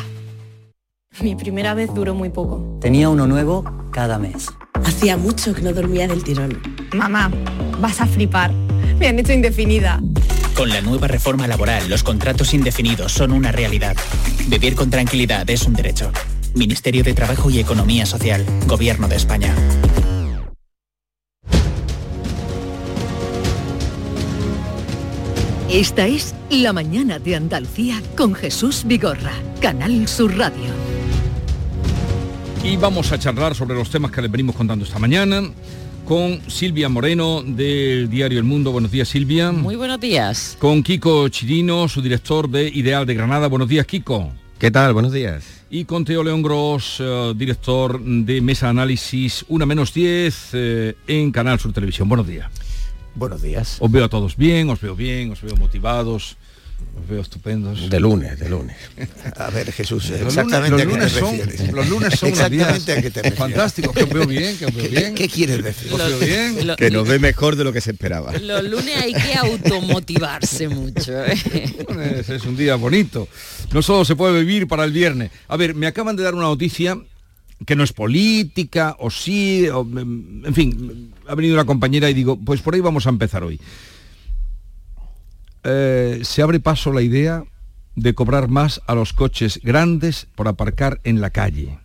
Mi 1.20 1.36
primera 1.36 1.74
vez 1.74 1.92
duró 1.94 2.14
muy 2.14 2.30
poco. 2.30 2.78
Tenía 2.80 3.10
uno 3.10 3.26
nuevo 3.26 3.64
cada 3.92 4.18
mes. 4.18 4.46
Hacía 4.84 5.18
mucho 5.18 5.54
que 5.54 5.60
no 5.60 5.72
dormía 5.72 6.08
del 6.08 6.24
tirón. 6.24 6.60
Mamá, 6.94 7.30
vas 7.80 8.00
a 8.00 8.06
flipar. 8.06 8.52
Me 8.98 9.08
han 9.08 9.18
hecho 9.18 9.32
indefinida. 9.32 10.00
Con 10.54 10.70
la 10.70 10.80
nueva 10.80 11.06
reforma 11.06 11.46
laboral, 11.46 11.88
los 11.88 12.02
contratos 12.02 12.54
indefinidos 12.54 13.12
son 13.12 13.32
una 13.32 13.52
realidad. 13.52 13.96
Vivir 14.48 14.74
con 14.74 14.90
tranquilidad 14.90 15.48
es 15.48 15.62
un 15.62 15.74
derecho. 15.74 16.10
Ministerio 16.54 17.02
de 17.02 17.14
Trabajo 17.14 17.50
y 17.50 17.58
Economía 17.58 18.06
Social, 18.06 18.44
Gobierno 18.66 19.08
de 19.08 19.16
España. 19.16 19.54
Esta 25.72 26.06
es 26.06 26.34
La 26.50 26.72
Mañana 26.72 27.20
de 27.20 27.36
Andalucía 27.36 28.02
con 28.16 28.34
Jesús 28.34 28.82
Vigorra, 28.84 29.32
Canal 29.60 30.08
Sur 30.08 30.36
Radio. 30.36 30.64
Y 32.64 32.76
vamos 32.76 33.12
a 33.12 33.18
charlar 33.18 33.54
sobre 33.54 33.76
los 33.76 33.88
temas 33.88 34.10
que 34.10 34.20
les 34.20 34.30
venimos 34.30 34.56
contando 34.56 34.84
esta 34.84 34.98
mañana 34.98 35.42
con 36.10 36.40
Silvia 36.50 36.88
Moreno 36.88 37.44
del 37.46 38.10
diario 38.10 38.38
El 38.38 38.44
Mundo. 38.44 38.72
Buenos 38.72 38.90
días, 38.90 39.08
Silvia. 39.08 39.52
Muy 39.52 39.76
buenos 39.76 40.00
días. 40.00 40.56
Con 40.58 40.82
Kiko 40.82 41.28
Chirino, 41.28 41.86
su 41.86 42.02
director 42.02 42.50
de 42.50 42.68
Ideal 42.68 43.06
de 43.06 43.14
Granada. 43.14 43.46
Buenos 43.46 43.68
días, 43.68 43.86
Kiko. 43.86 44.32
¿Qué 44.60 44.70
tal? 44.70 44.92
Buenos 44.92 45.14
días. 45.14 45.64
Y 45.70 45.86
con 45.86 46.04
Teo 46.04 46.22
León 46.22 46.42
Gross, 46.42 46.98
eh, 47.00 47.32
director 47.34 47.98
de 47.98 48.42
Mesa 48.42 48.68
Análisis 48.68 49.42
1 49.48 49.64
menos 49.64 49.94
10 49.94 50.50
eh, 50.52 50.96
en 51.06 51.32
Canal 51.32 51.58
Sur 51.58 51.72
Televisión. 51.72 52.10
Buenos 52.10 52.26
días. 52.26 52.50
Buenos 53.14 53.40
días. 53.40 53.78
Os 53.80 53.90
veo 53.90 54.04
a 54.04 54.10
todos 54.10 54.36
bien, 54.36 54.68
os 54.68 54.78
veo 54.78 54.94
bien, 54.94 55.32
os 55.32 55.40
veo 55.40 55.56
motivados. 55.56 56.36
Os 57.00 57.08
veo 57.08 57.20
estupendos. 57.22 57.88
De 57.88 57.98
lunes, 58.00 58.38
de 58.38 58.48
lunes. 58.48 58.76
A 59.36 59.50
ver, 59.50 59.72
Jesús, 59.72 60.10
Los 60.10 60.20
exactamente 60.20 60.84
lunes- 60.84 61.14
los 61.14 61.22
a 61.22 61.30
qué 61.32 61.38
te 61.38 61.44
lunes 61.46 61.56
son- 61.66 61.74
los 61.76 61.88
lunes 61.88 62.14
son 62.18 62.28
exactamente 62.28 62.56
días 62.92 62.98
a 62.98 63.02
qué 63.02 63.10
te 63.10 63.22
refieres. 63.22 63.38
fantásticos, 63.38 63.92
que 63.94 64.02
os 64.04 64.10
veo 64.10 64.26
bien, 64.26 64.56
que 64.58 64.66
os 64.66 64.74
veo 64.74 64.82
¿Qué- 64.84 64.88
bien. 64.90 65.14
¿Qué 65.14 65.28
quieres 65.28 65.62
decir? 65.64 65.92
Os 65.92 65.98
veo 65.98 66.18
bien. 66.18 66.66
Lo- 66.66 66.76
Que 66.76 66.90
nos 66.90 67.08
ve 67.08 67.18
mejor 67.18 67.56
de 67.56 67.64
lo 67.64 67.72
que 67.72 67.80
se 67.80 67.92
esperaba. 67.92 68.32
Los 68.38 68.64
lunes 68.64 68.96
hay 68.96 69.12
que 69.14 69.34
automotivarse 69.34 70.68
mucho. 70.68 71.24
¿eh? 71.24 71.74
Lunes 71.88 72.28
es 72.28 72.44
un 72.44 72.56
día 72.56 72.76
bonito. 72.76 73.28
No 73.72 73.82
solo 73.82 74.04
se 74.04 74.14
puede 74.16 74.38
vivir 74.40 74.66
para 74.68 74.84
el 74.84 74.92
viernes. 74.92 75.30
A 75.48 75.56
ver, 75.56 75.74
me 75.74 75.86
acaban 75.86 76.16
de 76.16 76.22
dar 76.22 76.34
una 76.34 76.44
noticia 76.44 76.98
que 77.66 77.76
no 77.76 77.84
es 77.84 77.92
política, 77.92 78.96
o 78.98 79.10
sí, 79.10 79.68
o, 79.68 79.84
mm, 79.84 80.46
en 80.46 80.54
fin, 80.54 81.12
ha 81.26 81.34
venido 81.34 81.54
una 81.54 81.64
compañera 81.66 82.08
y 82.08 82.14
digo, 82.14 82.38
pues 82.38 82.60
por 82.62 82.74
ahí 82.74 82.80
vamos 82.80 83.06
a 83.06 83.10
empezar 83.10 83.42
hoy. 83.44 83.60
Eh, 85.64 86.20
se 86.22 86.42
abre 86.42 86.60
paso 86.60 86.92
la 86.92 87.02
idea 87.02 87.44
de 87.96 88.14
cobrar 88.14 88.48
más 88.48 88.80
a 88.86 88.94
los 88.94 89.12
coches 89.12 89.60
grandes 89.62 90.26
por 90.34 90.48
aparcar 90.48 91.00
en 91.04 91.20
la 91.20 91.30
calle. 91.30 91.78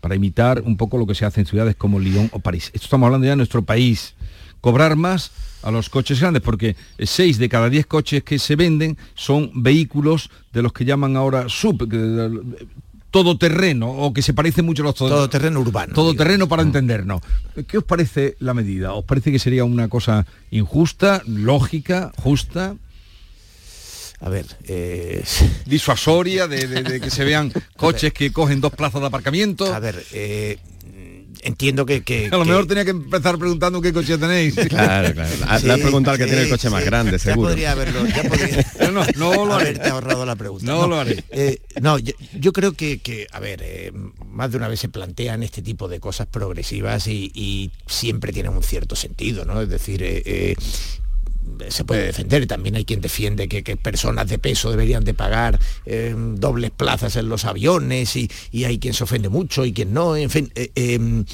Para 0.00 0.16
imitar 0.16 0.62
un 0.62 0.76
poco 0.76 0.98
lo 0.98 1.06
que 1.06 1.14
se 1.14 1.24
hace 1.24 1.40
en 1.40 1.46
ciudades 1.46 1.76
como 1.76 2.00
Lyon 2.00 2.30
o 2.32 2.40
París. 2.40 2.70
Esto 2.74 2.86
estamos 2.86 3.06
hablando 3.06 3.24
ya 3.24 3.32
de 3.32 3.36
nuestro 3.36 3.62
país. 3.62 4.14
Cobrar 4.60 4.96
más 4.96 5.30
a 5.62 5.70
los 5.70 5.88
coches 5.88 6.20
grandes, 6.20 6.42
porque 6.42 6.76
seis 6.98 7.38
de 7.38 7.48
cada 7.48 7.70
diez 7.70 7.86
coches 7.86 8.22
que 8.22 8.38
se 8.38 8.56
venden 8.56 8.98
son 9.14 9.50
vehículos 9.54 10.30
de 10.52 10.62
los 10.62 10.72
que 10.72 10.84
llaman 10.84 11.16
ahora 11.16 11.48
sub, 11.48 11.88
todoterreno, 13.14 13.88
o 13.92 14.12
que 14.12 14.22
se 14.22 14.34
parecen 14.34 14.64
mucho 14.66 14.82
a 14.82 14.86
los 14.86 14.96
todo- 14.96 15.08
Todoterreno 15.08 15.60
urbano. 15.60 15.94
Todoterreno 15.94 16.48
para 16.48 16.62
entendernos. 16.64 17.22
¿Qué 17.68 17.78
os 17.78 17.84
parece 17.84 18.34
la 18.40 18.54
medida? 18.54 18.92
¿Os 18.92 19.04
parece 19.04 19.30
que 19.30 19.38
sería 19.38 19.64
una 19.64 19.86
cosa 19.88 20.26
injusta, 20.50 21.22
lógica, 21.24 22.10
justa? 22.20 22.74
A 24.20 24.28
ver, 24.28 24.46
eh, 24.66 25.22
disuasoria 25.64 26.48
de, 26.48 26.66
de- 26.66 26.82
de 26.82 27.00
que 27.00 27.10
se 27.10 27.22
vean 27.24 27.52
coches 27.76 28.12
que 28.12 28.32
cogen 28.32 28.60
dos 28.60 28.72
plazas 28.72 29.00
de 29.00 29.06
aparcamiento. 29.06 29.72
A 29.72 29.78
ver, 29.78 30.02
eh, 30.12 30.58
entiendo 31.42 31.86
que, 31.86 32.02
que- 32.02 32.26
a 32.26 32.36
lo 32.36 32.42
que- 32.44 32.48
mejor 32.50 32.66
tenía 32.66 32.84
que 32.84 32.90
empezar 32.92 33.38
preguntando 33.38 33.80
qué 33.80 33.92
coche 33.92 34.18
tenéis. 34.18 34.54
Claro, 34.68 35.12
claro. 35.14 35.30
Le 35.64 35.72
has 35.72 35.80
preguntado 35.80 36.12
al 36.12 36.18
que 36.18 36.26
tiene 36.26 36.42
el 36.42 36.48
coche 36.48 36.70
más 36.70 36.84
grande, 36.84 37.18
seguro. 37.18 37.48
Ya 37.48 37.52
podría 37.54 37.72
haberlo, 37.72 38.06
ya 38.06 38.22
podría 38.28 38.66
no, 38.92 39.04
no 39.16 39.44
lo 39.46 39.54
haré. 39.54 39.68
haberte 39.68 39.88
ahorrado 39.88 40.26
la 40.26 40.36
pregunta. 40.36 40.66
No 40.66 40.86
lo 40.86 40.98
haré. 41.00 41.22
Eh, 41.30 41.58
no, 41.80 41.98
yo, 41.98 42.12
yo 42.38 42.52
creo 42.52 42.72
que, 42.72 42.98
que, 42.98 43.26
a 43.32 43.40
ver, 43.40 43.60
eh, 43.62 43.92
más 44.30 44.50
de 44.50 44.56
una 44.56 44.68
vez 44.68 44.80
se 44.80 44.88
plantean 44.88 45.42
este 45.42 45.62
tipo 45.62 45.88
de 45.88 46.00
cosas 46.00 46.26
progresivas 46.26 47.06
y, 47.06 47.30
y 47.34 47.70
siempre 47.86 48.32
tienen 48.32 48.52
un 48.52 48.62
cierto 48.62 48.96
sentido, 48.96 49.44
¿no? 49.44 49.60
Es 49.60 49.68
decir, 49.68 50.02
eh, 50.02 50.22
eh, 50.24 50.54
se 51.68 51.84
puede 51.84 52.06
defender, 52.06 52.46
también 52.46 52.76
hay 52.76 52.84
quien 52.84 53.00
defiende 53.00 53.48
que, 53.48 53.62
que 53.62 53.76
personas 53.76 54.28
de 54.28 54.38
peso 54.38 54.70
deberían 54.70 55.04
de 55.04 55.14
pagar 55.14 55.58
eh, 55.86 56.14
dobles 56.16 56.70
plazas 56.70 57.16
en 57.16 57.28
los 57.28 57.44
aviones 57.44 58.16
y, 58.16 58.30
y 58.50 58.64
hay 58.64 58.78
quien 58.78 58.94
se 58.94 59.04
ofende 59.04 59.28
mucho 59.28 59.64
y 59.64 59.72
quien 59.72 59.92
no, 59.92 60.16
en 60.16 60.30
fin. 60.30 60.52
eh, 60.54 60.70
eh, 60.74 61.24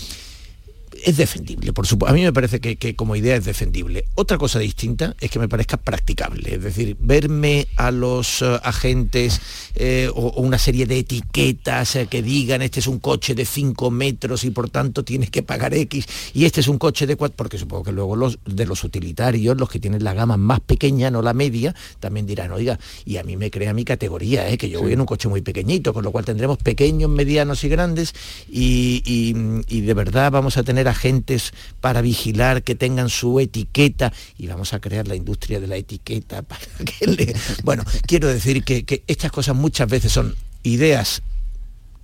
es 1.05 1.17
defendible, 1.17 1.73
por 1.73 1.87
supuesto. 1.87 2.13
A 2.13 2.17
mí 2.17 2.23
me 2.23 2.33
parece 2.33 2.61
que, 2.61 2.77
que 2.77 2.95
como 2.97 3.17
idea 3.17 3.37
es 3.37 3.45
defendible. 3.45 4.05
Otra 4.15 4.39
cosa 4.39 4.59
distinta 4.59 5.15
es 5.21 5.31
que 5.31 5.39
me 5.39 5.49
parezca 5.49 5.77
practicable. 5.77 6.55
Es 6.55 6.63
decir, 6.63 6.97
verme 7.01 7.67
a 7.77 7.91
los 7.91 8.43
eh, 8.43 8.59
agentes 8.63 9.41
eh, 9.75 10.09
o, 10.15 10.29
o 10.29 10.41
una 10.43 10.59
serie 10.59 10.87
de 10.87 10.99
etiquetas 10.99 11.97
eh, 11.97 12.07
que 12.09 12.23
digan 12.23 12.63
este 12.63 12.81
es 12.81 12.87
un 12.87 12.99
coche 12.99 13.35
de 13.35 13.45
5 13.45 13.91
metros 13.91 14.45
y 14.45 14.51
por 14.51 14.69
tanto 14.71 15.05
tienes 15.05 15.31
que 15.31 15.43
pagar 15.43 15.75
X 15.75 16.07
y 16.35 16.45
este 16.45 16.61
es 16.61 16.69
un 16.69 16.79
coche 16.79 17.07
de 17.07 17.17
4, 17.17 17.37
porque 17.37 17.59
supongo 17.59 17.85
que 17.85 17.93
luego 17.93 18.17
los 18.17 18.39
de 18.45 18.67
los 18.67 18.85
utilitarios, 18.85 19.57
los 19.57 19.69
que 19.71 19.79
tienen 19.79 20.05
la 20.05 20.15
gama 20.15 20.37
más 20.37 20.61
pequeña, 20.61 21.11
no 21.11 21.23
la 21.23 21.35
media, 21.35 21.75
también 22.01 22.27
dirán, 22.27 22.53
oiga, 22.53 22.79
y 23.05 23.17
a 23.17 23.23
mí 23.25 23.37
me 23.37 23.51
crea 23.51 23.73
mi 23.73 23.85
categoría, 23.85 24.49
eh, 24.51 24.59
que 24.59 24.69
yo 24.69 24.81
voy 24.81 24.93
en 24.93 25.01
un 25.01 25.07
coche 25.07 25.29
muy 25.29 25.41
pequeñito, 25.43 25.93
con 25.95 26.05
lo 26.05 26.13
cual 26.13 26.25
tendremos 26.25 26.59
pequeños, 26.59 27.11
medianos 27.11 27.65
y 27.65 27.69
grandes 27.69 28.15
y, 28.51 29.03
y- 29.05 29.31
y 29.69 29.81
de 29.83 29.95
verdad 29.95 30.31
vamos 30.31 30.57
a 30.57 30.63
tener 30.63 30.89
agentes 30.91 31.53
para 31.81 32.03
vigilar 32.03 32.63
que 32.63 32.75
tengan 32.75 33.09
su 33.09 33.41
etiqueta 33.41 34.13
y 34.37 34.47
vamos 34.47 34.75
a 34.75 34.81
crear 34.81 35.09
la 35.09 35.17
industria 35.17 35.61
de 35.61 35.67
la 35.67 35.77
etiqueta 35.77 36.43
para 36.43 36.63
que 36.85 37.07
le... 37.07 37.35
Bueno, 37.65 37.85
quiero 38.07 38.29
decir 38.29 38.65
que, 38.65 38.85
que 38.85 39.03
estas 39.07 39.33
cosas 39.33 39.57
muchas 39.57 39.89
veces 39.89 40.13
son 40.13 40.35
ideas 40.63 41.23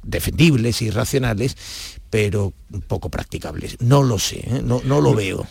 defendibles 0.07 0.81
y 0.83 0.91
racionales, 0.91 1.57
pero 2.11 2.55
poco 2.87 3.11
practicables. 3.11 3.77
No 3.81 4.03
lo 4.03 4.19
sé, 4.19 4.39
¿eh? 4.39 4.63
no, 4.65 4.81
no 4.85 5.01
lo 5.01 5.15
veo. 5.15 5.47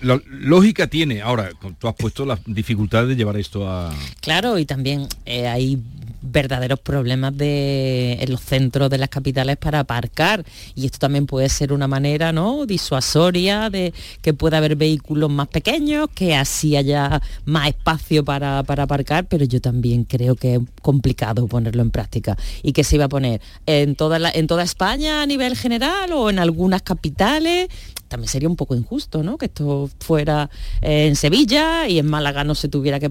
La, 0.00 0.14
la 0.16 0.22
lógica 0.26 0.86
tiene, 0.86 1.20
ahora, 1.20 1.50
tú 1.78 1.88
has 1.88 1.94
puesto 1.94 2.24
las 2.24 2.40
dificultades 2.46 3.08
de 3.10 3.16
llevar 3.16 3.36
esto 3.36 3.68
a... 3.68 3.94
Claro, 4.20 4.58
y 4.58 4.64
también 4.64 5.06
eh, 5.26 5.46
hay 5.46 5.80
verdaderos 6.22 6.80
problemas 6.80 7.36
de, 7.36 8.18
en 8.20 8.30
los 8.30 8.40
centros 8.40 8.90
de 8.90 8.98
las 8.98 9.08
capitales 9.08 9.56
para 9.56 9.80
aparcar. 9.80 10.44
Y 10.74 10.86
esto 10.86 10.98
también 10.98 11.26
puede 11.26 11.48
ser 11.48 11.72
una 11.72 11.86
manera 11.88 12.32
no 12.32 12.66
disuasoria 12.66 13.70
de 13.70 13.92
que 14.22 14.34
pueda 14.34 14.58
haber 14.58 14.76
vehículos 14.76 15.30
más 15.30 15.48
pequeños 15.48 16.08
que 16.14 16.34
así 16.34 16.76
haya 16.76 17.20
más 17.44 17.68
espacio 17.68 18.24
para, 18.24 18.62
para 18.62 18.84
aparcar 18.84 19.26
pero 19.26 19.44
yo 19.44 19.60
también 19.60 20.04
creo 20.04 20.34
que 20.34 20.56
es 20.56 20.60
complicado 20.82 21.46
ponerlo 21.46 21.82
en 21.82 21.90
práctica. 21.90 22.36
Y 22.62 22.72
que 22.72 22.84
se 22.84 22.96
iba 22.96 23.06
a 23.06 23.08
poner 23.08 23.40
en 23.66 23.94
toda 23.96 24.18
la- 24.18 24.30
en 24.30 24.46
toda 24.46 24.62
España 24.62 25.22
a 25.22 25.26
nivel 25.26 25.56
general 25.56 26.12
o 26.12 26.30
en 26.30 26.38
algunas 26.38 26.82
capitales 26.82 27.68
también 28.08 28.28
sería 28.28 28.48
un 28.48 28.56
poco 28.56 28.74
injusto, 28.74 29.22
¿no? 29.22 29.38
Que 29.38 29.46
esto 29.46 29.88
fuera 30.00 30.50
eh, 30.82 31.06
en 31.06 31.14
Sevilla 31.16 31.86
y 31.88 31.98
en 31.98 32.06
Málaga 32.06 32.44
no 32.44 32.54
se 32.54 32.68
tuviera 32.68 32.98
que... 32.98 33.10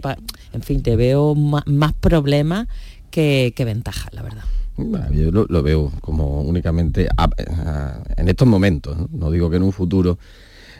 En 0.54 0.62
fin, 0.64 0.82
te 0.82 0.96
veo 0.96 1.36
más 1.36 1.94
problemas 1.94 2.68
que, 3.12 3.54
que 3.56 3.64
ventajas, 3.66 4.14
la 4.14 4.22
verdad. 4.24 4.44
Bueno, 4.76 5.12
Yo 5.12 5.32
lo, 5.32 5.46
lo 5.50 5.64
veo 5.64 5.92
como 6.02 6.42
únicamente 6.42 7.08
a- 7.18 7.24
a- 7.26 8.04
en 8.18 8.28
estos 8.28 8.48
momentos. 8.48 8.98
¿no? 8.98 9.10
No 9.12 9.32
digo 9.32 9.50
que 9.50 9.58
en 9.58 9.64
un 9.64 9.72
futuro 9.72 10.20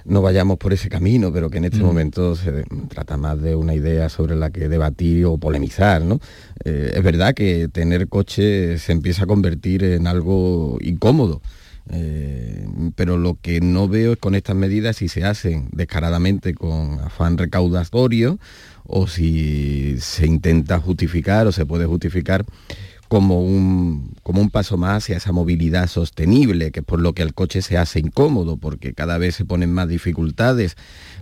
no 0.06 0.22
vayamos 0.22 0.58
por 0.58 0.72
ese 0.72 0.88
camino, 0.88 1.34
pero 1.34 1.50
que 1.50 1.58
en 1.58 1.66
este 1.66 1.80
Mm. 1.80 1.86
momento 1.86 2.36
se 2.36 2.64
trata 2.90 3.18
más 3.18 3.42
de 3.42 3.56
una 3.56 3.74
idea 3.74 4.08
sobre 4.08 4.36
la 4.36 4.52
que 4.52 4.70
debatir 4.70 5.26
o 5.26 5.38
polemizar. 5.38 6.02
¿no? 6.04 6.20
Eh, 6.64 6.94
es 6.96 7.04
verdad 7.04 7.34
que 7.34 7.68
tener 7.70 8.08
coche 8.08 8.78
se 8.78 8.92
empieza 8.92 9.24
a 9.24 9.28
convertir 9.28 9.84
en 9.84 10.08
algo 10.08 10.78
incómodo. 10.82 11.42
Eh, 11.90 12.68
pero 12.96 13.18
lo 13.18 13.38
que 13.42 13.62
no 13.62 13.88
veo 13.88 14.14
es 14.14 14.20
con 14.20 14.36
estas 14.36 14.56
medidas 14.56 14.98
si 14.98 15.08
se 15.08 15.24
hacen 15.24 15.70
descaradamente 15.72 16.54
con 16.54 17.00
afán 17.00 17.38
recaudatorio 17.38 18.40
o 18.84 19.08
si 19.08 19.96
se 20.00 20.26
intenta 20.26 20.80
justificar 20.80 21.48
o 21.48 21.52
se 21.52 21.66
puede 21.66 21.86
justificar 21.86 22.46
como 23.08 23.42
un, 23.42 24.14
como 24.24 24.42
un 24.42 24.50
paso 24.50 24.78
más 24.78 25.04
hacia 25.04 25.18
esa 25.18 25.32
movilidad 25.32 25.88
sostenible, 25.88 26.72
que 26.72 26.82
es 26.82 26.86
por 26.86 27.02
lo 27.02 27.14
que 27.14 27.24
el 27.24 27.34
coche 27.34 27.62
se 27.62 27.78
hace 27.78 28.00
incómodo, 28.00 28.58
porque 28.58 28.94
cada 28.94 29.18
vez 29.18 29.36
se 29.36 29.46
ponen 29.46 29.72
más 29.72 29.88
dificultades 29.88 30.76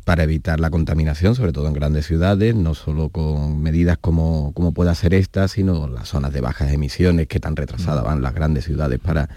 para 0.04 0.24
evitar 0.24 0.60
la 0.60 0.70
contaminación, 0.70 1.36
sobre 1.36 1.52
todo 1.52 1.68
en 1.68 1.74
grandes 1.74 2.06
ciudades, 2.06 2.56
no 2.56 2.74
solo 2.74 3.10
con 3.10 3.62
medidas 3.62 3.98
como, 4.00 4.52
como 4.54 4.74
puede 4.74 4.92
hacer 4.92 5.14
esta, 5.14 5.48
sino 5.48 5.88
las 5.88 6.10
zonas 6.10 6.34
de 6.34 6.42
bajas 6.42 6.72
emisiones 6.72 7.28
que 7.28 7.40
tan 7.40 7.56
retrasadas 7.56 8.04
van 8.04 8.22
las 8.22 8.34
grandes 8.34 8.66
ciudades 8.66 9.00
para, 9.00 9.30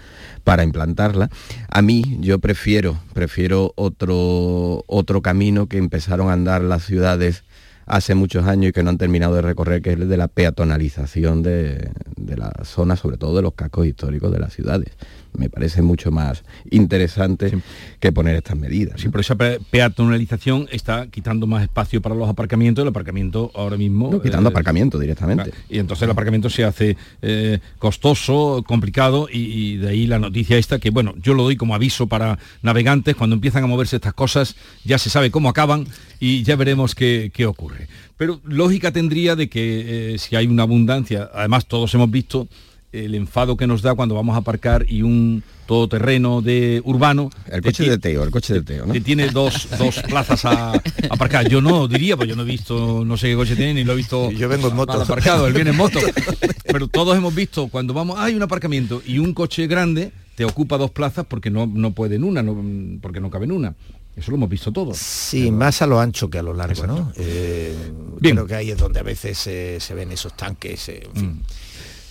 para 0.43 0.63
implantarla. 0.63 1.29
A 1.69 1.81
mí 1.81 2.17
yo 2.19 2.39
prefiero, 2.39 2.99
prefiero 3.13 3.73
otro, 3.75 4.83
otro 4.87 5.21
camino 5.21 5.67
que 5.67 5.77
empezaron 5.77 6.29
a 6.29 6.33
andar 6.33 6.61
las 6.61 6.83
ciudades 6.83 7.43
hace 7.89 8.15
muchos 8.15 8.45
años 8.47 8.69
y 8.69 8.71
que 8.71 8.83
no 8.83 8.91
han 8.91 8.97
terminado 8.97 9.35
de 9.35 9.41
recorrer, 9.41 9.81
que 9.81 9.91
es 9.91 9.99
el 9.99 10.07
de 10.07 10.17
la 10.17 10.27
peatonalización 10.27 11.43
de, 11.43 11.91
de 12.15 12.37
la 12.37 12.53
zona, 12.63 12.95
sobre 12.95 13.17
todo 13.17 13.35
de 13.35 13.41
los 13.41 13.53
cascos 13.53 13.87
históricos 13.87 14.31
de 14.31 14.39
las 14.39 14.53
ciudades. 14.53 14.95
Me 15.37 15.49
parece 15.49 15.81
mucho 15.81 16.11
más 16.11 16.43
interesante 16.69 17.57
que 17.99 18.11
poner 18.11 18.35
estas 18.35 18.57
medidas. 18.57 18.99
Sí, 18.99 19.09
pero 19.09 19.21
esa 19.21 19.35
peatonalización 19.35 20.67
está 20.71 21.07
quitando 21.07 21.47
más 21.47 21.63
espacio 21.63 22.01
para 22.01 22.15
los 22.15 22.29
aparcamientos, 22.29 22.83
el 22.83 22.89
aparcamiento 22.89 23.51
ahora 23.55 23.77
mismo... 23.77 24.21
quitando 24.21 24.49
eh, 24.49 24.51
aparcamiento 24.51 24.99
directamente. 24.99 25.51
Y 25.69 25.79
entonces 25.79 26.03
el 26.03 26.11
aparcamiento 26.11 26.49
se 26.49 26.63
hace 26.63 26.97
eh, 27.21 27.59
costoso, 27.77 28.63
complicado, 28.67 29.27
y, 29.31 29.77
de 29.77 29.89
ahí 29.89 30.07
la 30.07 30.19
noticia 30.19 30.57
esta, 30.57 30.79
que 30.79 30.89
bueno, 30.89 31.13
yo 31.21 31.33
lo 31.33 31.43
doy 31.43 31.55
como 31.55 31.75
aviso 31.75 32.07
para 32.07 32.39
navegantes, 32.61 33.15
cuando 33.15 33.35
empiezan 33.35 33.63
a 33.63 33.67
moverse 33.67 33.95
estas 33.97 34.13
cosas, 34.13 34.55
ya 34.83 34.97
se 34.97 35.09
sabe 35.09 35.31
cómo 35.31 35.49
acaban 35.49 35.87
y 36.19 36.43
ya 36.43 36.55
veremos 36.55 36.95
qué, 36.95 37.31
ocurre. 37.47 37.87
Pero 38.17 38.41
lógica 38.43 38.91
tendría 38.91 39.35
de 39.35 39.49
que 39.49 40.13
eh, 40.13 40.17
si 40.17 40.35
hay 40.35 40.47
una 40.47 40.63
abundancia, 40.63 41.29
además 41.33 41.67
todos 41.67 41.93
hemos 41.93 42.11
visto 42.11 42.49
el 42.91 43.15
enfado 43.15 43.55
que 43.55 43.67
nos 43.67 43.81
da 43.81 43.93
cuando 43.95 44.15
vamos 44.15 44.35
a 44.35 44.39
aparcar 44.39 44.85
y 44.89 45.03
un 45.03 45.43
todoterreno 45.67 46.41
de 46.41 46.81
urbano. 46.83 47.29
El 47.45 47.61
coche 47.61 47.87
de 47.87 47.99
Teo, 47.99 48.23
el 48.23 48.31
coche 48.31 48.55
de 48.55 48.61
Teo, 48.63 48.87
¿no? 48.87 48.93
Que 48.93 49.01
tiene 49.01 49.27
dos, 49.29 49.67
plazas 50.07 50.45
a, 50.45 50.73
aparcar. 51.09 51.47
Yo 51.47 51.61
no 51.61 51.87
diría, 51.87 52.17
pues 52.17 52.27
yo 52.27 52.35
no 52.35 52.41
he 52.41 52.45
visto, 52.45 53.05
no 53.05 53.17
sé 53.17 53.27
qué 53.27 53.35
coche 53.35 53.55
tiene, 53.55 53.75
ni 53.75 53.83
lo 53.83 53.93
he 53.93 53.95
visto 53.95 54.31
yo 54.31 54.49
vengo 54.49 54.69
en 54.69 54.75
moto. 54.75 54.93
aparcado, 54.93 55.45
él 55.45 55.53
viene 55.53 55.69
en 55.69 55.77
moto. 55.77 55.99
Pero 56.65 56.87
todos 56.87 57.15
hemos 57.15 57.35
visto 57.35 57.67
cuando 57.67 57.93
vamos, 57.93 58.17
hay 58.19 58.33
un 58.33 58.41
aparcamiento 58.41 59.01
y 59.05 59.19
un 59.19 59.33
coche 59.33 59.67
grande 59.67 60.11
te 60.35 60.45
ocupa 60.45 60.77
dos 60.77 60.91
plazas 60.91 61.25
porque 61.27 61.51
no, 61.51 61.67
no 61.67 61.91
puede 61.91 62.15
en 62.15 62.23
una, 62.23 62.41
no, 62.41 62.57
porque 63.01 63.19
no 63.19 63.29
cabe 63.29 63.45
en 63.45 63.51
una. 63.51 63.75
Eso 64.15 64.31
lo 64.31 64.37
hemos 64.37 64.49
visto 64.49 64.71
todos. 64.71 64.97
Sí, 64.97 65.51
más 65.51 65.81
a 65.81 65.87
lo 65.87 65.99
ancho 65.99 66.29
que 66.29 66.39
a 66.39 66.43
lo 66.43 66.53
largo, 66.53 66.87
¿no? 66.87 67.13
Eh, 67.15 67.75
Creo 68.19 68.47
que 68.47 68.55
ahí 68.55 68.71
es 68.71 68.77
donde 68.77 68.99
a 68.99 69.03
veces 69.03 69.37
se 69.37 69.93
ven 69.93 70.11
esos 70.11 70.35
tanques, 70.35 70.89
eh, 70.89 71.03
en 71.05 71.13
fin. 71.13 71.29
Mm. 71.29 71.41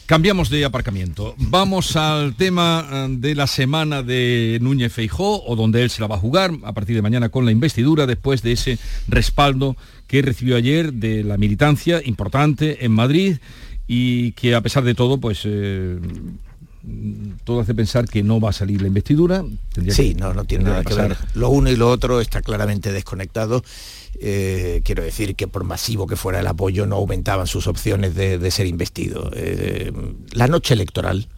Cambiamos 0.08 0.48
de 0.48 0.64
aparcamiento. 0.64 1.34
Vamos 1.36 1.94
al 1.94 2.34
tema 2.34 2.88
eh, 2.90 3.06
de 3.10 3.34
la 3.34 3.46
semana 3.46 4.02
de 4.02 4.58
Núñez 4.62 4.90
Feijó, 4.90 5.44
o 5.44 5.54
donde 5.54 5.82
él 5.82 5.90
se 5.90 6.00
la 6.00 6.06
va 6.06 6.14
a 6.16 6.18
jugar 6.18 6.50
a 6.62 6.72
partir 6.72 6.96
de 6.96 7.02
mañana 7.02 7.28
con 7.28 7.44
la 7.44 7.52
investidura, 7.52 8.06
después 8.06 8.40
de 8.40 8.52
ese 8.52 8.78
respaldo 9.06 9.76
que 10.06 10.22
recibió 10.22 10.56
ayer 10.56 10.94
de 10.94 11.22
la 11.24 11.36
militancia 11.36 12.00
importante 12.02 12.86
en 12.86 12.92
Madrid 12.92 13.36
y 13.86 14.32
que 14.32 14.54
a 14.54 14.62
pesar 14.62 14.82
de 14.82 14.94
todo, 14.94 15.18
pues 15.18 15.42
eh, 15.44 15.98
todo 17.44 17.60
hace 17.60 17.74
pensar 17.74 18.08
que 18.08 18.22
no 18.22 18.40
va 18.40 18.50
a 18.50 18.52
salir 18.52 18.80
la 18.82 18.88
investidura. 18.88 19.44
sí, 19.90 20.14
no, 20.14 20.34
no 20.34 20.44
tiene 20.44 20.64
nada 20.64 20.84
que 20.84 20.94
ver. 20.94 21.16
Lo 21.34 21.50
uno 21.50 21.70
y 21.70 21.76
lo 21.76 21.90
otro 21.90 22.20
está 22.20 22.42
claramente 22.42 22.92
desconectado 22.92 23.62
eh, 24.20 24.80
quiero 24.84 25.04
decir 25.04 25.36
que 25.36 25.46
por 25.46 25.62
masivo 25.64 26.06
que 26.06 26.16
fuera 26.16 26.40
el 26.40 26.46
apoyo 26.48 26.86
no 26.86 26.96
aumentaban 26.96 27.46
sus 27.46 27.66
opciones 27.66 28.14
de, 28.14 28.50
ser 28.50 28.66
investido. 28.66 29.30
Eh, 29.34 29.92
la 30.32 30.48
noche 30.48 30.74
electoral, 30.74 31.28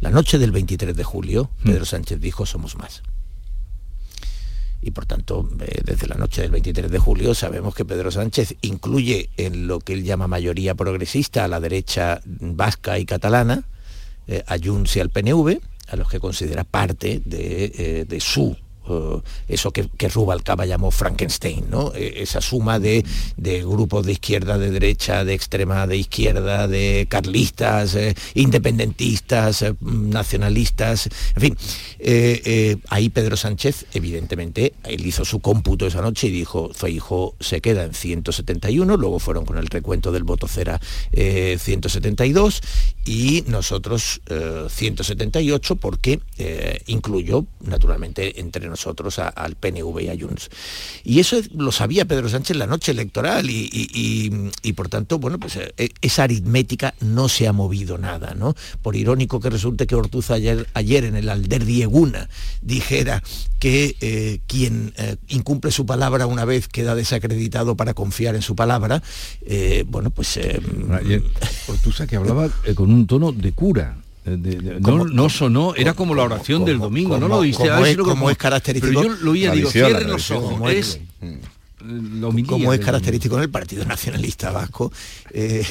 la 0.00 0.10
noche 0.10 0.38
del 0.38 0.52
23 0.52 0.96
de 0.96 1.04
julio, 1.04 1.50
hmm. 1.62 1.66
Pedro 1.66 1.84
Sánchez 1.84 2.20
dijo 2.20 2.46
somos 2.46 2.76
más. 2.76 3.02
Y 4.80 4.92
por 4.92 5.06
tanto, 5.06 5.48
eh, 5.60 5.80
desde 5.84 6.06
la 6.06 6.16
noche 6.16 6.42
del 6.42 6.50
23 6.52 6.90
de 6.90 6.98
julio 6.98 7.34
sabemos 7.34 7.74
que 7.74 7.84
Pedro 7.84 8.10
Sánchez 8.10 8.56
incluye 8.62 9.30
en 9.36 9.66
lo 9.66 9.80
que 9.80 9.92
él 9.94 10.04
llama 10.04 10.28
mayoría 10.28 10.74
progresista 10.74 11.44
a 11.44 11.48
la 11.48 11.60
derecha 11.60 12.20
vasca 12.24 12.98
y 12.98 13.06
catalana, 13.06 13.64
y 14.96 15.00
al 15.00 15.10
PNV, 15.10 15.58
a 15.88 15.96
los 15.96 16.08
que 16.08 16.20
considera 16.20 16.64
parte 16.64 17.20
de 17.24 18.18
su 18.20 18.56
eh, 18.88 19.20
eso 19.48 19.70
que, 19.70 19.88
Rubalcaba 20.08 20.66
llamó 20.66 20.90
Frankenstein, 20.90 21.70
¿no? 21.70 21.92
E, 21.94 22.22
esa 22.22 22.40
suma 22.40 22.78
de, 22.78 23.04
grupos 23.36 24.04
de 24.06 24.12
izquierda, 24.12 24.58
de 24.58 24.70
derecha, 24.70 25.24
de 25.24 25.34
extrema, 25.34 25.86
de 25.86 25.96
izquierda, 25.96 26.66
de 26.66 27.06
carlistas, 27.08 27.94
eh, 27.94 28.14
independentistas, 28.34 29.62
eh, 29.62 29.74
nacionalistas, 29.80 31.08
en 31.36 31.40
fin. 31.40 31.56
ahí 32.88 33.08
Pedro 33.10 33.36
Sánchez, 33.36 33.86
evidentemente, 33.94 34.74
él 34.84 35.06
hizo 35.06 35.24
su 35.24 35.40
cómputo 35.40 35.86
esa 35.86 36.02
noche 36.02 36.26
y 36.26 36.30
dijo, 36.30 36.70
hijo 36.88 37.34
se 37.40 37.60
queda 37.60 37.84
en 37.84 37.94
171, 37.94 38.96
luego 38.96 39.18
fueron 39.18 39.44
con 39.44 39.58
el 39.58 39.66
recuento 39.68 40.12
del 40.12 40.24
voto 40.24 40.48
cera 40.48 40.80
172 41.12 42.60
y 43.04 43.44
nosotros 43.46 44.20
178 44.68 45.76
porque 45.76 46.20
incluyó, 46.86 47.46
naturalmente, 47.60 48.40
entre 48.40 48.68
nosotros 48.72 49.18
al 49.18 49.54
PNV 49.54 50.00
y 50.00 50.08
a 50.08 50.16
Junts. 50.18 50.48
Y 51.04 51.20
eso 51.20 51.36
lo 51.54 51.72
sabía 51.72 52.04
Pedro 52.04 52.28
Sánchez 52.28 52.56
la 52.56 52.66
noche 52.66 52.92
electoral 52.92 53.46
y, 53.48 54.72
por 54.74 54.88
tanto, 54.88 55.18
bueno, 55.18 55.38
pues 55.38 55.56
eh, 55.56 55.90
esa 56.00 56.24
aritmética 56.24 56.94
no 57.00 57.28
se 57.28 57.46
ha 57.46 57.52
movido 57.52 57.98
nada, 57.98 58.34
¿no? 58.34 58.54
Por 58.80 58.96
irónico 58.96 59.40
que 59.40 59.50
resulte 59.50 59.86
que 59.86 59.94
Ortuza 59.94 60.34
ayer, 60.34 60.66
ayer 60.74 61.04
en 61.04 61.16
el 61.16 61.28
Alder 61.28 61.64
Dieguna 61.64 62.28
dijera 62.62 63.22
que 63.58 63.94
eh, 64.00 64.40
quien 64.46 64.92
eh, 64.96 65.16
incumple 65.28 65.70
su 65.70 65.86
palabra 65.86 66.26
una 66.26 66.44
vez 66.44 66.66
queda 66.66 66.94
desacreditado 66.94 67.76
para 67.76 67.94
confiar 67.94 68.34
en 68.34 68.42
su 68.42 68.56
palabra, 68.56 69.02
bueno, 69.86 70.10
pues... 70.10 70.38
Ayer 70.38 71.22
que 72.08 72.16
hablaba 72.16 72.48
con 72.74 72.90
un 72.90 73.06
tono 73.06 73.32
de 73.32 73.52
cura. 73.52 73.96
No, 74.24 75.04
no, 75.04 75.28
sonó, 75.28 75.74
era 75.74 75.94
como 75.94 76.14
la 76.14 76.22
oración 76.22 76.64
del 76.64 76.78
domingo, 76.78 77.18
no 77.18 77.28
lo 77.28 77.38
oíste. 77.38 77.68
Como, 77.98 78.30
es, 78.30 78.36
característico. 78.36 79.00
Pero 79.00 79.14
yo 79.14 79.24
lo 79.24 79.30
oía, 79.32 79.52
digo, 79.52 79.70
cierren 79.70 80.08
los 80.08 80.30
ojos. 80.30 80.70
Es, 80.70 81.00
como 82.46 82.72
es 82.72 82.80
característico 82.80 83.36
en 83.36 83.42
el 83.42 83.50
Partido 83.50 83.84
Nacionalista 83.84 84.50
Vasco. 84.50 84.92
Eh, 85.30 85.64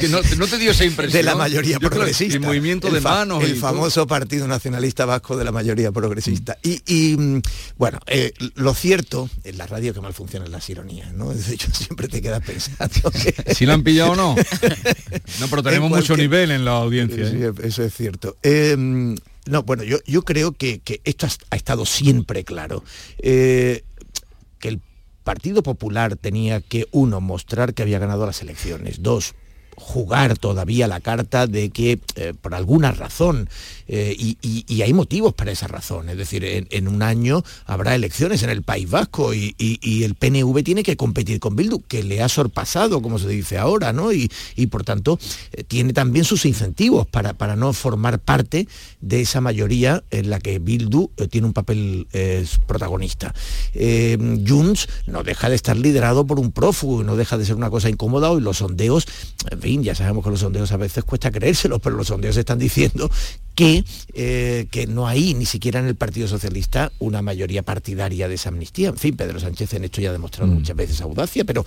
que 0.00 0.08
no, 0.08 0.46
te 0.46 0.58
dio 0.58 0.72
esa 0.72 0.84
impresión. 0.84 1.12
De 1.18 1.22
la 1.22 1.34
mayoría 1.34 1.78
progresista. 1.78 2.34
el 2.34 2.40
movimiento 2.40 2.90
de 2.90 3.00
manos. 3.00 3.44
El 3.44 3.56
famoso 3.56 4.06
Partido 4.06 4.46
Nacionalista 4.48 5.04
Vasco 5.04 5.36
de 5.36 5.44
la 5.44 5.52
mayoría 5.52 5.92
progresista. 5.92 6.58
Y, 6.62 7.16
mm, 7.16 7.42
bueno, 7.76 8.00
eh, 8.06 8.32
lo 8.54 8.74
cierto, 8.74 9.28
en 9.44 9.58
la 9.58 9.66
radio 9.66 9.94
que 9.94 10.00
mal 10.00 10.14
funciona 10.14 10.46
las 10.46 10.68
ironías, 10.68 11.12
¿no? 11.12 11.32
De 11.32 11.54
hecho, 11.54 11.68
siempre 11.72 12.08
te 12.08 12.20
quedas 12.20 12.42
pensando 12.44 13.12
Si 13.54 13.66
lo 13.66 13.72
han 13.74 13.82
pillado 13.82 14.12
o 14.12 14.16
no. 14.16 14.34
No, 15.40 15.48
pero 15.48 15.62
tenemos 15.62 15.90
mucho 15.90 16.16
nivel 16.16 16.50
en 16.50 16.64
la 16.64 16.72
audiencia. 16.72 17.28
Sí, 17.30 17.36
¿eh? 17.36 17.52
eso 17.62 17.82
es 17.82 17.94
cierto. 17.94 18.36
no, 19.46 19.62
bueno, 19.62 19.84
yo, 19.84 19.98
yo 20.06 20.22
creo 20.22 20.52
que, 20.52 20.82
esto 21.04 21.26
ha, 21.50 21.56
estado 21.56 21.86
siempre 21.86 22.44
claro 22.44 22.82
que 24.62 24.68
el 24.68 24.80
Partido 25.24 25.62
Popular 25.62 26.16
tenía 26.16 26.60
que, 26.60 26.86
uno, 26.92 27.20
mostrar 27.20 27.74
que 27.74 27.82
había 27.82 27.98
ganado 27.98 28.24
las 28.24 28.40
elecciones, 28.42 29.02
dos, 29.02 29.34
jugar 29.82 30.38
todavía 30.38 30.86
la 30.86 31.00
carta 31.00 31.46
de 31.46 31.70
que 31.70 31.98
eh, 32.14 32.34
por 32.40 32.54
alguna 32.54 32.92
razón 32.92 33.48
eh, 33.88 34.16
y, 34.16 34.82
hay 34.82 34.92
motivos 34.94 35.34
para 35.34 35.52
esa 35.52 35.68
razón. 35.68 36.08
Es 36.08 36.16
decir, 36.16 36.44
en, 36.44 36.88
un 36.88 37.02
año 37.02 37.44
habrá 37.66 37.94
elecciones 37.94 38.42
en 38.42 38.50
el 38.50 38.62
País 38.62 38.88
Vasco 38.88 39.34
y, 39.34 39.54
el 40.02 40.14
PNV 40.14 40.62
tiene 40.64 40.82
que 40.82 40.96
competir 40.96 41.38
con 41.38 41.54
Bildu, 41.54 41.82
que 41.86 42.02
le 42.02 42.22
ha 42.22 42.28
sorpasado, 42.28 43.02
como 43.02 43.18
se 43.18 43.28
dice 43.28 43.58
ahora, 43.58 43.92
¿no? 43.92 44.12
Y, 44.12 44.30
por 44.70 44.84
tanto 44.84 45.18
eh, 45.52 45.64
tiene 45.64 45.92
también 45.92 46.24
sus 46.24 46.46
incentivos 46.46 47.06
para, 47.06 47.34
para 47.34 47.56
no 47.56 47.72
formar 47.72 48.18
parte 48.18 48.66
de 49.00 49.20
esa 49.20 49.40
mayoría 49.40 50.02
en 50.10 50.30
la 50.30 50.38
que 50.38 50.58
Bildu 50.58 51.10
tiene 51.30 51.46
un 51.46 51.52
papel 51.52 52.06
protagonista. 52.66 53.34
Junts 53.74 54.88
no 55.06 55.22
deja 55.22 55.48
de 55.48 55.56
estar 55.56 55.76
liderado 55.76 56.26
por 56.26 56.40
un 56.40 56.52
prófugo, 56.52 57.04
no 57.04 57.16
deja 57.16 57.36
de 57.36 57.44
ser 57.44 57.56
una 57.56 57.70
cosa 57.70 57.90
incómoda 57.90 58.32
y 58.32 58.40
los 58.40 58.58
sondeos, 58.58 59.06
ya 59.80 59.94
sabemos 59.94 60.24
que 60.24 60.30
los 60.30 60.40
sondeos 60.40 60.72
a 60.72 60.76
veces 60.76 61.04
cuesta 61.04 61.30
creérselos, 61.30 61.80
pero 61.80 61.96
los 61.96 62.08
sondeos 62.08 62.36
están 62.36 62.58
diciendo 62.58 63.10
que, 63.54 63.84
eh, 64.14 64.66
que 64.70 64.86
no 64.86 65.06
hay 65.06 65.34
ni 65.34 65.46
siquiera 65.46 65.80
en 65.80 65.86
el 65.86 65.94
Partido 65.94 66.28
Socialista 66.28 66.92
una 66.98 67.22
mayoría 67.22 67.62
partidaria 67.62 68.28
de 68.28 68.34
esa 68.34 68.48
amnistía. 68.48 68.88
En 68.88 68.96
fin, 68.96 69.16
Pedro 69.16 69.40
Sánchez 69.40 69.74
en 69.74 69.84
esto 69.84 70.00
ya 70.00 70.10
ha 70.10 70.12
demostrado 70.12 70.50
mm. 70.50 70.54
muchas 70.54 70.76
veces 70.76 71.00
audacia, 71.00 71.44
pero 71.44 71.64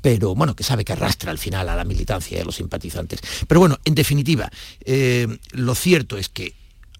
pero 0.00 0.34
bueno, 0.34 0.56
que 0.56 0.64
sabe 0.64 0.84
que 0.84 0.92
arrastra 0.92 1.30
al 1.30 1.38
final 1.38 1.68
a 1.68 1.76
la 1.76 1.84
militancia 1.84 2.38
y 2.38 2.40
a 2.40 2.44
los 2.44 2.56
simpatizantes. 2.56 3.20
Pero 3.46 3.60
bueno, 3.60 3.78
en 3.84 3.94
definitiva, 3.94 4.50
eh, 4.84 5.26
lo 5.52 5.74
cierto 5.74 6.16
es 6.16 6.28
que 6.28 6.54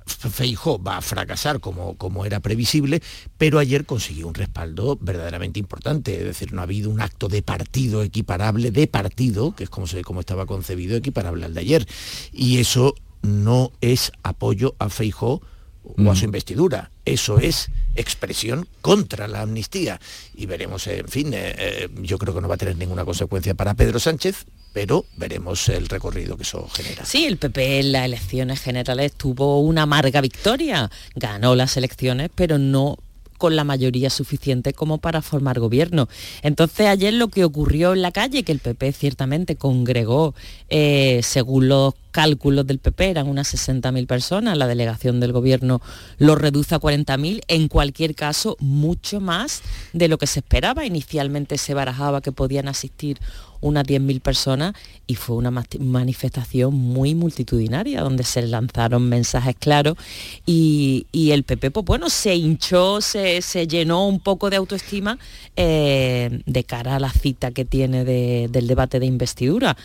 Feijó 0.06 0.82
va 0.82 0.98
a 0.98 1.02
fracasar 1.02 1.60
como, 1.60 1.96
como 1.96 2.24
era 2.24 2.40
previsible, 2.40 3.02
pero 3.38 3.58
ayer 3.58 3.84
consiguió 3.86 4.28
un 4.28 4.34
respaldo 4.34 4.98
verdaderamente 5.00 5.58
importante. 5.58 6.18
Es 6.18 6.24
decir, 6.24 6.52
no 6.52 6.60
ha 6.60 6.64
habido 6.64 6.90
un 6.90 7.00
acto 7.00 7.28
de 7.28 7.42
partido 7.42 8.02
equiparable, 8.02 8.70
de 8.70 8.86
partido, 8.86 9.54
que 9.54 9.64
es 9.64 9.70
como, 9.70 9.86
se, 9.86 10.02
como 10.02 10.20
estaba 10.20 10.46
concebido, 10.46 10.96
equiparable 10.96 11.44
al 11.44 11.54
de 11.54 11.60
ayer. 11.60 11.88
Y 12.32 12.58
eso 12.58 12.94
no 13.22 13.72
es 13.80 14.12
apoyo 14.22 14.74
a 14.78 14.88
Feijó 14.88 15.42
o 15.84 16.10
a 16.10 16.16
su 16.16 16.22
mm. 16.22 16.28
investidura. 16.28 16.90
Eso 17.04 17.38
es 17.38 17.70
expresión 17.96 18.68
contra 18.80 19.28
la 19.28 19.42
amnistía. 19.42 20.00
Y 20.34 20.46
veremos, 20.46 20.86
en 20.86 21.08
fin, 21.08 21.32
eh, 21.34 21.54
eh, 21.58 21.88
yo 22.02 22.18
creo 22.18 22.34
que 22.34 22.40
no 22.40 22.48
va 22.48 22.54
a 22.54 22.58
tener 22.58 22.76
ninguna 22.76 23.04
consecuencia 23.04 23.54
para 23.54 23.74
Pedro 23.74 23.98
Sánchez, 23.98 24.46
pero 24.72 25.04
veremos 25.16 25.68
el 25.68 25.88
recorrido 25.88 26.36
que 26.36 26.42
eso 26.44 26.68
genera. 26.72 27.04
Sí, 27.04 27.26
el 27.26 27.36
PP 27.36 27.80
en 27.80 27.92
las 27.92 28.04
elecciones 28.06 28.60
generales 28.60 29.12
tuvo 29.12 29.60
una 29.60 29.82
amarga 29.82 30.20
victoria. 30.20 30.90
Ganó 31.14 31.54
las 31.54 31.76
elecciones, 31.76 32.30
pero 32.34 32.58
no 32.58 32.98
con 33.42 33.56
la 33.56 33.64
mayoría 33.64 34.08
suficiente 34.08 34.72
como 34.72 34.98
para 34.98 35.20
formar 35.20 35.58
gobierno. 35.58 36.08
Entonces 36.42 36.86
ayer 36.86 37.12
lo 37.12 37.26
que 37.26 37.44
ocurrió 37.44 37.92
en 37.92 38.00
la 38.00 38.12
calle, 38.12 38.44
que 38.44 38.52
el 38.52 38.60
PP 38.60 38.92
ciertamente 38.92 39.56
congregó, 39.56 40.36
eh, 40.68 41.18
según 41.24 41.66
los 41.66 41.94
cálculos 42.12 42.66
del 42.66 42.78
PP 42.78 43.10
eran 43.10 43.26
unas 43.26 43.52
60.000 43.52 44.06
personas, 44.06 44.56
la 44.56 44.68
delegación 44.68 45.18
del 45.18 45.32
gobierno 45.32 45.80
lo 46.18 46.36
reduce 46.36 46.74
a 46.74 46.80
40.000, 46.80 47.40
en 47.48 47.68
cualquier 47.68 48.14
caso 48.14 48.56
mucho 48.60 49.20
más 49.20 49.62
de 49.92 50.06
lo 50.08 50.18
que 50.18 50.26
se 50.28 50.40
esperaba. 50.40 50.86
Inicialmente 50.86 51.58
se 51.58 51.74
barajaba 51.74 52.20
que 52.20 52.30
podían 52.30 52.68
asistir 52.68 53.18
unas 53.62 53.84
10.000 53.84 54.20
personas 54.20 54.74
y 55.06 55.14
fue 55.14 55.36
una 55.36 55.50
manifestación 55.50 56.74
muy 56.74 57.14
multitudinaria 57.14 58.02
donde 58.02 58.24
se 58.24 58.42
lanzaron 58.42 59.08
mensajes 59.08 59.54
claros 59.58 59.96
y, 60.44 61.06
el 61.12 61.44
PP 61.44 61.70
pues 61.70 61.86
bueno 61.86 62.10
se 62.10 62.34
hinchó, 62.34 63.00
se, 63.00 63.40
llenó 63.66 64.06
un 64.06 64.20
poco 64.20 64.50
de 64.50 64.56
autoestima 64.56 65.18
eh, 65.56 66.42
de 66.44 66.64
cara 66.64 66.96
a 66.96 67.00
la 67.00 67.10
cita 67.10 67.52
que 67.52 67.64
tiene 67.64 68.04
del 68.04 68.66
debate 68.66 69.00
de 69.00 69.06
investidura. 69.06 69.76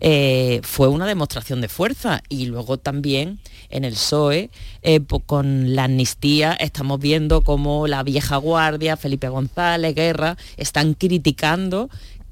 Eh, 0.00 0.60
fue 0.62 0.88
una 0.88 1.06
demostración 1.06 1.60
de 1.60 1.68
fuerza. 1.68 2.22
Y 2.28 2.46
luego 2.46 2.78
también 2.78 3.38
en 3.70 3.84
el 3.84 3.94
PSOE 3.94 4.50
eh, 4.82 5.00
con 5.26 5.74
la 5.74 5.84
amnistía 5.84 6.52
estamos 6.54 7.00
viendo 7.00 7.42
cómo 7.42 7.86
la 7.86 8.02
vieja 8.02 8.36
guardia, 8.36 8.96
Felipe 8.96 9.28
González, 9.28 9.94
Guerra, 9.94 10.36
están 10.56 10.94
criticando 10.94 11.88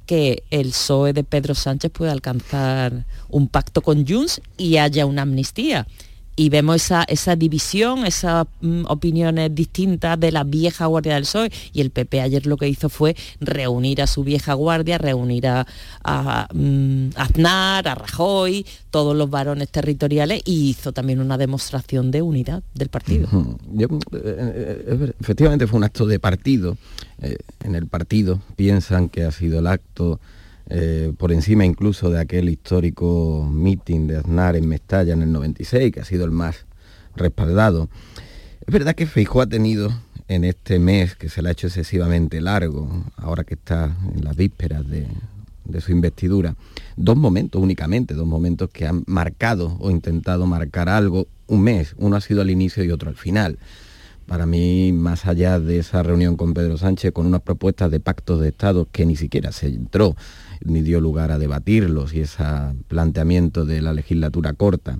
que 0.06 0.42
el 0.50 0.68
PSOE 0.68 1.12
de 1.12 1.24
Pedro 1.24 1.54
Sánchez 1.54 1.90
pueda 1.92 2.12
alcanzar 2.12 3.06
un 3.28 3.48
pacto 3.48 3.80
con 3.82 4.06
Junts 4.06 4.40
y 4.56 4.76
haya 4.76 5.06
una 5.06 5.22
amnistía 5.22 5.86
y 6.34 6.48
vemos 6.48 6.76
esa, 6.76 7.04
esa 7.04 7.36
división, 7.36 8.06
esas 8.06 8.46
mm, 8.60 8.84
opiniones 8.86 9.54
distintas 9.54 10.18
de 10.18 10.32
la 10.32 10.44
vieja 10.44 10.86
guardia 10.86 11.14
del 11.14 11.24
PSOE 11.24 11.52
y 11.72 11.80
el 11.80 11.90
PP 11.90 12.20
ayer 12.20 12.46
lo 12.46 12.56
que 12.56 12.68
hizo 12.68 12.88
fue 12.88 13.14
reunir 13.40 14.00
a 14.00 14.06
su 14.06 14.24
vieja 14.24 14.54
guardia, 14.54 14.98
reunir 14.98 15.46
a, 15.46 15.66
mm, 16.54 17.10
Aznar, 17.16 17.88
a 17.88 17.94
Rajoy, 17.94 18.64
todos 18.90 19.16
los 19.16 19.28
varones 19.28 19.68
territoriales 19.68 20.42
y 20.44 20.70
hizo 20.70 20.92
también 20.92 21.20
una 21.20 21.36
demostración 21.36 22.10
de 22.10 22.22
unidad 22.22 22.62
del 22.74 22.88
partido. 22.88 23.28
Eh, 23.78 23.84
eh, 23.84 23.90
eh, 24.12 25.12
efectivamente 25.20 25.66
fue 25.66 25.78
un 25.78 25.84
acto 25.84 26.06
de 26.06 26.18
partido. 26.18 26.76
en 27.62 27.76
el 27.76 27.86
partido 27.86 28.40
piensan 28.56 29.08
que 29.08 29.22
ha 29.22 29.30
sido 29.30 29.60
el 29.60 29.68
acto 29.68 30.18
eh, 30.74 31.12
por 31.18 31.32
encima 31.32 31.66
incluso 31.66 32.08
de 32.08 32.18
aquel 32.18 32.48
histórico 32.48 33.46
meeting 33.52 34.06
de 34.06 34.16
Aznar 34.16 34.56
en 34.56 34.66
Mestalla 34.66 35.12
en 35.12 35.20
el 35.20 35.30
96, 35.30 35.92
que 35.92 36.00
ha 36.00 36.04
sido 36.06 36.24
el 36.24 36.30
más 36.30 36.64
respaldado. 37.14 37.90
Es 38.66 38.72
verdad 38.72 38.94
que 38.94 39.04
Feijó 39.04 39.42
ha 39.42 39.46
tenido 39.46 39.92
en 40.28 40.44
este 40.44 40.78
mes, 40.78 41.14
que 41.14 41.28
se 41.28 41.42
le 41.42 41.50
ha 41.50 41.52
hecho 41.52 41.66
excesivamente 41.66 42.40
largo, 42.40 43.04
ahora 43.16 43.44
que 43.44 43.52
está 43.52 43.94
en 44.16 44.24
las 44.24 44.34
vísperas 44.34 44.88
de, 44.88 45.08
de 45.66 45.80
su 45.82 45.92
investidura, 45.92 46.56
dos 46.96 47.18
momentos 47.18 47.60
únicamente, 47.60 48.14
dos 48.14 48.26
momentos 48.26 48.70
que 48.70 48.86
han 48.86 49.04
marcado 49.06 49.76
o 49.78 49.90
intentado 49.90 50.46
marcar 50.46 50.88
algo 50.88 51.26
un 51.48 51.64
mes. 51.64 51.94
Uno 51.98 52.16
ha 52.16 52.22
sido 52.22 52.40
al 52.40 52.50
inicio 52.50 52.82
y 52.82 52.90
otro 52.90 53.10
al 53.10 53.16
final. 53.16 53.58
Para 54.26 54.46
mí, 54.46 54.92
más 54.92 55.26
allá 55.26 55.60
de 55.60 55.80
esa 55.80 56.02
reunión 56.02 56.36
con 56.36 56.54
Pedro 56.54 56.78
Sánchez, 56.78 57.12
con 57.12 57.26
unas 57.26 57.42
propuestas 57.42 57.90
de 57.90 58.00
pactos 58.00 58.40
de 58.40 58.48
Estado 58.48 58.88
que 58.90 59.04
ni 59.04 59.16
siquiera 59.16 59.52
se 59.52 59.66
entró 59.66 60.16
ni 60.64 60.82
dio 60.82 61.00
lugar 61.00 61.32
a 61.32 61.38
debatirlos 61.38 62.14
y 62.14 62.20
ese 62.20 62.44
planteamiento 62.88 63.64
de 63.64 63.82
la 63.82 63.92
legislatura 63.92 64.52
corta. 64.52 64.98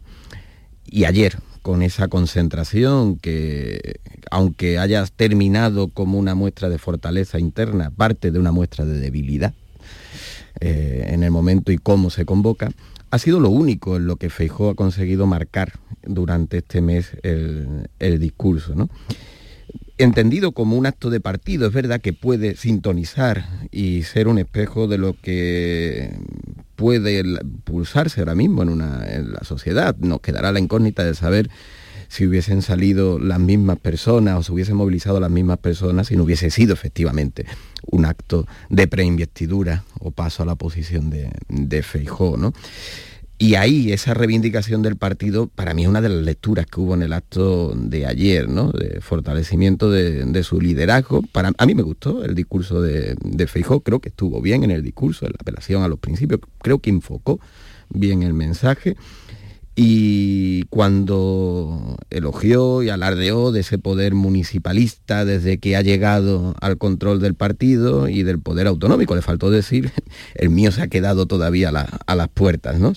Y 0.84 1.04
ayer, 1.04 1.38
con 1.62 1.82
esa 1.82 2.08
concentración 2.08 3.16
que, 3.16 4.00
aunque 4.30 4.78
haya 4.78 5.04
terminado 5.06 5.88
como 5.88 6.18
una 6.18 6.34
muestra 6.34 6.68
de 6.68 6.78
fortaleza 6.78 7.38
interna, 7.38 7.90
parte 7.90 8.30
de 8.30 8.38
una 8.38 8.52
muestra 8.52 8.84
de 8.84 8.98
debilidad 8.98 9.54
eh, 10.60 11.06
en 11.08 11.22
el 11.22 11.30
momento 11.30 11.72
y 11.72 11.78
cómo 11.78 12.10
se 12.10 12.24
convoca, 12.24 12.70
ha 13.10 13.18
sido 13.18 13.40
lo 13.40 13.50
único 13.50 13.96
en 13.96 14.06
lo 14.06 14.16
que 14.16 14.30
Feijó 14.30 14.70
ha 14.70 14.74
conseguido 14.74 15.26
marcar 15.26 15.72
durante 16.02 16.58
este 16.58 16.80
mes 16.80 17.12
el, 17.22 17.88
el 17.98 18.18
discurso. 18.18 18.74
¿no? 18.74 18.88
Entendido 20.04 20.52
como 20.52 20.76
un 20.76 20.86
acto 20.86 21.10
de 21.10 21.20
partido, 21.20 21.66
es 21.66 21.72
verdad 21.72 22.00
que 22.00 22.12
puede 22.12 22.56
sintonizar 22.56 23.46
y 23.70 24.02
ser 24.02 24.28
un 24.28 24.38
espejo 24.38 24.88
de 24.88 24.98
lo 24.98 25.14
que 25.20 26.14
puede 26.76 27.22
pulsarse 27.64 28.20
ahora 28.20 28.34
mismo 28.34 28.62
en, 28.62 28.68
una, 28.68 29.06
en 29.08 29.32
la 29.32 29.44
sociedad. 29.44 29.96
Nos 29.98 30.20
quedará 30.20 30.52
la 30.52 30.60
incógnita 30.60 31.04
de 31.04 31.14
saber 31.14 31.50
si 32.08 32.26
hubiesen 32.26 32.60
salido 32.60 33.18
las 33.18 33.40
mismas 33.40 33.78
personas 33.78 34.38
o 34.38 34.42
se 34.42 34.52
hubiesen 34.52 34.76
movilizado 34.76 35.18
las 35.18 35.30
mismas 35.30 35.58
personas 35.58 36.08
si 36.08 36.16
no 36.16 36.24
hubiese 36.24 36.50
sido 36.50 36.74
efectivamente 36.74 37.46
un 37.90 38.04
acto 38.04 38.46
de 38.68 38.86
preinvestidura 38.86 39.84
o 39.98 40.10
paso 40.10 40.42
a 40.42 40.46
la 40.46 40.54
posición 40.54 41.08
de, 41.08 41.30
de. 41.48 41.82
¿no? 42.38 42.52
Y 43.42 43.56
ahí 43.56 43.92
esa 43.92 44.14
reivindicación 44.14 44.82
del 44.82 44.94
partido, 44.94 45.48
para 45.48 45.74
mí 45.74 45.82
es 45.82 45.88
una 45.88 46.00
de 46.00 46.08
las 46.08 46.22
lecturas 46.22 46.64
que 46.64 46.78
hubo 46.78 46.94
en 46.94 47.02
el 47.02 47.12
acto 47.12 47.74
de 47.74 48.06
ayer, 48.06 48.48
¿no? 48.48 48.70
De 48.70 49.00
fortalecimiento 49.00 49.90
de, 49.90 50.44
su 50.44 50.60
liderazgo. 50.60 51.22
Para, 51.22 51.50
a 51.58 51.66
mí 51.66 51.74
me 51.74 51.82
gustó 51.82 52.22
el 52.22 52.36
discurso 52.36 52.80
de, 52.80 53.16
de 53.20 53.46
Feijó, 53.48 53.80
creo 53.80 53.98
que 53.98 54.10
estuvo 54.10 54.40
bien 54.40 54.62
en 54.62 54.70
el 54.70 54.84
discurso, 54.84 55.26
en 55.26 55.32
la 55.32 55.38
apelación 55.40 55.82
a 55.82 55.88
los 55.88 55.98
principios, 55.98 56.40
creo 56.60 56.78
que 56.78 56.90
enfocó 56.90 57.40
bien 57.88 58.22
el 58.22 58.32
mensaje 58.32 58.96
y 59.74 60.64
cuando 60.64 61.96
elogió 62.10 62.82
y 62.82 62.90
alardeó 62.90 63.52
de 63.52 63.60
ese 63.60 63.78
poder 63.78 64.14
municipalista 64.14 65.24
desde 65.24 65.58
que 65.58 65.76
ha 65.76 65.82
llegado 65.82 66.54
al 66.60 66.76
control 66.76 67.20
del 67.20 67.34
partido 67.34 68.08
y 68.08 68.22
del 68.22 68.38
poder 68.38 68.66
autonómico, 68.66 69.14
le 69.14 69.22
faltó 69.22 69.50
decir, 69.50 69.90
el 70.34 70.50
mío 70.50 70.72
se 70.72 70.82
ha 70.82 70.88
quedado 70.88 71.26
todavía 71.26 71.70
a, 71.70 72.14
las 72.14 72.28
puertas. 72.28 72.78
¿no? 72.78 72.92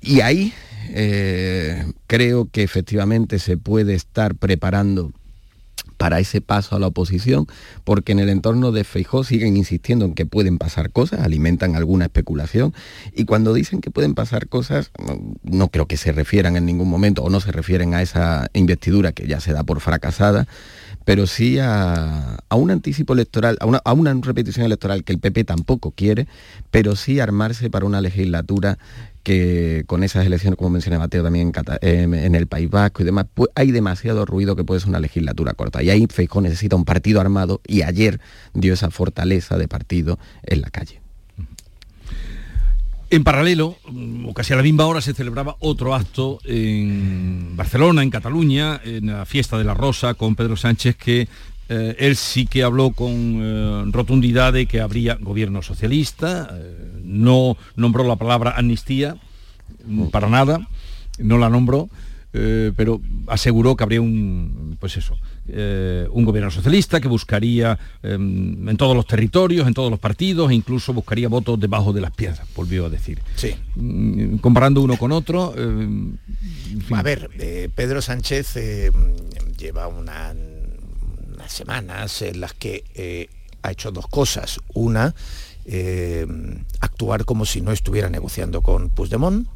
Y 0.00 0.20
ahí 0.22 0.52
eh, 0.88 1.84
creo 2.08 2.48
que 2.50 2.64
efectivamente 2.64 3.38
se 3.38 3.56
puede 3.56 3.94
estar 3.94 4.34
preparando 4.34 5.12
para 6.00 6.18
ese 6.18 6.40
paso 6.40 6.74
a 6.74 6.78
la 6.78 6.86
oposición, 6.86 7.46
porque 7.84 8.12
en 8.12 8.20
el 8.20 8.30
entorno 8.30 8.72
de 8.72 8.84
Feijó 8.84 9.22
siguen 9.22 9.58
insistiendo 9.58 10.06
en 10.06 10.14
que 10.14 10.24
pueden 10.24 10.56
pasar 10.56 10.92
cosas, 10.92 11.20
alimentan 11.20 11.76
alguna 11.76 12.06
especulación, 12.06 12.72
y 13.14 13.26
cuando 13.26 13.52
dicen 13.52 13.82
que 13.82 13.90
pueden 13.90 14.14
pasar 14.14 14.48
cosas, 14.48 14.92
no 15.42 15.68
creo 15.68 15.84
que 15.84 15.98
se 15.98 16.12
refieran 16.12 16.56
en 16.56 16.64
ningún 16.64 16.88
momento, 16.88 17.22
o 17.22 17.28
no 17.28 17.38
se 17.40 17.52
refieren 17.52 17.92
a 17.92 18.00
esa 18.00 18.48
investidura 18.54 19.12
que 19.12 19.26
ya 19.26 19.40
se 19.40 19.52
da 19.52 19.62
por 19.62 19.80
fracasada, 19.80 20.48
pero 21.04 21.26
sí 21.26 21.58
a, 21.60 22.38
un 22.50 22.70
anticipo 22.70 23.12
electoral, 23.12 23.58
a 23.60 23.66
una, 23.66 23.82
a 23.84 23.92
una 23.92 24.14
repetición 24.14 24.64
electoral 24.64 25.04
que 25.04 25.12
el 25.12 25.18
PP 25.18 25.44
tampoco 25.44 25.90
quiere, 25.90 26.28
pero 26.70 26.96
sí 26.96 27.20
armarse 27.20 27.68
para 27.68 27.84
una 27.84 28.00
legislatura 28.00 28.78
que 29.22 29.84
con 29.86 30.02
esas 30.02 30.26
elecciones, 30.26 30.56
como 30.56 30.70
mencioné 30.70 30.98
Mateo 30.98 31.22
también 31.22 31.52
en, 31.82 32.34
el 32.34 32.46
País 32.46 32.70
Vasco 32.70 33.02
y 33.02 33.04
demás, 33.04 33.26
hay 33.54 33.70
demasiado 33.70 34.24
ruido 34.24 34.56
que 34.56 34.64
puede 34.64 34.80
ser 34.80 34.88
una 34.88 35.00
legislatura 35.00 35.54
corta. 35.54 35.82
Y 35.82 35.90
ahí 35.90 36.06
Feijóo 36.08 36.40
necesita 36.40 36.76
un 36.76 36.84
partido 36.84 37.20
armado 37.20 37.60
y 37.66 37.82
ayer 37.82 38.20
dio 38.54 38.74
esa 38.74 38.90
fortaleza 38.90 39.58
de 39.58 39.68
partido 39.68 40.18
en 40.42 40.62
la 40.62 40.70
calle. 40.70 41.00
En 43.12 43.24
paralelo, 43.24 43.76
o 44.24 44.34
casi 44.34 44.52
a 44.52 44.56
la 44.56 44.62
misma 44.62 44.86
hora, 44.86 45.00
se 45.00 45.14
celebraba 45.14 45.56
otro 45.58 45.96
acto 45.96 46.38
en 46.44 47.56
Barcelona, 47.56 48.04
en 48.04 48.10
Cataluña, 48.10 48.80
en 48.84 49.06
la 49.06 49.26
fiesta 49.26 49.58
de 49.58 49.64
la 49.64 49.74
Rosa, 49.74 50.14
con 50.14 50.36
Pedro 50.36 50.56
Sánchez, 50.56 50.94
que 50.94 51.28
eh, 51.72 51.94
él 52.00 52.16
sí 52.16 52.46
que 52.46 52.64
habló 52.64 52.90
con 52.90 53.38
eh, 53.40 53.84
rotundidad 53.92 54.52
de 54.52 54.66
que 54.66 54.80
habría 54.80 55.14
gobierno 55.14 55.62
socialista, 55.62 56.50
eh, 56.52 57.00
no 57.04 57.56
nombró 57.76 58.02
la 58.02 58.16
palabra 58.16 58.54
amnistía 58.56 59.16
mm, 59.86 60.06
para 60.06 60.28
nada, 60.28 60.66
no 61.20 61.38
la 61.38 61.48
nombró, 61.48 61.88
pero 62.32 63.00
aseguró 63.26 63.76
que 63.76 63.82
habría 63.82 64.00
un, 64.00 64.76
pues 64.78 64.96
eso, 64.96 65.18
un 66.12 66.24
gobierno 66.24 66.52
socialista 66.52 67.00
que 67.00 67.08
buscaría 67.08 67.76
em, 68.04 68.68
en 68.68 68.76
todos 68.76 68.94
los 68.94 69.04
territorios, 69.04 69.66
en 69.66 69.74
todos 69.74 69.90
los 69.90 69.98
partidos, 69.98 70.48
e 70.50 70.54
incluso 70.54 70.92
buscaría 70.92 71.28
votos 71.28 71.58
debajo 71.58 71.92
de 71.92 72.00
las 72.00 72.12
piedras, 72.12 72.42
volvió 72.54 72.86
a 72.86 72.88
decir. 72.88 73.20
Sí. 73.34 73.56
Mm, 73.74 74.36
comparando 74.36 74.80
uno 74.80 74.96
con 74.96 75.10
otro. 75.10 75.52
A 76.92 77.02
ver, 77.02 77.30
Pedro 77.74 78.00
Sánchez 78.00 78.54
lleva 79.58 79.88
una 79.88 80.32
semanas 81.52 82.22
en 82.22 82.40
las 82.40 82.54
que 82.54 82.84
eh, 82.94 83.28
ha 83.62 83.70
hecho 83.70 83.90
dos 83.90 84.06
cosas. 84.06 84.60
Una, 84.74 85.14
eh, 85.64 86.26
actuar 86.80 87.24
como 87.24 87.44
si 87.44 87.60
no 87.60 87.72
estuviera 87.72 88.08
negociando 88.08 88.62
con 88.62 88.90
Puigdemont. 88.90 89.48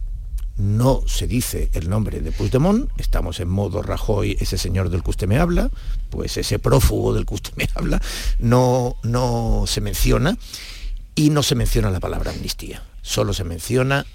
No 0.56 1.02
se 1.06 1.26
dice 1.26 1.70
el 1.72 1.90
nombre 1.90 2.20
de 2.20 2.30
Puigdemont, 2.30 2.88
estamos 3.00 3.40
en 3.40 3.48
modo 3.48 3.82
Rajoy, 3.82 4.36
ese 4.38 4.56
señor 4.56 4.88
del 4.88 5.02
que 5.02 5.10
usted 5.10 5.26
me 5.26 5.38
habla, 5.38 5.68
pues 6.10 6.36
ese 6.36 6.60
prófugo 6.60 7.12
del 7.12 7.26
que 7.26 7.34
usted 7.34 7.52
me 7.56 7.68
habla, 7.74 8.00
no, 8.38 8.96
no 9.02 9.64
se 9.66 9.80
menciona 9.80 10.38
y 11.16 11.30
no 11.30 11.42
se 11.42 11.56
menciona 11.56 11.90
la 11.90 11.98
palabra 11.98 12.30
amnistía, 12.30 12.84
solo 13.02 13.32
se 13.32 13.42
menciona 13.42 14.06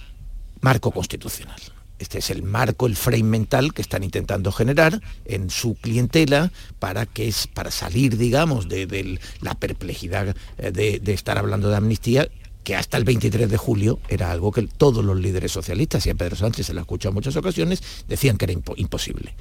marco 0.61 0.91
constitucional. 0.91 1.59
Este 1.99 2.19
es 2.19 2.29
el 2.29 2.43
marco, 2.43 2.87
el 2.87 2.95
frame 2.95 3.23
mental 3.23 3.73
que 3.73 3.81
están 3.81 4.03
intentando 4.03 4.51
generar 4.51 5.01
en 5.25 5.49
su 5.49 5.75
clientela 5.75 6.51
para, 6.79 7.05
que 7.05 7.27
es, 7.27 7.47
para 7.47 7.71
salir, 7.71 8.17
digamos, 8.17 8.69
de, 8.69 9.19
la 9.41 9.53
perplejidad 9.55 10.35
eh, 10.57 10.71
de, 10.71 11.13
estar 11.13 11.37
hablando 11.37 11.69
de 11.69 11.75
amnistía 11.75 12.29
que 12.63 12.75
hasta 12.75 12.97
el 12.97 13.03
23 13.03 13.49
de 13.49 13.57
julio 13.57 13.99
era 14.09 14.31
algo 14.31 14.51
que 14.51 14.63
todos 14.63 15.03
los 15.03 15.19
líderes 15.19 15.51
socialistas, 15.51 16.05
y 16.05 16.09
a 16.09 16.15
Pedro 16.15 16.35
Sánchez 16.35 16.67
se 16.67 16.73
lo 16.73 16.79
ha 16.79 16.83
escuchado 16.83 17.11
en 17.11 17.15
muchas 17.15 17.35
ocasiones, 17.35 17.81
decían 18.07 18.37
que 18.37 18.45
era 18.45 18.53
imposible. 18.53 19.33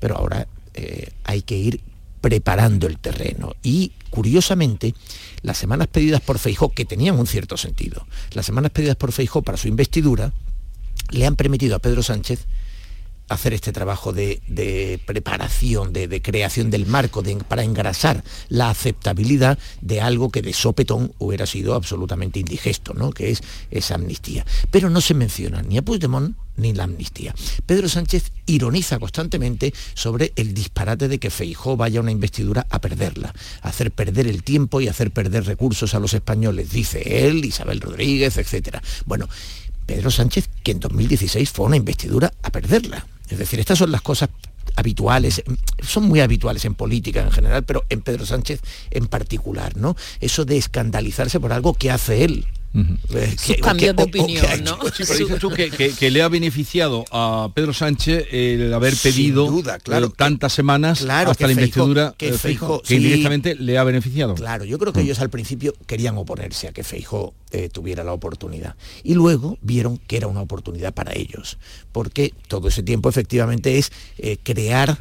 Pero 0.00 0.16
ahora 0.16 0.48
eh, 0.74 1.12
hay 1.24 1.42
que 1.42 1.56
ir 1.56 1.80
preparando 2.20 2.86
el 2.86 2.98
terreno. 2.98 3.54
Y 3.62 3.92
curiosamente, 4.10 4.94
las 5.42 5.58
semanas 5.58 5.88
pedidas 5.88 6.22
por 6.22 6.38
Feijó, 6.38 6.70
que 6.70 6.84
tenían 6.84 7.18
un 7.18 7.26
cierto 7.26 7.56
sentido, 7.56 8.06
las 8.32 8.46
semanas 8.46 8.70
pedidas 8.70 8.96
por 8.96 9.12
Feijó 9.12 9.42
para 9.42 9.58
su 9.58 9.68
investidura, 9.68 10.32
le 11.12 11.26
han 11.26 11.36
permitido 11.36 11.76
a 11.76 11.78
Pedro 11.78 12.02
Sánchez 12.02 12.46
hacer 13.28 13.54
este 13.54 13.72
trabajo 13.72 14.12
de, 14.12 15.00
preparación, 15.06 15.92
de, 15.92 16.22
creación 16.22 16.70
del 16.70 16.86
marco, 16.86 17.22
para 17.48 17.62
engrasar 17.62 18.22
la 18.48 18.70
aceptabilidad 18.70 19.58
de 19.80 20.00
algo 20.00 20.30
que 20.30 20.42
de 20.42 20.52
sopetón 20.52 21.12
hubiera 21.18 21.46
sido 21.46 21.74
absolutamente 21.74 22.40
indigesto, 22.40 22.94
¿no? 22.94 23.10
que 23.10 23.30
es 23.30 23.42
esa 23.70 23.94
amnistía. 23.94 24.44
Pero 24.70 24.90
no 24.90 25.00
se 25.00 25.14
menciona 25.14 25.62
ni 25.62 25.78
a 25.78 25.82
Puigdemont 25.82 26.36
ni 26.56 26.74
la 26.74 26.84
amnistía. 26.84 27.34
Pedro 27.64 27.88
Sánchez 27.88 28.32
ironiza 28.44 28.98
constantemente 28.98 29.72
sobre 29.94 30.32
el 30.36 30.52
disparate 30.52 31.08
de 31.08 31.18
que 31.18 31.30
Feijó 31.30 31.78
vaya 31.78 32.00
a 32.00 32.02
una 32.02 32.12
investidura 32.12 32.66
a 32.68 32.80
perderla, 32.80 33.34
a 33.62 33.68
hacer 33.68 33.90
perder 33.90 34.26
el 34.26 34.42
tiempo 34.42 34.80
y 34.80 34.88
hacer 34.88 35.10
perder 35.10 35.46
recursos 35.46 35.94
a 35.94 35.98
los 35.98 36.12
españoles, 36.12 36.70
dice 36.70 37.26
él, 37.26 37.42
Isabel 37.44 37.80
Rodríguez, 37.80 38.36
etc. 38.36 38.78
Bueno, 39.06 39.28
Pedro 39.86 40.10
Sánchez, 40.10 40.48
que 40.62 40.72
en 40.72 40.80
2016 40.80 41.50
fue 41.50 41.66
una 41.66 41.76
investidura 41.76 42.32
a 42.42 42.50
perderla. 42.50 43.06
Es 43.28 43.38
decir, 43.38 43.60
estas 43.60 43.78
son 43.78 43.90
las 43.92 44.02
cosas 44.02 44.28
habituales, 44.76 45.42
son 45.80 46.04
muy 46.04 46.20
habituales 46.20 46.64
en 46.64 46.74
política 46.74 47.22
en 47.22 47.30
general, 47.30 47.64
pero 47.64 47.84
en 47.88 48.00
Pedro 48.02 48.26
Sánchez 48.26 48.60
en 48.90 49.06
particular, 49.06 49.76
¿no? 49.76 49.96
Eso 50.20 50.44
de 50.44 50.56
escandalizarse 50.56 51.40
por 51.40 51.52
algo 51.52 51.74
que 51.74 51.90
hace 51.90 52.24
él. 52.24 52.46
Eh, 52.74 53.36
cambios 53.60 53.94
de 53.94 54.02
opinión, 54.02 54.46
¿no? 54.64 54.78
dices 54.96 55.38
tú 55.38 55.50
que, 55.98 56.10
le 56.10 56.22
ha 56.22 56.28
beneficiado 56.28 57.04
a 57.12 57.50
Pedro 57.54 57.74
Sánchez 57.74 58.28
el 58.32 58.72
haber 58.72 58.94
pedido 58.96 59.58
eh, 59.58 60.08
tantas 60.16 60.54
semanas 60.54 61.02
hasta 61.02 61.46
la 61.46 61.52
investidura 61.52 62.14
que, 62.16 62.28
eh, 62.28 62.58
que 62.86 62.94
indirectamente 62.94 63.56
le 63.56 63.76
ha 63.76 63.84
beneficiado. 63.84 64.34
Claro, 64.34 64.64
yo 64.64 64.78
creo 64.78 64.94
que 64.94 65.00
mm. 65.00 65.04
ellos 65.04 65.20
al 65.20 65.28
principio 65.28 65.74
querían 65.86 66.16
oponerse 66.16 66.68
a 66.68 66.72
que 66.72 66.82
Feijo 66.82 67.34
tuviera 67.72 68.02
la 68.02 68.14
oportunidad 68.14 68.76
y 69.04 69.12
luego 69.12 69.58
vieron 69.60 69.98
que 69.98 70.16
era 70.16 70.26
una 70.26 70.40
oportunidad 70.40 70.94
para 70.94 71.12
ellos, 71.14 71.58
porque 71.92 72.32
todo 72.48 72.68
ese 72.68 72.82
tiempo 72.82 73.10
efectivamente 73.10 73.76
es 73.76 73.92
crear 74.42 74.98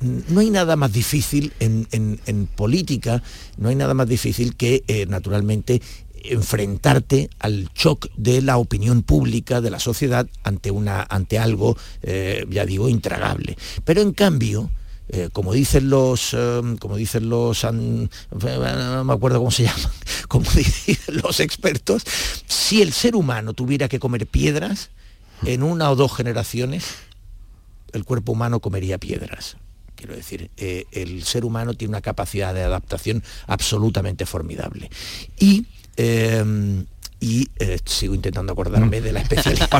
no 0.00 0.40
hay 0.40 0.50
nada 0.50 0.76
más 0.76 0.92
difícil 0.92 1.52
en, 1.58 2.48
política, 2.54 3.20
no 3.56 3.70
hay 3.70 3.74
nada 3.74 3.94
más 3.94 4.06
difícil 4.06 4.54
que 4.54 4.84
naturalmente 5.08 5.82
enfrentarte 6.24 7.30
al 7.38 7.70
shock 7.74 8.08
de 8.16 8.42
la 8.42 8.58
opinión 8.58 9.02
pública, 9.02 9.60
de 9.60 9.70
la 9.70 9.78
sociedad, 9.78 10.26
ante, 10.42 10.70
una, 10.70 11.06
ante 11.08 11.38
algo, 11.38 11.76
eh, 12.02 12.46
ya 12.50 12.64
digo, 12.64 12.88
intragable. 12.88 13.56
Pero 13.84 14.00
en 14.00 14.12
cambio, 14.12 14.70
eh, 15.08 15.28
como 15.32 15.52
dicen 15.52 15.90
los, 15.90 16.34
em, 16.34 16.76
como 16.78 16.96
dicen 16.96 17.28
los, 17.28 17.64
me 17.64 19.12
acuerdo 19.12 19.38
cómo 19.38 19.50
se 19.50 19.62
llaman, 19.64 19.92
como 20.28 20.50
dicen 20.50 20.98
los 21.22 21.40
expertos, 21.40 22.04
si 22.46 22.82
el 22.82 22.92
ser 22.92 23.16
humano 23.16 23.52
tuviera 23.52 23.88
que 23.88 23.98
comer 23.98 24.26
piedras, 24.26 24.90
en 25.44 25.62
una 25.62 25.90
o 25.90 25.96
dos 25.96 26.14
generaciones, 26.14 26.84
el 27.92 28.04
cuerpo 28.04 28.32
humano 28.32 28.60
comería 28.60 28.98
piedras. 28.98 29.56
Quiero 29.96 30.16
decir, 30.16 30.50
eh, 30.56 30.86
el 30.92 31.24
ser 31.24 31.44
humano 31.44 31.74
tiene 31.74 31.90
una 31.90 32.00
capacidad 32.00 32.54
de 32.54 32.62
adaptación 32.62 33.22
absolutamente 33.46 34.24
formidable. 34.24 34.90
Y 35.38 35.66
Em, 35.96 36.86
y 37.22 37.48
eh, 37.60 37.78
sigo 37.84 38.16
intentando 38.16 38.52
acordarme 38.52 39.00
de 39.00 39.12
la 39.12 39.20
especialidad. 39.20 39.70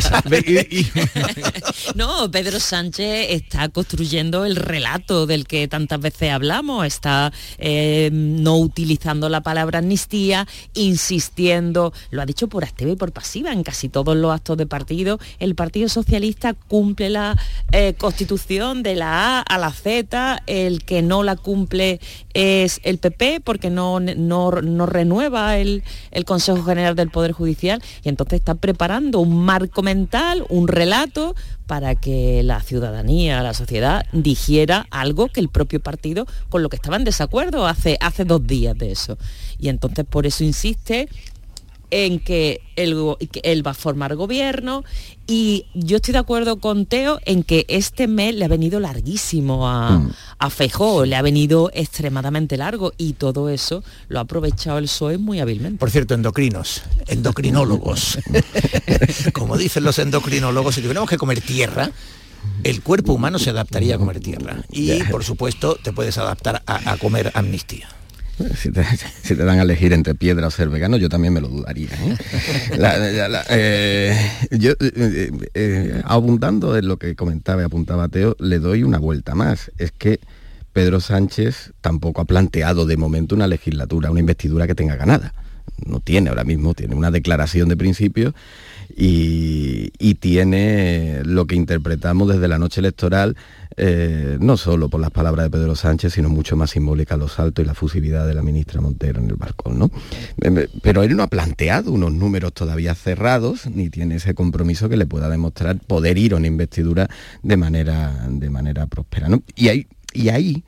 no, 1.96 2.30
Pedro 2.30 2.60
Sánchez 2.60 3.26
está 3.30 3.68
construyendo 3.68 4.44
el 4.44 4.54
relato 4.54 5.26
del 5.26 5.48
que 5.48 5.66
tantas 5.66 6.00
veces 6.00 6.30
hablamos, 6.30 6.86
está 6.86 7.32
em, 7.58 8.40
no 8.44 8.58
utilizando 8.58 9.28
la 9.28 9.40
palabra 9.40 9.80
amnistía, 9.80 10.46
insistiendo, 10.74 11.92
lo 12.10 12.22
ha 12.22 12.26
dicho 12.26 12.46
por 12.46 12.62
activa 12.62 12.92
y 12.92 12.96
por 12.96 13.10
pasiva, 13.10 13.52
en 13.52 13.64
casi 13.64 13.88
todos 13.88 14.16
los 14.16 14.32
actos 14.32 14.56
de 14.56 14.66
partido, 14.66 15.18
el 15.40 15.56
Partido 15.56 15.88
Socialista 15.88 16.54
cumple 16.54 17.10
la 17.10 17.36
eh, 17.72 17.94
constitución 17.98 18.84
de 18.84 18.94
la 18.94 19.38
A 19.38 19.40
a 19.40 19.58
la 19.58 19.72
Z, 19.72 20.44
el 20.46 20.84
que 20.84 21.02
no 21.02 21.24
la 21.24 21.34
cumple 21.34 21.98
es 22.34 22.80
el 22.84 22.98
PP 22.98 23.40
porque 23.40 23.68
no, 23.68 23.98
no, 23.98 24.52
renueva 24.52 25.58
el, 25.58 25.82
el 26.12 26.24
Consejo 26.24 26.62
General 26.62 26.94
del 26.94 27.10
Poder 27.10 27.31
Judicial 27.32 27.82
y 28.02 28.08
entonces 28.08 28.38
está 28.38 28.54
preparando 28.54 29.20
un 29.20 29.44
marco 29.44 29.82
mental, 29.82 30.44
un 30.48 30.68
relato 30.68 31.34
para 31.66 31.94
que 31.94 32.42
la 32.42 32.60
ciudadanía, 32.60 33.42
la 33.42 33.54
sociedad 33.54 34.04
digiera 34.12 34.86
algo 34.90 35.28
que 35.28 35.40
el 35.40 35.48
propio 35.48 35.80
partido 35.80 36.26
con 36.50 36.62
lo 36.62 36.68
que 36.68 36.76
estaba 36.76 36.96
en 36.96 37.04
desacuerdo 37.04 37.66
hace, 37.66 37.96
hace 38.00 38.24
dos 38.24 38.46
días 38.46 38.76
de 38.76 38.92
eso. 38.92 39.16
Y 39.58 39.68
entonces 39.68 40.04
por 40.04 40.26
eso 40.26 40.44
insiste 40.44 41.08
en 41.92 42.20
que 42.20 42.62
él, 42.74 42.96
él, 43.42 43.66
va 43.66 43.72
a 43.72 43.74
formar 43.74 44.16
gobierno 44.16 44.82
y 45.26 45.66
yo 45.74 45.96
estoy 45.96 46.12
de 46.12 46.18
acuerdo 46.18 46.56
con 46.56 46.86
Teo 46.86 47.20
en 47.26 47.44
que 47.44 47.66
este 47.68 48.08
mes 48.08 48.34
le 48.34 48.46
ha 48.46 48.48
venido 48.48 48.80
larguísimo 48.80 49.68
a, 49.68 49.98
mm. 49.98 50.50
Fejó, 50.50 51.04
le 51.04 51.16
ha 51.16 51.22
venido 51.22 51.70
extremadamente 51.74 52.56
largo 52.56 52.94
y 52.96 53.12
todo 53.12 53.50
eso 53.50 53.84
lo 54.08 54.18
ha 54.18 54.22
aprovechado 54.22 54.78
el 54.78 54.84
PSOE 54.84 55.18
muy 55.18 55.40
hábilmente. 55.40 55.78
Por 55.78 55.90
cierto, 55.90 56.14
endocrinos, 56.14 56.82
endocrinólogos. 57.06 58.18
Como 59.34 59.58
dicen 59.58 59.84
los 59.84 59.98
endocrinólogos, 59.98 60.74
si 60.74 60.80
tuviéramos 60.80 61.10
que 61.10 61.18
comer 61.18 61.42
tierra, 61.42 61.90
el 62.64 62.82
cuerpo 62.82 63.12
humano 63.12 63.38
se 63.38 63.50
adaptaría 63.50 63.96
a 63.96 63.98
comer 63.98 64.20
tierra. 64.20 64.64
Y, 64.70 65.02
por 65.04 65.24
supuesto, 65.24 65.76
te 65.80 65.92
puedes 65.92 66.16
adaptar 66.16 66.62
a 66.66 66.96
comer 66.96 67.30
amnistía. 67.34 67.88
Si 68.54 68.70
te, 68.72 69.44
dan 69.44 69.58
a 69.58 69.62
elegir 69.62 69.92
entre 69.92 70.14
piedra 70.14 70.46
o 70.46 70.50
ser 70.50 70.68
vegano, 70.68 70.96
yo 70.96 71.08
también 71.08 71.32
me 71.32 71.40
lo 71.40 71.48
dudaría. 71.48 71.88
¿eh? 71.90 72.16
Eh, 73.50 74.30
yo, 74.50 74.72
eh, 74.80 76.02
abundando 76.04 76.76
en 76.76 76.88
lo 76.88 76.96
que 76.96 77.14
comentaba 77.14 77.62
y 77.62 77.64
apuntaba 77.64 78.08
Teo, 78.08 78.36
le 78.38 78.58
doy 78.58 78.82
una 78.82 78.98
vuelta 78.98 79.34
más. 79.34 79.70
Es 79.78 79.92
que 79.92 80.20
Pedro 80.72 81.00
Sánchez 81.00 81.72
tampoco 81.80 82.20
ha 82.20 82.24
planteado 82.24 82.86
de 82.86 82.96
momento 82.96 83.34
una 83.34 83.46
legislatura, 83.46 84.10
una 84.10 84.20
investidura 84.20 84.66
que 84.66 84.74
tenga 84.74 84.96
ganada. 84.96 85.34
No 85.86 86.00
tiene 86.00 86.30
ahora 86.30 86.44
mismo, 86.44 86.74
tiene 86.74 86.94
una 86.94 87.10
declaración 87.10 87.68
de 87.68 87.76
principios 87.76 88.34
y, 88.96 89.90
tiene 90.20 91.22
lo 91.24 91.46
que 91.46 91.56
interpretamos 91.56 92.28
desde 92.28 92.46
la 92.46 92.58
noche 92.58 92.80
electoral, 92.80 93.36
eh, 93.76 94.36
no 94.40 94.56
solo 94.56 94.88
por 94.88 95.00
las 95.00 95.10
palabras 95.10 95.46
de 95.46 95.50
Pedro 95.50 95.74
Sánchez, 95.74 96.12
sino 96.12 96.28
mucho 96.28 96.54
más 96.54 96.70
simbólica 96.70 97.16
los 97.16 97.32
saltos 97.32 97.64
y 97.64 97.66
la 97.66 97.74
fusividad 97.74 98.26
de 98.26 98.34
la 98.34 98.42
ministra 98.42 98.80
Montero 98.80 99.20
en 99.20 99.30
el 99.30 99.36
balcón. 99.36 99.78
¿no? 99.78 99.90
Pero 100.82 101.02
él 101.02 101.16
no 101.16 101.24
ha 101.24 101.26
planteado 101.26 101.90
unos 101.90 102.12
números 102.12 102.52
todavía 102.52 102.94
cerrados, 102.94 103.66
ni 103.66 103.90
tiene 103.90 104.16
ese 104.16 104.34
compromiso 104.34 104.88
que 104.88 104.96
le 104.96 105.06
pueda 105.06 105.28
demostrar 105.28 105.78
poder 105.78 106.18
ir 106.18 106.34
a 106.34 106.36
una 106.36 106.46
investidura 106.46 107.08
de 107.42 107.56
manera, 107.56 108.26
de 108.28 108.50
manera 108.50 108.86
próspera. 108.86 109.28
Y, 109.56 109.68
hay, 109.68 109.86
y 110.12 110.28
ahí 110.28 110.64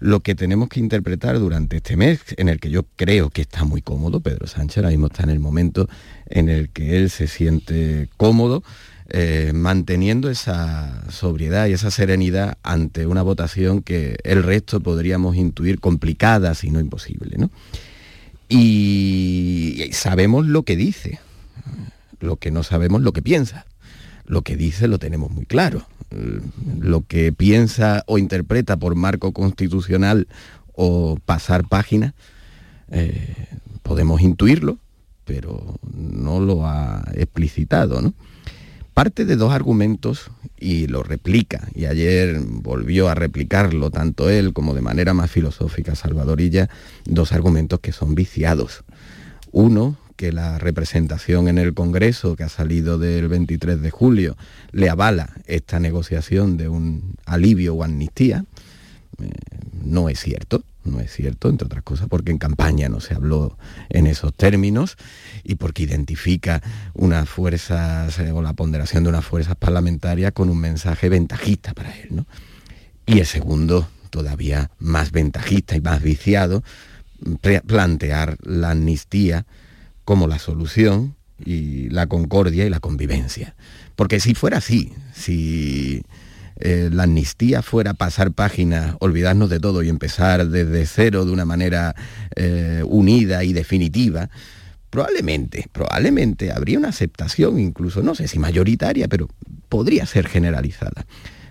lo 0.00 0.20
que 0.20 0.34
tenemos 0.34 0.68
que 0.68 0.80
interpretar 0.80 1.38
durante 1.38 1.78
este 1.78 1.96
mes, 1.96 2.20
en 2.36 2.48
el 2.48 2.60
que 2.60 2.70
yo 2.70 2.84
creo 2.96 3.30
que 3.30 3.42
está 3.42 3.64
muy 3.64 3.80
cómodo, 3.80 4.20
Pedro 4.20 4.46
Sánchez 4.46 4.78
ahora 4.78 4.90
mismo 4.90 5.06
está 5.06 5.22
en 5.22 5.30
el 5.30 5.40
momento 5.40 5.88
en 6.26 6.48
el 6.48 6.68
que 6.68 6.98
él 6.98 7.10
se 7.10 7.26
siente 7.26 8.08
cómodo, 8.16 8.62
eh, 9.08 9.52
manteniendo 9.54 10.30
esa 10.30 11.04
sobriedad 11.10 11.66
y 11.66 11.72
esa 11.72 11.90
serenidad 11.90 12.58
ante 12.62 13.06
una 13.06 13.22
votación 13.22 13.82
que 13.82 14.16
el 14.24 14.42
resto 14.42 14.80
podríamos 14.80 15.36
intuir 15.36 15.80
complicada, 15.80 16.54
si 16.54 16.70
no 16.70 16.80
imposible. 16.80 17.36
Y 18.48 19.88
sabemos 19.92 20.46
lo 20.46 20.64
que 20.64 20.76
dice, 20.76 21.18
lo 22.20 22.36
que 22.36 22.50
no 22.50 22.62
sabemos 22.62 23.02
lo 23.02 23.12
que 23.12 23.22
piensa. 23.22 23.66
Lo 24.26 24.42
que 24.42 24.56
dice 24.56 24.88
lo 24.88 24.98
tenemos 24.98 25.30
muy 25.30 25.44
claro. 25.44 25.86
Lo 26.80 27.02
que 27.06 27.32
piensa 27.32 28.04
o 28.06 28.18
interpreta 28.18 28.76
por 28.76 28.94
marco 28.94 29.32
constitucional 29.32 30.28
o 30.74 31.18
pasar 31.24 31.68
página, 31.68 32.14
eh, 32.90 33.48
podemos 33.82 34.20
intuirlo, 34.20 34.78
pero 35.24 35.78
no 35.92 36.40
lo 36.40 36.66
ha 36.66 37.04
explicitado. 37.14 38.00
¿no? 38.02 38.14
Parte 38.92 39.24
de 39.24 39.36
dos 39.36 39.52
argumentos 39.52 40.30
y 40.58 40.86
lo 40.86 41.02
replica, 41.02 41.68
y 41.74 41.86
ayer 41.86 42.40
volvió 42.40 43.08
a 43.08 43.14
replicarlo 43.14 43.90
tanto 43.90 44.30
él 44.30 44.52
como 44.52 44.72
de 44.72 44.80
manera 44.80 45.12
más 45.14 45.30
filosófica 45.30 45.94
Salvadorilla, 45.94 46.70
dos 47.04 47.32
argumentos 47.32 47.80
que 47.80 47.92
son 47.92 48.14
viciados. 48.14 48.84
Uno, 49.52 49.96
que 50.16 50.32
la 50.32 50.58
representación 50.58 51.48
en 51.48 51.58
el 51.58 51.74
Congreso 51.74 52.36
que 52.36 52.44
ha 52.44 52.48
salido 52.48 52.98
del 52.98 53.28
23 53.28 53.80
de 53.80 53.90
julio 53.90 54.36
le 54.72 54.88
avala 54.88 55.34
esta 55.46 55.80
negociación 55.80 56.56
de 56.56 56.68
un 56.68 57.16
alivio 57.26 57.74
o 57.74 57.84
amnistía, 57.84 58.44
eh, 59.20 59.30
no 59.82 60.08
es 60.08 60.20
cierto. 60.20 60.64
no 60.84 61.00
es 61.00 61.12
cierto, 61.12 61.48
entre 61.48 61.66
otras 61.66 61.82
cosas 61.82 62.08
porque 62.08 62.30
en 62.30 62.38
campaña 62.38 62.88
no 62.88 63.00
se 63.00 63.14
habló 63.14 63.56
en 63.88 64.06
esos 64.06 64.34
términos 64.34 64.96
y 65.42 65.54
porque 65.54 65.84
identifica 65.84 66.62
unas 66.92 67.28
fuerzas 67.28 68.18
eh, 68.18 68.32
o 68.32 68.42
la 68.42 68.52
ponderación 68.52 69.04
de 69.04 69.10
unas 69.10 69.24
fuerzas 69.24 69.56
parlamentarias 69.56 70.32
con 70.32 70.50
un 70.50 70.58
mensaje 70.58 71.08
ventajista 71.08 71.72
para 71.72 71.96
él. 71.96 72.08
¿no? 72.10 72.26
Y 73.06 73.18
el 73.18 73.26
segundo, 73.26 73.88
todavía 74.10 74.70
más 74.78 75.10
ventajista 75.10 75.74
y 75.74 75.80
más 75.80 76.02
viciado, 76.02 76.62
plantear 77.66 78.36
la 78.42 78.70
amnistía 78.70 79.46
como 80.04 80.26
la 80.26 80.38
solución 80.38 81.16
y 81.44 81.88
la 81.90 82.06
concordia 82.06 82.64
y 82.66 82.70
la 82.70 82.80
convivencia. 82.80 83.54
Porque 83.96 84.20
si 84.20 84.34
fuera 84.34 84.58
así, 84.58 84.92
si 85.14 86.02
eh, 86.60 86.88
la 86.92 87.04
amnistía 87.04 87.62
fuera 87.62 87.94
pasar 87.94 88.32
páginas, 88.32 88.96
olvidarnos 89.00 89.50
de 89.50 89.60
todo 89.60 89.82
y 89.82 89.88
empezar 89.88 90.48
desde 90.48 90.86
cero 90.86 91.24
de 91.24 91.32
una 91.32 91.44
manera 91.44 91.94
eh, 92.36 92.82
unida 92.86 93.44
y 93.44 93.52
definitiva, 93.52 94.30
probablemente, 94.90 95.66
probablemente 95.72 96.52
habría 96.52 96.78
una 96.78 96.88
aceptación, 96.88 97.58
incluso, 97.58 98.02
no 98.02 98.14
sé 98.14 98.28
si 98.28 98.38
mayoritaria, 98.38 99.08
pero 99.08 99.28
podría 99.68 100.06
ser 100.06 100.28
generalizada. 100.28 101.06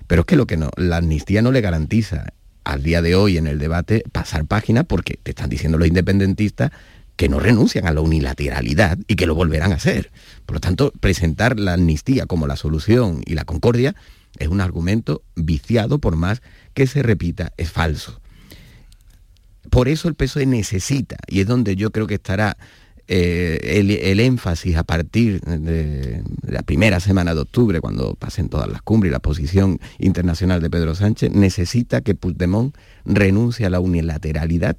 Pero 0.08 0.22
es 0.22 0.26
que 0.26 0.36
lo 0.36 0.48
que 0.48 0.58
no, 0.58 0.70
la 0.78 0.98
amnistía 0.98 1.42
no 1.42 1.52
le 1.52 1.62
garantiza 1.62 2.28
al 2.64 2.84
día 2.84 3.02
de 3.02 3.16
hoy 3.16 3.38
en 3.38 3.48
el 3.48 3.60
debate 3.60 4.04
pasar 4.12 4.46
páginas 4.46 4.86
porque 4.86 5.20
te 5.22 5.32
están 5.32 5.50
diciendo 5.50 5.78
los 5.78 5.88
independentistas 5.88 6.72
que 7.16 7.30
no 7.30 7.40
renuncian 7.40 7.88
a 7.88 7.94
la 7.94 8.02
unilateralidad 8.02 8.98
y 9.08 9.16
que 9.16 9.28
lo 9.28 9.36
volverán 9.36 9.72
a 9.72 9.76
hacer. 9.76 10.12
Por 10.46 10.56
lo 10.56 10.60
tanto, 10.60 10.92
presentar 11.00 11.60
la 11.60 11.74
amnistía 11.74 12.26
como 12.26 12.48
la 12.48 12.56
solución 12.56 13.22
y 13.26 13.36
la 13.36 13.46
concordia 13.46 13.96
es 14.40 14.48
un 14.48 14.62
argumento 14.62 15.22
viciado 15.36 16.00
por 16.00 16.16
más 16.16 16.42
que 16.74 16.88
se 16.88 17.04
repita, 17.04 17.54
es 17.58 17.72
falso. 17.72 18.20
Por 19.70 19.88
eso 19.88 20.08
el 20.08 20.16
PSOE 20.16 20.46
necesita, 20.46 21.18
y 21.28 21.42
es 21.42 21.48
donde 21.48 21.76
yo 21.76 21.92
creo 21.92 22.08
que 22.08 22.16
estará 22.16 22.58
eh, 23.08 23.60
el, 23.80 24.20
énfasis 24.20 24.76
a 24.78 24.84
partir 24.84 25.42
de, 25.42 26.24
la 26.48 26.62
primera 26.64 27.00
semana 27.00 27.36
de 27.36 27.42
octubre, 27.42 27.82
cuando 27.82 28.16
pasen 28.16 28.50
todas 28.50 28.70
las 28.70 28.82
cumbres 28.82 29.10
y 29.10 29.14
la 29.14 29.20
posición 29.20 29.80
internacional 30.00 30.62
de 30.62 30.70
Pedro 30.70 30.96
Sánchez, 30.96 31.32
necesita 31.32 32.02
que 32.02 32.16
Puigdemont 32.16 32.76
renuncie 33.06 33.66
a 33.66 33.70
la 33.70 33.80
unilateralidad 33.80 34.78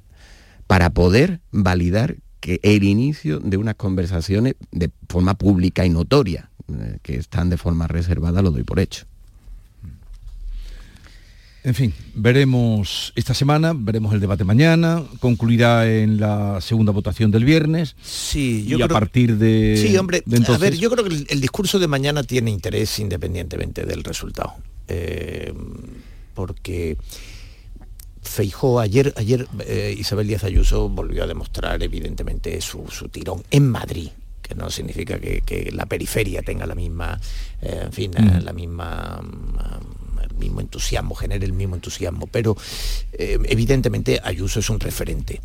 para 0.67 0.89
poder 0.89 1.41
validar 1.51 2.17
que 2.45 2.59
el 2.61 2.83
inicio 2.83 3.39
de 3.39 3.57
unas 3.57 3.73
conversaciones 3.73 4.53
de 4.71 4.91
forma 5.09 5.33
pública 5.33 5.83
y 5.83 5.89
notoria, 5.89 6.51
eh, 6.71 6.99
que 7.01 7.15
están 7.15 7.49
de 7.49 7.57
forma 7.57 7.87
reservada, 7.87 8.43
lo 8.43 8.51
doy 8.51 8.61
por 8.61 8.79
hecho. 8.79 9.07
En 11.63 11.73
fin, 11.73 11.91
veremos 12.13 13.13
esta 13.15 13.33
semana, 13.33 13.73
veremos 13.75 14.13
el 14.13 14.19
debate 14.19 14.43
mañana, 14.43 15.01
concluirá 15.19 15.91
en 15.91 16.19
la 16.19 16.61
segunda 16.61 16.91
votación 16.91 17.31
del 17.31 17.45
viernes. 17.45 17.95
Sí, 18.03 18.63
yo 18.67 18.77
y 18.77 18.83
a 18.83 18.89
partir 18.89 19.37
de. 19.37 19.83
Sí, 19.83 19.97
hombre, 19.97 20.23
a 20.47 20.57
ver, 20.59 20.75
yo 20.75 20.91
creo 20.91 21.03
que 21.03 21.25
el, 21.27 21.41
discurso 21.41 21.79
de 21.79 21.87
mañana 21.87 22.21
tiene 22.21 22.51
interés 22.51 22.99
independientemente 22.99 23.87
del 23.87 24.03
resultado. 24.03 24.53
Eh, 24.87 25.51
porque 26.35 26.95
Feijó, 28.25 28.79
ayer, 28.79 29.13
ayer 29.15 29.47
eh, 29.65 29.95
Isabel 29.97 30.27
Díaz 30.27 30.43
Ayuso 30.43 30.89
volvió 30.89 31.23
a 31.23 31.27
demostrar 31.27 31.81
evidentemente 31.81 32.59
su, 32.61 32.83
tirón 33.11 33.43
en 33.51 33.69
Madrid 33.69 34.09
que 34.41 34.53
no 34.53 34.69
significa 34.69 35.19
que, 35.19 35.71
la 35.73 35.87
periferia 35.87 36.43
tenga 36.43 36.67
la 36.67 36.75
misma, 36.75 37.19
eh, 37.63 37.81
en 37.85 37.91
fin, 37.91 38.11
mm. 38.11 38.43
la 38.43 38.53
misma 38.53 39.19
mm, 39.23 40.19
el 40.29 40.35
mismo 40.35 40.61
entusiasmo, 40.61 41.15
genere 41.15 41.45
el 41.45 41.53
mismo 41.53 41.75
entusiasmo, 41.75 42.27
pero 42.27 42.55
eh, 43.13 43.39
evidentemente 43.45 44.19
Ayuso 44.23 44.59
es 44.59 44.69
un 44.69 44.79
referente. 44.79 45.41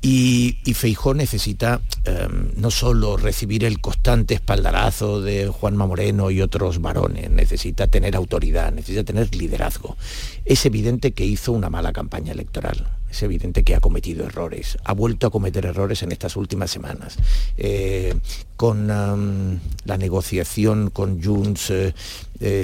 Y, 0.00 0.58
y 0.64 0.74
Feijó 0.74 1.12
necesita 1.12 1.80
em, 2.04 2.52
no 2.56 2.70
solo 2.70 3.16
recibir 3.16 3.64
el 3.64 3.80
constante 3.80 4.34
espaldarazo 4.34 5.20
de 5.20 5.48
Juanma 5.48 5.86
Moreno 5.86 6.30
y 6.30 6.40
otros 6.40 6.80
varones, 6.80 7.30
necesita 7.30 7.88
tener 7.88 8.14
autoridad, 8.14 8.72
necesita 8.72 9.02
tener 9.02 9.34
liderazgo. 9.34 9.96
Es 10.44 10.64
evidente 10.66 11.12
que 11.12 11.24
hizo 11.24 11.50
una 11.50 11.68
mala 11.68 11.92
campaña 11.92 12.30
electoral, 12.32 12.88
es 13.10 13.22
evidente 13.24 13.64
que 13.64 13.74
ha 13.74 13.80
cometido 13.80 14.24
errores, 14.24 14.78
ha 14.84 14.92
vuelto 14.92 15.26
a 15.26 15.30
cometer 15.30 15.66
errores 15.66 16.04
en 16.04 16.12
estas 16.12 16.36
últimas 16.36 16.70
semanas. 16.70 17.16
Eh, 17.56 18.14
con 18.56 18.90
em, 18.90 19.58
la 19.84 19.98
negociación 19.98 20.90
con 20.90 21.20
Junts 21.20 21.70
eh, 21.70 21.92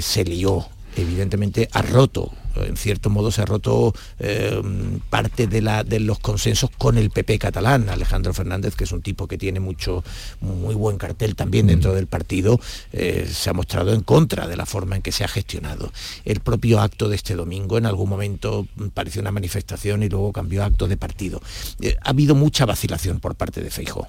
se 0.01 0.23
lió, 0.23 0.65
evidentemente 0.95 1.69
ha 1.71 1.81
roto 1.81 2.31
en 2.63 2.77
cierto 2.77 3.09
modo 3.09 3.31
se 3.31 3.41
ha 3.41 3.45
roto 3.45 3.93
eh, 4.19 4.61
parte 5.09 5.47
de, 5.47 5.61
la, 5.61 5.83
de, 5.83 5.99
los 5.99 6.19
consensos 6.19 6.69
con 6.77 6.97
el 6.97 7.09
PP 7.09 7.39
catalán. 7.39 7.89
Alejandro 7.89 8.33
Fernández, 8.33 8.75
que 8.75 8.85
es 8.85 8.91
un 8.91 9.01
tipo 9.01 9.27
que 9.27 9.37
tiene 9.37 9.59
mucho, 9.59 10.03
muy 10.41 10.75
buen 10.75 10.97
cartel 10.97 11.35
también 11.35 11.67
dentro 11.67 11.93
del 11.93 12.07
partido, 12.07 12.59
eh, 12.93 13.27
se 13.31 13.49
ha 13.49 13.53
mostrado 13.53 13.93
en 13.93 14.01
contra 14.01 14.47
de 14.47 14.55
la 14.55 14.65
forma 14.65 14.95
en 14.95 15.01
que 15.01 15.11
se 15.11 15.23
ha 15.23 15.27
gestionado. 15.27 15.91
El 16.23 16.39
propio 16.39 16.79
acto 16.79 17.09
de 17.09 17.15
este 17.15 17.35
domingo 17.35 17.77
en 17.77 17.85
algún 17.85 18.09
momento 18.09 18.67
pareció 18.93 19.21
una 19.21 19.31
manifestación 19.31 20.03
y 20.03 20.09
luego 20.09 20.31
cambió 20.31 20.63
a 20.63 20.67
acto 20.67 20.87
de 20.87 20.97
partido. 20.97 21.41
Eh, 21.81 21.97
ha 22.01 22.09
habido 22.09 22.35
mucha 22.35 22.65
vacilación 22.65 23.19
por 23.19 23.35
parte 23.35 23.61
de 23.61 23.69
Feijóo. 23.69 24.07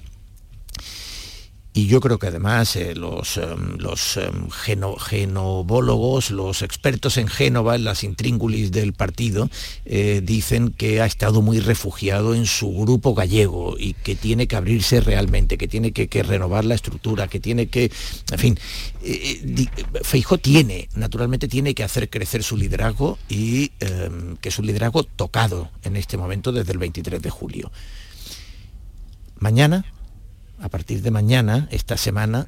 Y 1.77 1.85
yo 1.85 1.99
creo 1.99 2.17
que 2.17 2.25
además 2.25 2.75
eh, 2.75 2.95
los, 2.95 3.37
em, 3.37 3.77
los 3.77 4.17
em, 4.17 4.49
genobólogos, 4.49 6.31
los 6.31 6.63
expertos 6.63 7.17
en 7.17 7.27
Génova, 7.27 7.75
en 7.75 7.83
las 7.83 8.03
intríngulis 8.03 8.71
del 8.71 8.93
partido, 8.93 9.47
eh, 9.85 10.21
dicen 10.23 10.71
que 10.71 11.01
ha 11.01 11.05
estado 11.05 11.43
muy 11.43 11.59
refugiado 11.59 12.33
en 12.33 12.47
su 12.47 12.73
grupo 12.73 13.13
gallego 13.13 13.75
y 13.77 13.93
que 13.93 14.15
tiene 14.15 14.47
que 14.47 14.55
abrirse 14.55 15.01
realmente, 15.01 15.59
que 15.59 15.67
tiene 15.67 15.91
que, 15.91 16.23
renovar 16.23 16.65
la 16.65 16.73
estructura, 16.73 17.27
que 17.27 17.39
tiene 17.39 17.67
que, 17.67 17.91
en 18.31 18.39
fin, 18.39 18.59
eh, 19.03 19.67
Feijó 20.01 20.39
tiene, 20.39 20.89
naturalmente 20.95 21.47
tiene 21.47 21.75
que 21.75 21.83
hacer 21.83 22.09
crecer 22.09 22.41
su 22.41 22.57
liderazgo 22.57 23.19
y 23.29 23.71
em, 23.81 24.35
que 24.37 24.49
es 24.49 24.57
un 24.57 24.65
liderazgo 24.65 25.03
tocado 25.03 25.69
en 25.83 25.95
este 25.95 26.17
momento 26.17 26.51
desde 26.51 26.71
el 26.71 26.79
23 26.79 27.21
de 27.21 27.29
julio. 27.29 27.71
Mañana 29.37 29.85
a 30.59 30.69
partir 30.69 31.01
de 31.01 31.11
mañana, 31.11 31.67
esta 31.71 31.97
semana, 31.97 32.47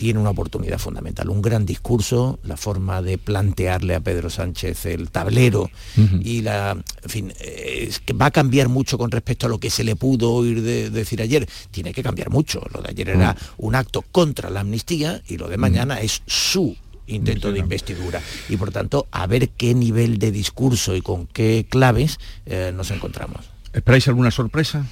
tiene 0.00 0.18
una 0.18 0.30
oportunidad 0.30 0.78
fundamental, 0.78 1.28
un 1.28 1.42
gran 1.42 1.66
discurso, 1.66 2.38
la 2.42 2.56
forma 2.56 3.02
de 3.02 3.18
plantearle 3.18 3.94
a 3.94 4.00
Pedro 4.00 4.30
Sánchez 4.30 4.86
el 4.86 5.10
tablero 5.10 5.70
y 6.22 6.40
la, 6.40 6.70
en 6.70 7.10
fin, 7.10 7.34
es 7.38 8.00
que 8.00 8.14
va 8.14 8.26
a 8.26 8.30
cambiar 8.30 8.70
mucho 8.70 8.96
con 8.96 9.10
respecto 9.10 9.44
a 9.44 9.50
lo 9.50 9.58
que 9.58 9.68
se 9.68 9.84
le 9.84 9.96
pudo 9.96 10.32
oír 10.32 10.62
decir 10.62 11.20
ayer. 11.20 11.46
Tiene 11.70 11.92
que 11.92 12.02
cambiar 12.02 12.30
mucho. 12.30 12.62
Lo 12.72 12.80
de 12.80 12.88
ayer 12.88 13.10
era 13.10 13.36
un 13.58 13.74
acto 13.74 14.02
contra 14.10 14.48
la 14.48 14.60
amnistía 14.60 15.20
y 15.28 15.36
lo 15.36 15.48
de 15.48 15.58
mañana 15.58 16.00
es 16.00 16.22
su 16.26 16.74
intento 17.06 17.52
de 17.52 17.58
investidura 17.58 18.22
y 18.48 18.56
por 18.56 18.70
tanto 18.70 19.06
a 19.10 19.26
ver 19.26 19.50
qué 19.50 19.74
nivel 19.74 20.18
de 20.18 20.30
discurso 20.30 20.96
y 20.96 21.02
con 21.02 21.26
qué 21.26 21.66
claves 21.68 22.18
eh, 22.46 22.72
nos 22.74 22.90
encontramos. 22.90 23.50
¿Esperáis 23.74 24.08
alguna 24.08 24.30
sorpresa? 24.30 24.86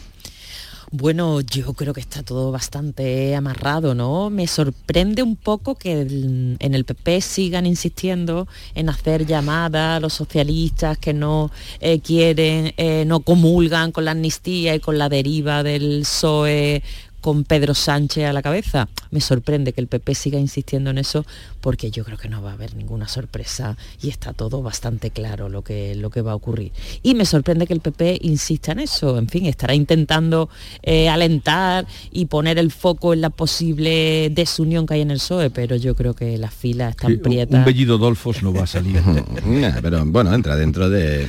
Bueno, 0.90 1.42
yo 1.42 1.74
creo 1.74 1.92
que 1.92 2.00
está 2.00 2.22
todo 2.22 2.50
bastante 2.50 3.36
amarrado, 3.36 3.94
¿no? 3.94 4.30
Me 4.30 4.46
sorprende 4.46 5.22
un 5.22 5.36
poco 5.36 5.74
que 5.74 6.00
en 6.00 6.74
el 6.74 6.84
PP 6.86 7.20
sigan 7.20 7.66
insistiendo 7.66 8.48
en 8.74 8.88
hacer 8.88 9.26
llamadas 9.26 9.98
a 9.98 10.00
los 10.00 10.14
socialistas 10.14 10.96
que 10.96 11.12
no 11.12 11.50
eh, 11.80 12.00
quieren, 12.00 12.72
eh, 12.78 13.04
no 13.06 13.20
comulgan 13.20 13.92
con 13.92 14.06
la 14.06 14.12
amnistía 14.12 14.74
y 14.74 14.80
con 14.80 14.96
la 14.96 15.10
deriva 15.10 15.62
del 15.62 16.00
PSOE 16.00 16.82
con 17.20 17.44
Pedro 17.44 17.74
Sánchez 17.74 18.24
a 18.24 18.32
la 18.32 18.42
cabeza. 18.42 18.88
Me 19.10 19.20
sorprende 19.20 19.72
que 19.72 19.80
el 19.80 19.86
PP 19.86 20.14
siga 20.14 20.38
insistiendo 20.38 20.90
en 20.90 20.98
eso 20.98 21.24
porque 21.60 21.90
yo 21.90 22.04
creo 22.04 22.18
que 22.18 22.28
no 22.28 22.42
va 22.42 22.50
a 22.50 22.54
haber 22.54 22.74
ninguna 22.74 23.08
sorpresa 23.08 23.76
y 24.02 24.08
está 24.08 24.32
todo 24.32 24.62
bastante 24.62 25.10
claro 25.10 25.48
lo 25.48 25.62
que, 25.62 25.94
lo 25.94 26.10
que 26.10 26.22
va 26.22 26.32
a 26.32 26.34
ocurrir. 26.34 26.72
Y 27.02 27.14
me 27.14 27.24
sorprende 27.24 27.66
que 27.66 27.74
el 27.74 27.80
PP 27.80 28.18
insista 28.22 28.72
en 28.72 28.80
eso. 28.80 29.18
En 29.18 29.28
fin, 29.28 29.46
estará 29.46 29.74
intentando 29.74 30.48
eh, 30.82 31.08
alentar 31.08 31.86
y 32.10 32.26
poner 32.26 32.58
el 32.58 32.70
foco 32.70 33.12
en 33.12 33.20
la 33.20 33.30
posible 33.30 34.30
desunión 34.30 34.86
que 34.86 34.94
hay 34.94 35.00
en 35.02 35.10
el 35.10 35.18
PSOE, 35.18 35.50
pero 35.50 35.76
yo 35.76 35.94
creo 35.94 36.14
que 36.14 36.38
las 36.38 36.54
filas 36.54 36.90
están 36.90 37.18
prietas. 37.18 37.58
Un 37.58 37.64
bellido 37.64 37.98
Dolfos 37.98 38.42
no 38.42 38.52
va 38.52 38.62
a 38.62 38.66
salir. 38.66 39.00
pero 39.82 40.04
bueno, 40.06 40.34
entra 40.34 40.56
dentro 40.56 40.88
de 40.88 41.28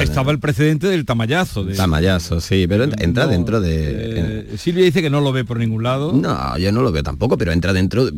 estaba 0.00 0.32
el 0.32 0.38
precedente 0.38 0.88
del 0.88 1.04
tamallazo. 1.04 1.64
De, 1.64 1.74
tamallazo, 1.74 2.40
sí, 2.40 2.66
pero 2.68 2.84
entra, 2.84 3.26
dentro 3.26 3.60
de... 3.60 4.46
Silvia 4.56 4.84
dice 4.84 5.02
que 5.02 5.10
no 5.10 5.20
lo 5.20 5.32
ve 5.32 5.44
por 5.44 5.58
ningún 5.58 5.82
lado. 5.82 6.12
No, 6.12 6.56
yo 6.58 6.72
no 6.72 6.82
lo 6.82 6.92
veo 6.92 7.02
tampoco, 7.02 7.36
pero 7.36 7.52
entra 7.52 7.72
dentro, 7.72 8.08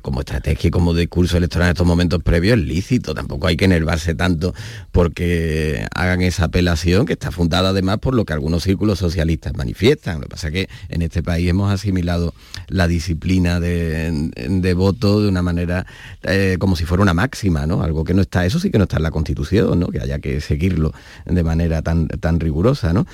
como 0.00 0.20
estrategia 0.20 0.68
y 0.68 0.70
como 0.70 0.94
discurso 0.94 1.36
electoral 1.36 1.68
en 1.68 1.72
estos 1.72 1.86
momentos 1.86 2.22
previos, 2.22 2.58
es 2.58 2.64
lícito. 2.64 3.14
Tampoco 3.14 3.46
hay 3.46 3.56
que 3.56 3.64
enervarse 3.64 4.14
tanto 4.14 4.54
porque 4.90 5.86
hagan 5.94 6.22
esa 6.22 6.44
apelación 6.44 7.06
que 7.06 7.14
está 7.14 7.30
fundada 7.30 7.70
además 7.70 7.98
por 7.98 8.14
lo 8.14 8.24
que 8.24 8.32
algunos 8.32 8.62
círculos 8.62 8.98
socialistas 8.98 9.54
manifiestan. 9.56 10.16
Lo 10.16 10.22
que 10.22 10.28
pasa 10.28 10.48
es 10.48 10.52
que 10.52 10.68
en 10.88 11.02
este 11.02 11.22
país 11.22 11.48
hemos 11.48 11.72
asimilado 11.72 12.34
la 12.68 12.88
disciplina 12.88 13.60
de, 13.60 14.74
voto 14.74 15.20
de 15.20 15.28
una 15.28 15.42
manera 15.42 15.86
eh, 16.22 16.56
como 16.58 16.76
si 16.76 16.84
fuera 16.84 17.02
una 17.02 17.14
máxima, 17.14 17.66
¿no? 17.66 17.82
Algo 17.82 18.04
que 18.04 18.14
no 18.14 18.22
está, 18.22 18.46
eso 18.46 18.58
sí 18.58 18.70
que 18.70 18.78
no 18.78 18.84
está 18.84 18.96
en 18.96 19.02
la 19.02 19.10
Constitución, 19.10 19.78
¿no? 19.80 19.88
Que 19.88 20.00
haya 20.00 20.18
que 20.18 20.40
seguir 20.40 20.61
de 20.70 21.42
manera 21.42 21.82
tan, 21.82 22.08
tan 22.08 22.40
rigurosa. 22.40 22.92
¿no? 22.92 23.06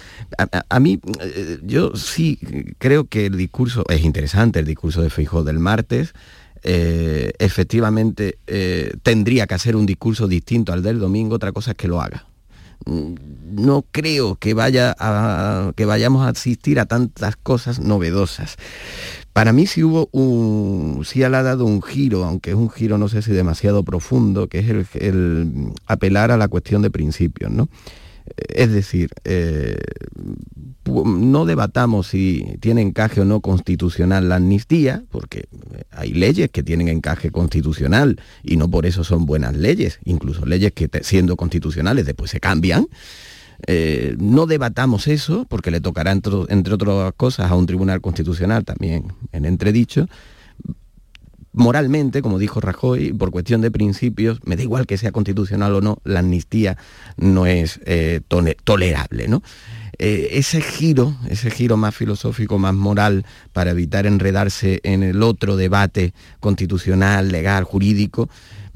A, 0.69 0.81
mí, 0.81 1.01
eh, 1.21 1.59
yo 1.63 1.95
sí 1.97 2.39
creo 2.79 3.05
que 3.05 3.27
el 3.27 3.37
discurso 3.37 3.85
es 3.89 4.03
interesante, 4.03 4.59
el 4.59 4.67
discurso 4.67 5.03
de 5.03 5.11
Feijó 5.11 5.45
del 5.45 5.59
martes. 5.59 6.13
Eh, 6.65 7.33
efectivamente 7.39 8.39
eh, 8.49 8.93
tendría 9.05 9.47
que 9.47 9.55
hacer 9.55 9.77
un 9.77 9.87
discurso 9.87 10.27
distinto 10.27 10.73
al 10.73 10.83
del 10.83 10.99
domingo, 10.99 11.37
otra 11.37 11.53
cosa 11.53 11.71
es 11.71 11.77
que 11.77 11.87
lo 11.87 12.03
haga 12.03 12.27
mm, 12.85 13.15
no 13.53 13.85
creo 13.93 14.35
que, 14.35 14.55
vaya 14.55 14.97
a, 14.99 15.73
que 15.77 15.85
vayamos 15.85 16.27
a 16.27 16.31
asistir 16.31 16.81
a 16.81 16.87
tantas 16.87 17.37
cosas 17.37 17.79
novedosas. 17.79 18.57
Para 19.39 19.53
mí 19.53 19.69
sí 19.69 19.85
hubo 19.85 20.09
un, 20.11 21.05
sí 21.05 21.23
ha 21.23 21.31
dado 21.31 21.65
un 21.65 21.81
giro, 21.81 22.25
aunque 22.25 22.51
es 22.51 22.57
un 22.57 22.69
giro 22.69 22.99
no 22.99 23.07
sé 23.09 23.23
si 23.23 23.31
demasiado 23.31 23.85
profundo, 23.85 24.49
que 24.49 24.59
es 24.59 24.69
el, 24.97 25.73
apelar 25.87 26.33
a 26.33 26.37
la 26.37 26.49
cuestión 26.49 26.83
de 26.83 26.91
principios, 26.91 27.49
¿no? 27.49 27.69
Es 28.49 28.73
decir, 28.73 29.11
eh, 29.23 29.77
no 30.87 31.47
debatamos 31.47 32.09
si 32.09 32.57
tiene 32.59 32.83
encaje 32.83 33.21
o 33.21 33.25
no 33.25 33.39
constitucional 33.39 34.29
la 34.29 34.35
amnistía, 34.35 35.05
porque 35.09 35.45
hay 35.93 36.15
leyes 36.15 36.51
que 36.51 36.65
tienen 36.65 36.89
encaje 36.89 37.31
constitucional 37.31 38.21
y 38.43 38.57
no 38.57 38.69
por 38.69 38.87
eso 38.87 39.05
son 39.05 39.25
buenas 39.25 39.55
leyes, 39.55 40.01
incluso 40.05 40.47
leyes 40.47 40.73
que 40.73 40.91
siendo 41.03 41.37
constitucionales 41.37 42.07
después 42.07 42.33
se 42.33 42.41
cambian. 42.41 42.89
Eh, 43.67 44.17
no 44.19 44.47
debatamos 44.47 45.09
eso, 45.09 45.47
porque 45.49 45.71
le 45.71 45.81
tocará, 45.81 46.13
entre, 46.13 46.75
otras 46.75 47.13
cosas, 47.17 47.51
a 47.51 47.55
un 47.55 47.67
tribunal 47.67 48.01
constitucional 48.01 48.65
también 48.65 49.13
en 49.33 49.45
entredicho. 49.45 50.07
Moralmente, 51.53 52.23
como 52.23 52.39
dijo 52.39 52.61
Rajoy, 52.61 53.13
por 53.13 53.33
cuestión 53.33 53.61
de 53.61 53.71
principios, 53.71 54.39
me 54.45 54.55
da 54.55 54.63
igual 54.63 54.87
que 54.87 54.97
sea 54.97 55.11
constitucional 55.11 55.75
o 55.75 55.81
no, 55.81 55.99
la 56.05 56.21
amnistía 56.21 56.77
no 57.17 57.47
es 57.47 57.81
eh, 57.85 58.21
tolerable. 58.65 59.27
¿no? 59.27 59.43
Eh, 59.99 60.29
ese 60.39 60.61
giro, 60.61 61.17
ese 61.29 61.51
giro 61.51 61.77
más 61.77 61.97
filosófico, 61.97 62.59
más 62.59 62.75
moral, 62.75 63.27
para 63.53 63.73
evitar 63.73 64.07
enredarse 64.07 64.79
en 64.85 65.03
el 65.03 65.23
otro 65.25 65.57
debate 65.57 66.15
constitucional, 66.39 67.33
legal, 67.33 67.65
jurídico, 67.65 68.29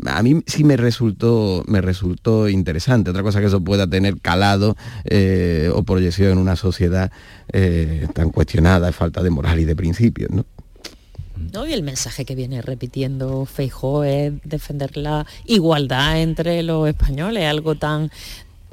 a 0.05 0.23
mí 0.23 0.43
sí 0.47 0.65
me 0.65 0.77
resultó, 0.77 1.65
me 1.67 1.81
resultó 1.81 2.49
interesante. 2.49 3.11
Otra 3.11 3.23
cosa 3.23 3.41
que 3.41 3.47
eso 3.47 3.61
pueda 3.61 3.87
tener 3.87 4.21
calado 4.21 4.77
eh, 5.05 5.71
o 5.75 5.83
proyección 5.83 6.33
en 6.33 6.39
una 6.39 6.57
sociedad 6.57 7.11
eh, 7.53 8.07
tan 8.15 8.31
cuestionada, 8.31 8.93
falta 8.93 9.23
de 9.23 9.31
moral 9.31 9.61
y 9.61 9.65
de 9.65 9.77
principios, 9.77 10.31
¿no? 10.31 10.45
¿no? 11.53 11.67
Y 11.67 11.73
el 11.73 11.83
mensaje 11.83 12.25
que 12.25 12.35
viene 12.35 12.63
repitiendo 12.63 13.47
Feijó 13.47 14.05
es 14.05 14.33
defender 14.45 14.97
la 14.97 15.27
igualdad 15.47 16.21
entre 16.21 16.63
los 16.63 16.89
españoles, 16.89 17.45
algo 17.45 17.75
tan 17.75 18.11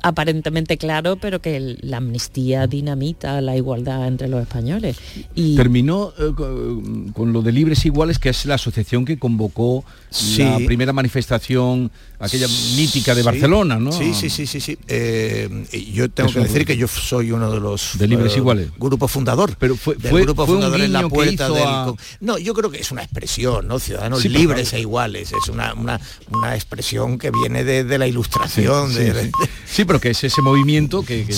aparentemente 0.04 0.78
claro, 0.78 1.18
pero 1.18 1.42
que 1.42 1.78
la 1.82 1.98
amnistía 1.98 2.68
dinamita 2.68 3.42
la 3.42 3.56
igualdad 3.56 4.08
entre 4.08 4.28
los 4.28 4.42
españoles. 4.42 4.98
Y... 5.36 5.56
Terminó 5.56 6.14
eh, 6.18 6.34
con 7.14 7.34
lo 7.34 7.42
de 7.42 7.52
Libres 7.52 7.86
Iguales, 7.86 8.20
que 8.20 8.30
es 8.30 8.46
la 8.46 8.56
asociación 8.56 9.06
que 9.06 9.20
convocó 9.20 9.84
la 10.38 10.58
primera 10.58 10.94
manifestación, 10.94 11.92
aquella 12.20 12.48
mítica 12.76 13.16
de 13.16 13.24
Barcelona, 13.24 13.78
¿no? 13.78 13.92
Sí, 13.92 14.14
sí, 14.14 14.30
sí, 14.30 14.48
sí, 14.48 14.60
sí. 14.60 14.78
Eh, 14.88 15.50
yo 15.94 16.10
tengo 16.10 16.32
que 16.32 16.40
decir 16.40 16.66
que 16.66 16.78
yo 16.78 16.88
soy 16.88 17.32
uno 17.32 17.52
de 17.52 17.60
los 17.60 17.98
de 17.98 18.08
Libres 18.08 18.34
eh, 18.34 18.38
Iguales. 18.38 18.70
Grupo 18.78 19.08
fundador. 19.08 19.56
Pero 19.60 19.76
fue, 19.76 19.96
fue 19.96 20.22
grupo 20.22 20.46
fundador 20.46 20.82
en 20.82 20.94
la 20.94 21.08
puerta 21.08 21.50
del. 21.50 21.96
No, 22.20 22.38
yo 22.38 22.54
creo 22.54 22.70
que 22.70 22.80
es 22.80 22.92
una 22.92 23.04
expresión, 23.04 23.68
¿no? 23.68 23.80
Ciudadanos 23.80 24.24
libres 24.26 24.74
e 24.74 24.80
iguales. 24.80 25.32
Es 25.32 25.50
una, 25.50 25.74
una, 25.74 26.00
una, 26.32 26.56
expresión 26.56 27.18
que 27.18 27.32
viene 27.32 27.64
de, 27.64 27.98
la 27.98 28.08
ilustración. 28.08 28.92
Sí, 28.92 29.00
de, 29.00 29.32
sí, 29.66 29.86
pero 29.90 30.00
que 30.00 30.12
es 30.12 30.24
ese 30.24 30.44
movimiento 30.44 31.02
que, 31.02 31.26